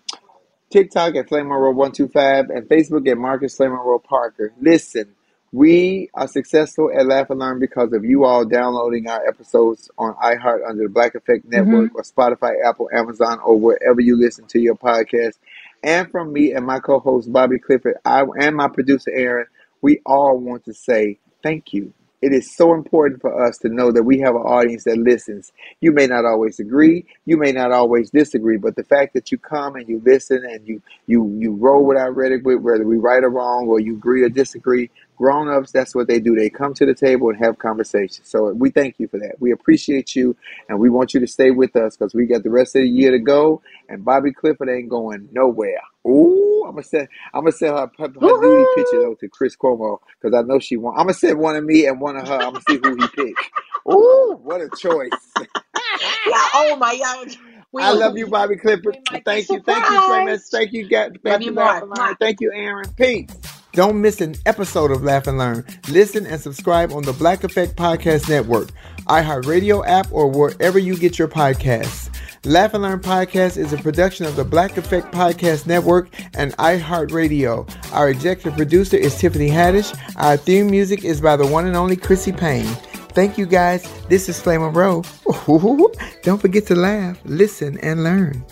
TikTok 0.71 1.15
at 1.17 1.29
Flame 1.29 1.49
Monroe 1.49 1.73
one 1.73 1.93
two 1.93 2.09
five, 2.09 2.51
and 2.51 2.69
Facebook 2.69 3.09
at 3.09 3.19
Marcus 3.19 3.57
Flame 3.57 3.73
Monroe 3.73 3.99
Parker. 3.99 4.53
Listen, 4.61 5.15
we 5.53 6.11
are 6.15 6.27
successful 6.27 6.91
at 6.93 7.07
Laugh 7.07 7.31
and 7.31 7.39
Learn 7.39 7.61
because 7.61 7.93
of 7.93 8.05
you 8.05 8.25
all 8.25 8.45
downloading 8.45 9.09
our 9.09 9.25
episodes 9.25 9.89
on 9.97 10.15
iHeart 10.15 10.69
under 10.69 10.83
the 10.83 10.89
Black 10.89 11.15
Effect 11.15 11.45
Network 11.45 11.93
or 11.95 12.03
Spotify, 12.03 12.55
Apple, 12.67 12.89
Amazon, 12.93 13.39
or 13.39 13.57
wherever 13.57 14.01
you 14.01 14.17
listen 14.19 14.47
to 14.47 14.59
your 14.59 14.75
podcast. 14.75 15.39
And 15.85 16.11
from 16.11 16.33
me 16.33 16.53
and 16.55 16.67
my 16.67 16.81
co-host 16.81 17.31
Bobbi 17.33 17.61
Clifford, 17.61 17.99
I 18.05 18.25
and 18.41 18.57
my 18.57 18.69
producer 18.69 19.13
Aaron, 19.15 19.47
we 19.81 20.01
all 20.05 20.39
want 20.39 20.65
to 20.65 20.75
say 20.75 21.19
thank 21.43 21.73
you. 21.73 21.93
It 22.21 22.33
is 22.33 22.57
so 22.57 22.75
important 22.75 23.21
for 23.21 23.47
us 23.47 23.59
to 23.59 23.69
know 23.69 23.93
that 23.93 24.03
we 24.03 24.19
have 24.21 24.35
an 24.35 24.43
audience 24.43 24.85
that 24.85 24.99
listens. 24.99 25.53
You 25.81 25.93
may 25.93 26.07
not 26.09 26.25
always 26.25 26.59
agree, 26.59 27.07
you 27.27 27.37
may 27.37 27.53
not 27.53 27.71
always 27.71 28.11
disagree, 28.11 28.57
but 28.57 28.75
the 28.75 28.83
fact 28.85 29.15
that 29.15 29.31
you 29.31 29.39
come 29.39 29.77
and 29.77 29.89
you 29.89 30.03
listen 30.05 30.45
and 30.45 30.67
you 30.67 30.83
you 31.07 31.37
you 31.39 31.53
roll 31.53 31.85
with 31.87 31.97
our 31.97 32.13
rhetoric, 32.13 32.43
whether 32.45 32.85
we 32.85 32.97
right 32.99 33.23
or 33.23 33.31
wrong, 33.31 33.69
or 33.69 33.79
you 33.81 33.95
agree 33.97 34.23
or 34.25 34.29
disagree, 34.31 34.91
grown 35.17 35.49
ups, 35.49 35.73
that's 35.73 35.95
what 35.95 36.09
they 36.09 36.21
do. 36.21 36.35
They 36.35 36.51
come 36.51 36.75
to 36.75 36.87
the 36.87 36.95
table 36.95 37.31
and 37.31 37.39
have 37.39 37.59
conversations. 37.59 38.29
So 38.29 38.53
we 38.53 38.71
thank 38.71 38.97
you 38.99 39.09
for 39.09 39.19
that. 39.21 39.37
We 39.41 39.53
appreciate 39.53 40.17
you, 40.17 40.37
and 40.69 40.79
we 40.79 40.91
want 40.91 41.15
you 41.15 41.21
to 41.21 41.27
stay 41.27 41.51
with 41.51 41.77
us 41.77 41.97
because 41.97 42.15
we 42.15 42.27
got 42.27 42.43
the 42.43 42.51
rest 42.51 42.77
of 42.77 42.83
the 42.83 42.89
year 42.89 43.11
to 43.13 43.19
go. 43.19 43.63
And 43.89 44.05
Bobbi 44.05 44.35
Clifford 44.35 44.69
ain't 44.71 44.89
going 44.89 45.29
nowhere. 45.33 45.81
Ooh, 46.07 46.65
I'm 46.67 46.73
gonna 46.75 46.83
send 46.85 47.09
I'm 47.35 47.43
gonna 47.43 47.53
send 47.53 47.79
her, 47.79 47.91
her, 47.99 48.09
nudie 48.09 48.71
picture 48.71 48.99
though 49.01 49.15
to 49.17 49.29
Chris 49.29 49.57
Cuomo 49.57 49.99
because 50.21 50.37
I 50.37 50.43
know 50.43 50.59
she 50.59 50.77
want. 50.77 50.99
I'm 50.99 51.05
gonna 51.07 51.15
send 51.15 51.39
one 51.39 51.57
of 51.57 51.65
me 51.65 51.87
and 51.87 52.01
one 52.01 52.17
of 52.17 52.27
her. 52.29 52.35
I'm 52.35 52.53
gonna 52.53 52.61
see 52.63 52.79
who 52.79 52.95
he 52.95 53.09
pick. 53.09 53.53
Ooh, 53.89 54.39
what 54.43 54.61
a 54.61 54.71
choice! 54.71 55.33
yeah, 55.39 56.49
oh 56.55 56.77
my 56.81 56.99
God. 56.99 57.37
We 57.73 57.83
I 57.83 57.93
love 57.93 58.17
you, 58.19 58.27
Bobbi 58.29 58.61
Clifford. 58.61 58.99
Thank 59.25 59.51
you, 59.51 59.61
thank 59.61 59.91
you, 59.91 60.01
Clement. 60.03 60.43
Thank 60.51 60.73
you, 60.73 60.89
Ga- 60.89 61.11
thank 61.25 61.45
you 61.47 61.47
you, 61.47 61.53
more. 61.53 61.67
Laugh 61.67 61.83
and 61.83 61.91
Learn. 61.91 62.17
Thank 62.17 62.41
you, 62.41 62.53
Aaron. 62.55 62.93
Peace. 62.97 63.54
Don't 63.75 64.01
miss 64.01 64.21
an 64.21 64.37
episode 64.47 64.93
of 64.93 65.03
Laugh 65.03 65.27
and 65.27 65.37
Learn. 65.37 65.65
Listen 65.89 66.27
and 66.27 66.41
subscribe 66.41 66.93
on 66.93 67.03
the 67.03 67.13
Black 67.13 67.43
Effect 67.43 67.75
Podcast 67.75 68.29
Network, 68.29 68.69
iHeartRadio 69.07 69.85
app, 69.85 70.07
or 70.13 70.29
wherever 70.29 70.79
you 70.79 70.97
get 70.97 71.19
your 71.19 71.27
podcasts. 71.27 72.09
Laugh 72.45 72.73
and 72.75 72.85
Learn 72.85 73.01
Podcast 73.01 73.57
is 73.57 73.73
a 73.73 73.79
production 73.79 74.27
of 74.27 74.37
the 74.37 74.45
Black 74.45 74.77
Effect 74.77 75.13
Podcast 75.13 75.67
Network 75.67 76.09
and 76.37 76.53
iHeartRadio. 76.59 77.69
Our 77.93 78.11
executive 78.11 78.57
producer 78.57 78.97
is 78.97 79.19
Tiffany 79.19 79.49
Haddish. 79.49 79.93
Our 80.17 80.37
theme 80.37 80.71
music 80.71 81.05
is 81.05 81.21
by 81.21 81.37
the 81.37 81.47
one 81.47 81.67
and 81.67 81.77
only 81.77 81.97
Chrissy 81.97 82.31
Payne. 82.31 82.73
Thank 83.11 83.37
you 83.37 83.45
guys. 83.45 83.83
This 84.09 84.29
is 84.29 84.41
Flame 84.41 84.63
Row. 84.73 85.03
Don't 86.23 86.41
forget 86.41 86.67
to 86.67 86.77
laugh, 86.77 87.19
listen, 87.25 87.77
and 87.79 88.05
learn. 88.05 88.45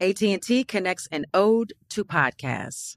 AT&T 0.00 0.64
connects 0.64 1.08
an 1.10 1.24
ode 1.32 1.72
to 1.90 2.04
podcasts. 2.04 2.96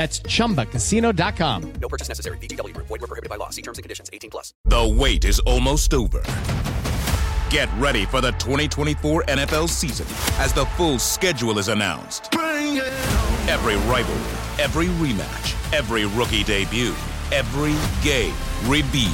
That's 0.00 0.20
chumbacasino.com. 0.20 1.72
No 1.78 1.88
purchase 1.90 2.08
necessary. 2.08 2.38
VGW 2.38 2.72
Group. 2.72 2.86
Void 2.86 3.02
were 3.02 3.06
prohibited 3.06 3.28
by 3.28 3.36
law. 3.36 3.50
See 3.50 3.60
terms 3.60 3.76
and 3.76 3.82
conditions. 3.82 4.08
18 4.14 4.30
plus. 4.30 4.54
The 4.64 4.96
wait 4.98 5.26
is 5.26 5.40
almost 5.40 5.92
over. 5.92 6.22
Get 7.50 7.68
ready 7.76 8.06
for 8.06 8.22
the 8.22 8.30
2024 8.38 9.24
NFL 9.24 9.68
season 9.68 10.06
as 10.42 10.54
the 10.54 10.64
full 10.78 10.98
schedule 10.98 11.58
is 11.58 11.68
announced. 11.68 12.34
Every 12.34 13.76
rivalry, 13.90 14.38
every 14.58 14.86
rematch, 14.86 15.74
every 15.74 16.06
rookie 16.06 16.44
debut, 16.44 16.94
every 17.30 17.76
game 18.02 18.32
revealed. 18.64 19.12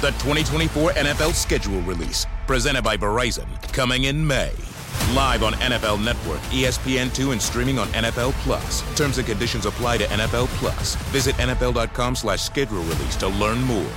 The 0.00 0.12
2024 0.22 0.92
NFL 0.92 1.34
schedule 1.34 1.80
release, 1.80 2.24
presented 2.46 2.84
by 2.84 2.96
Verizon, 2.96 3.48
coming 3.72 4.04
in 4.04 4.24
May. 4.24 4.52
Live 5.14 5.42
on 5.42 5.52
NFL 5.54 6.04
Network, 6.04 6.40
ESPN2, 6.50 7.32
and 7.32 7.40
streaming 7.40 7.78
on 7.78 7.88
NFL 7.88 8.32
Plus. 8.42 8.82
Terms 8.96 9.18
and 9.18 9.26
conditions 9.26 9.66
apply 9.66 9.98
to 9.98 10.04
NFL 10.04 10.48
Plus. 10.58 10.96
Visit 11.12 11.34
NFL.com 11.36 12.16
slash 12.16 12.42
schedule 12.42 12.82
release 12.82 13.16
to 13.16 13.28
learn 13.28 13.62
more. 13.62 13.90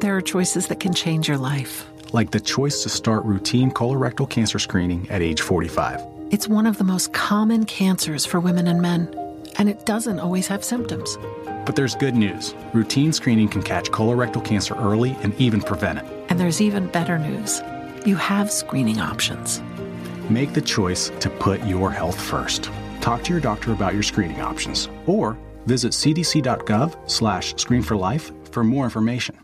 There 0.00 0.16
are 0.16 0.20
choices 0.20 0.66
that 0.66 0.80
can 0.80 0.92
change 0.92 1.28
your 1.28 1.38
life. 1.38 1.86
Like 2.12 2.30
the 2.30 2.40
choice 2.40 2.82
to 2.82 2.88
start 2.88 3.24
routine 3.24 3.70
colorectal 3.70 4.28
cancer 4.28 4.58
screening 4.58 5.08
at 5.10 5.22
age 5.22 5.40
45. 5.40 6.00
It's 6.30 6.48
one 6.48 6.66
of 6.66 6.78
the 6.78 6.84
most 6.84 7.12
common 7.12 7.64
cancers 7.64 8.26
for 8.26 8.40
women 8.40 8.66
and 8.66 8.82
men, 8.82 9.08
and 9.56 9.68
it 9.68 9.86
doesn't 9.86 10.18
always 10.20 10.46
have 10.48 10.64
symptoms. 10.64 11.16
But 11.64 11.76
there's 11.76 11.94
good 11.94 12.14
news. 12.14 12.54
Routine 12.72 13.12
screening 13.12 13.48
can 13.48 13.62
catch 13.62 13.90
colorectal 13.90 14.44
cancer 14.44 14.74
early 14.74 15.16
and 15.22 15.34
even 15.40 15.60
prevent 15.60 16.00
it. 16.00 16.04
And 16.28 16.38
there's 16.38 16.60
even 16.60 16.88
better 16.88 17.18
news. 17.18 17.62
You 18.04 18.16
have 18.16 18.52
screening 18.52 19.00
options. 19.00 19.62
Make 20.28 20.52
the 20.52 20.60
choice 20.60 21.10
to 21.20 21.30
put 21.30 21.64
your 21.64 21.90
health 21.90 22.20
first. 22.20 22.70
Talk 23.00 23.24
to 23.24 23.32
your 23.32 23.40
doctor 23.40 23.72
about 23.72 23.94
your 23.94 24.02
screening 24.02 24.42
options 24.42 24.90
or 25.06 25.38
visit 25.64 25.92
cdc.gov 25.92 27.10
slash 27.10 27.54
screen 27.56 27.82
for 27.82 27.96
life 27.96 28.30
for 28.50 28.62
more 28.62 28.84
information. 28.84 29.43